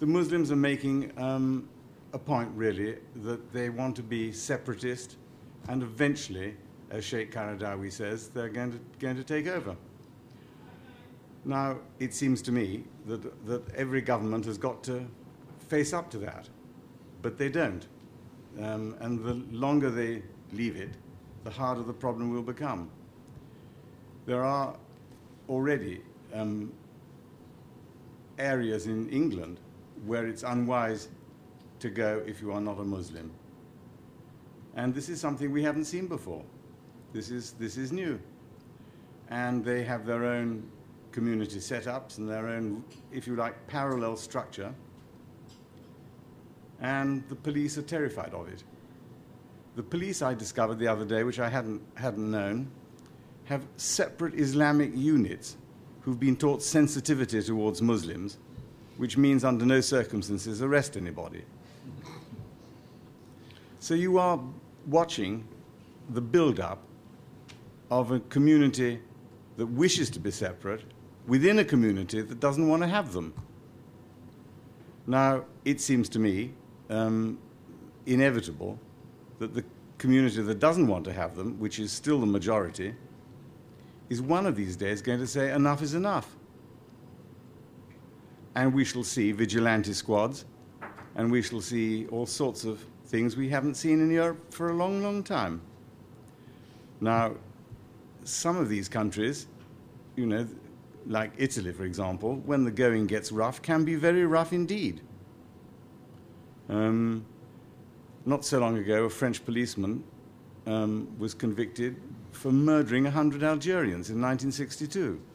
[0.00, 1.68] The Muslims are making um,
[2.12, 5.16] a point, really, that they want to be separatist,
[5.68, 6.56] and eventually,
[6.90, 9.76] as Sheikh Qaradawi says, they're going to, going to take over.
[11.44, 15.06] Now, it seems to me that, that every government has got to
[15.68, 16.48] face up to that,
[17.22, 17.86] but they don't.
[18.60, 20.22] Um, and the longer they
[20.52, 20.90] leave it,
[21.44, 22.90] the harder the problem will become.
[24.26, 24.76] There are
[25.48, 26.02] already
[26.34, 26.72] um,
[28.38, 29.60] areas in England
[30.06, 31.08] where it's unwise
[31.78, 33.30] to go if you are not a Muslim.
[34.74, 36.42] And this is something we haven't seen before.
[37.12, 38.18] This is, this is new.
[39.28, 40.62] And they have their own
[41.12, 42.82] community setups and their own,
[43.12, 44.74] if you like, parallel structure.
[46.80, 48.64] And the police are terrified of it.
[49.76, 52.70] The police I discovered the other day, which I hadn't, hadn't known,
[53.44, 55.56] have separate Islamic units
[56.02, 58.38] who've been taught sensitivity towards Muslims,
[58.96, 61.42] which means under no circumstances arrest anybody.
[63.78, 64.40] So you are
[64.86, 65.46] watching
[66.10, 66.82] the build up
[67.90, 69.00] of a community
[69.56, 70.82] that wishes to be separate
[71.26, 73.32] within a community that doesn't want to have them.
[75.06, 76.52] Now, it seems to me
[76.90, 77.38] um,
[78.06, 78.78] inevitable
[79.38, 79.64] that the
[79.98, 82.94] community that doesn't want to have them, which is still the majority,
[84.12, 86.36] is one of these days going to say enough is enough.
[88.54, 90.44] And we shall see vigilante squads,
[91.14, 94.74] and we shall see all sorts of things we haven't seen in Europe for a
[94.74, 95.62] long, long time.
[97.00, 97.36] Now,
[98.24, 99.46] some of these countries,
[100.16, 100.46] you know,
[101.06, 105.00] like Italy, for example, when the going gets rough, can be very rough indeed.
[106.68, 107.24] Um,
[108.26, 110.04] not so long ago, a French policeman
[110.66, 111.96] um, was convicted
[112.42, 115.20] for murdering 100 Algerians in 1962.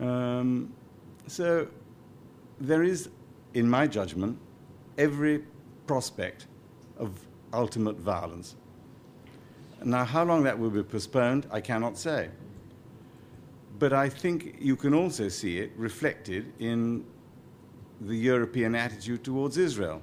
[0.00, 0.72] Um,
[1.26, 1.66] so
[2.60, 3.08] there is,
[3.54, 4.38] in my judgment,
[4.96, 5.42] every
[5.88, 6.46] prospect
[6.98, 7.18] of
[7.52, 8.54] ultimate violence.
[9.82, 12.28] Now, how long that will be postponed, I cannot say.
[13.80, 17.04] But I think you can also see it reflected in
[18.00, 20.00] the European attitude towards Israel.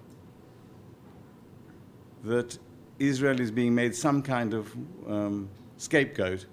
[2.25, 2.57] That
[2.99, 4.73] Israel is being made some kind of
[5.07, 6.45] um, scapegoat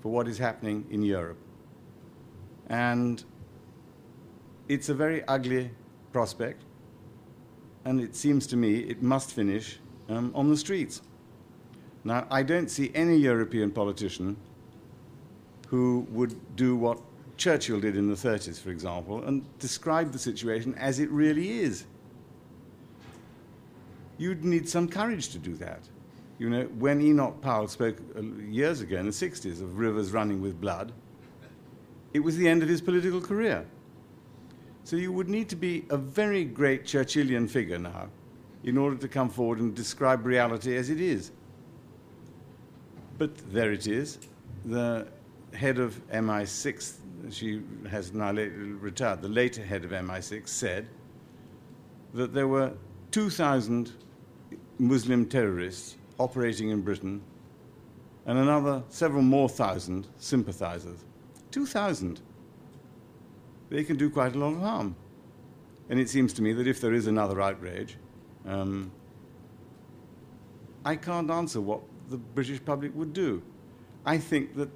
[0.00, 1.38] for what is happening in Europe.
[2.68, 3.22] And
[4.68, 5.70] it's a very ugly
[6.12, 6.62] prospect
[7.86, 9.78] and it seems to me it must finish
[10.08, 11.02] um, on the streets.
[12.02, 14.36] Now, I don't see any European politician
[15.68, 17.00] who would do what
[17.36, 21.84] Churchill did in the 30s, for example, and describe the situation as it really is.
[24.18, 25.80] You'd need some courage to do that.
[26.38, 30.40] You know, when Enoch Powell spoke uh, years ago in the 60s of rivers running
[30.40, 30.92] with blood,
[32.12, 33.66] it was the end of his political career.
[34.84, 38.08] So you would need to be a very great Churchillian figure now
[38.64, 41.32] in order to come forward and describe reality as it is.
[43.18, 44.18] But there it is.
[44.64, 45.08] The
[45.54, 46.94] head of MI6,
[47.30, 50.88] she has now retired, the later head of MI6 said
[52.14, 52.72] that there were
[53.10, 53.92] 2,000
[54.78, 57.22] Muslim terrorists operating in Britain
[58.26, 61.04] and another several more thousand sympathizers.
[61.50, 62.20] 2,000
[63.68, 64.94] they can do quite a lot of harm.
[65.88, 67.96] And it seems to me that if there is another outrage,
[68.46, 68.90] um,
[70.84, 73.42] I can't answer what the British public would do.
[74.04, 74.68] I think that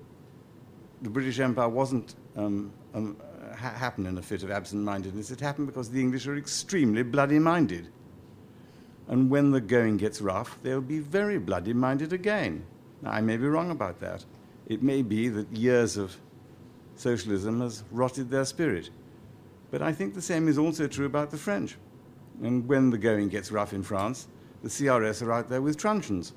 [1.02, 3.16] the British Empire wasn't um, um,
[3.56, 5.30] ha- happened in a fit of absent-mindedness.
[5.30, 7.88] It happened because the English are extremely bloody-minded.
[9.08, 12.64] And when the going gets rough, they'll be very bloody-minded again.
[13.02, 14.24] Now, I may be wrong about that.
[14.66, 16.16] It may be that years of
[16.94, 18.90] socialism has rotted their spirit.
[19.70, 21.76] But I think the same is also true about the French.
[22.42, 24.28] And when the going gets rough in France,
[24.62, 26.32] the CRS are out there with truncheons.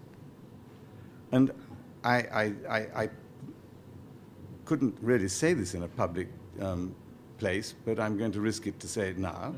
[1.31, 1.51] And
[2.03, 3.09] I, I, I, I
[4.65, 6.27] couldn't really say this in a public
[6.61, 6.95] um,
[7.37, 9.55] place, but I'm going to risk it to say it now.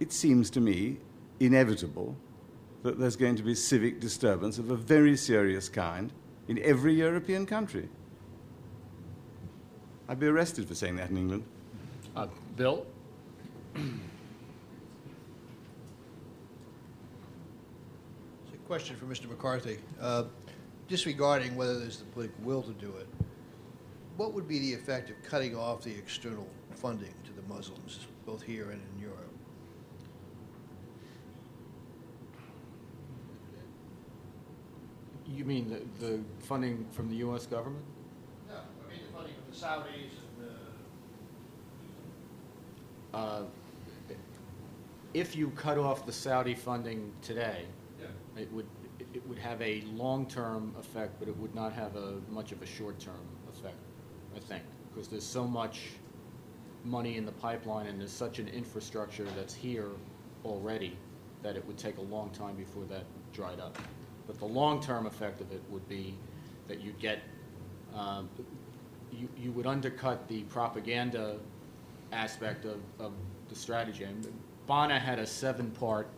[0.00, 0.98] It seems to me
[1.40, 2.16] inevitable
[2.82, 6.12] that there's going to be civic disturbance of a very serious kind
[6.48, 7.88] in every European country.
[10.08, 11.44] I'd be arrested for saying that in England.
[12.16, 12.86] Uh, Bill?
[13.74, 13.84] It's
[18.54, 19.28] a question for Mr.
[19.28, 19.78] McCarthy.
[20.00, 20.24] Uh,
[20.88, 23.06] disregarding whether there's the political will to do it,
[24.16, 28.42] what would be the effect of cutting off the external funding to the Muslims, both
[28.42, 29.17] here and in Europe?
[35.34, 37.46] You mean the, the funding from the U.S.
[37.46, 37.84] government?
[38.48, 40.10] No, I mean the funding of the Saudis
[40.40, 40.48] and
[43.14, 43.42] Uh,
[45.14, 47.64] If you cut off the Saudi funding today,
[48.00, 48.06] Yeah.
[48.42, 48.66] it would,
[49.14, 52.66] it would have a long-term effect, but it would not have a, much of a
[52.66, 53.20] short-term
[53.52, 53.76] effect,
[54.36, 55.90] I think, because there's so much
[56.84, 59.90] money in the pipeline and there's such an infrastructure that's here
[60.44, 60.96] already
[61.42, 63.76] that it would take a long time before that dried up.
[64.28, 66.14] But the long-term effect of it would be
[66.68, 67.20] that you'd get,
[67.94, 68.28] um,
[69.10, 71.38] you, you would undercut the propaganda
[72.12, 73.12] aspect of, of
[73.48, 74.04] the strategy.
[74.04, 74.24] And
[74.98, 76.08] had a seven-part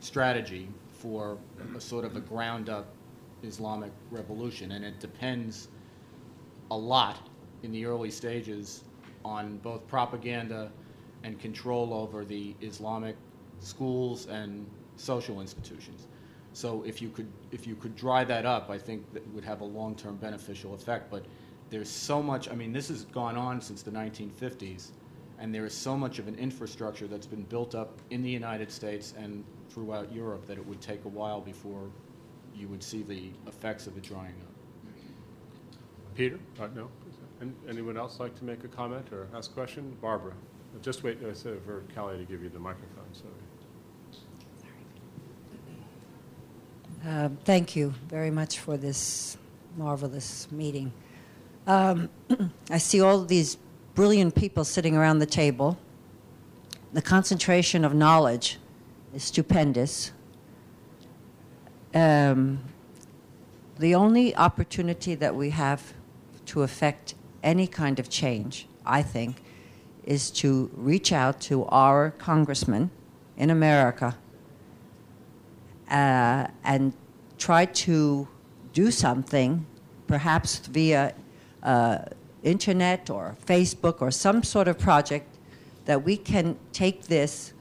[0.00, 1.38] strategy for
[1.74, 2.86] a sort of a ground-up
[3.42, 5.68] Islamic revolution, and it depends
[6.70, 7.28] a lot
[7.62, 8.84] in the early stages
[9.24, 10.70] on both propaganda
[11.22, 13.16] and control over the Islamic
[13.60, 14.66] schools and
[14.96, 16.08] social institutions.
[16.54, 19.60] So if you could, if you could dry that up, I think that would have
[19.60, 21.10] a long-term beneficial effect.
[21.10, 21.24] But
[21.68, 24.92] there's so much, I mean, this has gone on since the 1950s,
[25.40, 28.70] and there is so much of an infrastructure that's been built up in the United
[28.70, 31.90] States and throughout Europe that it would take a while before
[32.54, 34.94] you would see the effects of it drying up.
[36.14, 36.38] Peter?
[36.60, 36.88] Uh, no?
[37.40, 39.96] An- Anyone else like to make a comment or ask a question?
[40.00, 40.34] Barbara?
[40.82, 43.24] Just wait uh, for Callie to give you the microphone, so.
[47.06, 49.36] Uh, Thank you very much for this
[49.76, 50.90] marvelous meeting.
[51.66, 52.08] Um,
[52.70, 53.58] I see all these
[53.94, 55.76] brilliant people sitting around the table.
[56.94, 58.58] The concentration of knowledge
[59.12, 60.12] is stupendous.
[61.94, 62.60] Um,
[63.78, 65.92] the only opportunity that we have
[66.46, 69.42] to affect any kind of change, I think,
[70.04, 72.90] is to reach out to our congressmen
[73.36, 74.16] in America
[75.90, 76.92] uh, and
[77.38, 78.28] try to
[78.72, 79.66] do something,
[80.06, 81.14] perhaps via
[81.62, 81.98] uh,
[82.42, 85.38] internet or Facebook or some sort of project
[85.84, 87.52] that we can take this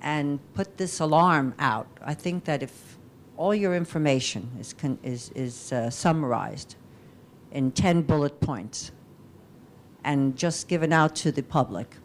[0.00, 1.86] and put this alarm out.
[2.02, 2.98] I think that if
[3.36, 6.76] all your information is, con- is, is uh, summarized
[7.52, 8.92] in 10 bullet points
[10.04, 11.96] and just given out to the public,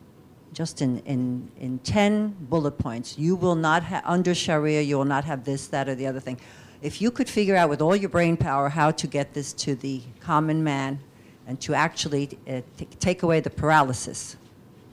[0.53, 5.05] just in, in, in 10 bullet points, you will not have, under Sharia, you will
[5.05, 6.39] not have this, that, or the other thing.
[6.81, 9.76] If you could figure out with all your brain power how to get this to
[9.76, 10.99] the common man
[11.47, 14.38] and to actually uh, t- take away the paralysis,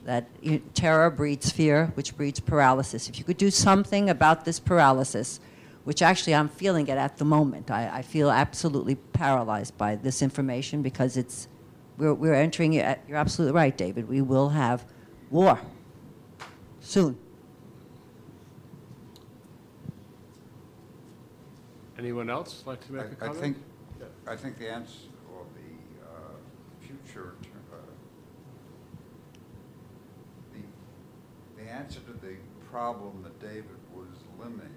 [0.07, 3.09] that you, terror breeds fear, which breeds paralysis.
[3.09, 5.41] If you could do something about this paralysis,
[5.83, 10.21] which actually I'm feeling it at the moment, I, I feel absolutely paralyzed by this
[10.21, 11.49] information because it's,
[11.97, 14.85] we're, we're entering, you're absolutely right, David, we will have
[15.29, 15.59] war
[16.79, 17.17] soon.
[21.97, 23.37] Anyone else like to make a I- I comment?
[23.39, 23.57] think,
[24.27, 24.93] I think the answer,
[25.33, 26.29] or the uh,
[26.79, 27.33] future,
[27.73, 27.75] uh,
[30.53, 32.35] the, the answer to the
[32.69, 34.07] problem that David was
[34.39, 34.69] limning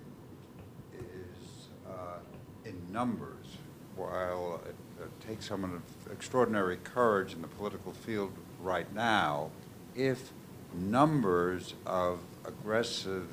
[0.99, 2.19] is uh,
[2.65, 3.59] in numbers.
[3.97, 8.33] While it it takes someone of extraordinary courage in the political field
[8.63, 9.51] right now,
[9.95, 10.31] if
[10.75, 13.29] numbers of aggressive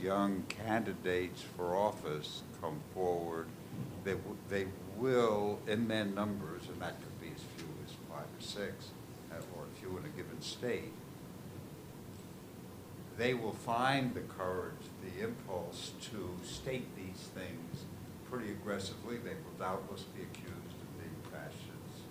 [0.00, 3.46] young candidates for office come forward,
[4.04, 4.14] they,
[4.48, 4.66] they
[4.96, 8.90] will, in their numbers, and that could be as few as five or six,
[9.30, 10.92] uh, or a few in a given state,
[13.18, 17.84] they will find the courage, the impulse to state these things
[18.30, 19.16] pretty aggressively.
[19.18, 22.02] They will doubtless be accused of being fascists,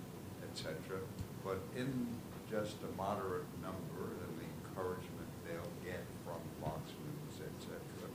[0.51, 0.99] etc.
[1.43, 2.07] But in
[2.49, 4.20] just a moderate number,
[4.71, 8.07] encouragement they'll get from Fox News, et cetera,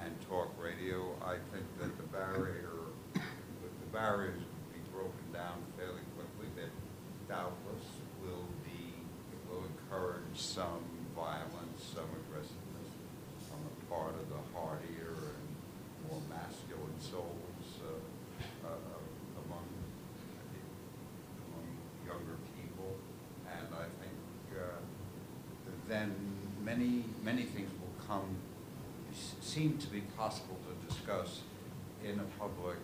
[0.00, 2.72] and talk radio, I think that the barrier,
[3.14, 6.48] the barriers will be broken down fairly quickly.
[6.56, 6.72] That
[7.28, 7.84] doubtless
[8.24, 8.96] will be,
[9.50, 12.88] will encourage some violence, some aggressiveness
[13.52, 15.48] on the part of the hardier and
[16.08, 19.68] more masculine souls uh, uh, among,
[21.44, 21.66] among
[22.06, 22.96] younger people.
[23.46, 24.16] And I think
[24.56, 24.80] uh,
[25.88, 26.14] then
[26.64, 28.36] many, many things will come,
[29.12, 31.40] s- seem to be possible to discuss
[32.04, 32.76] in a public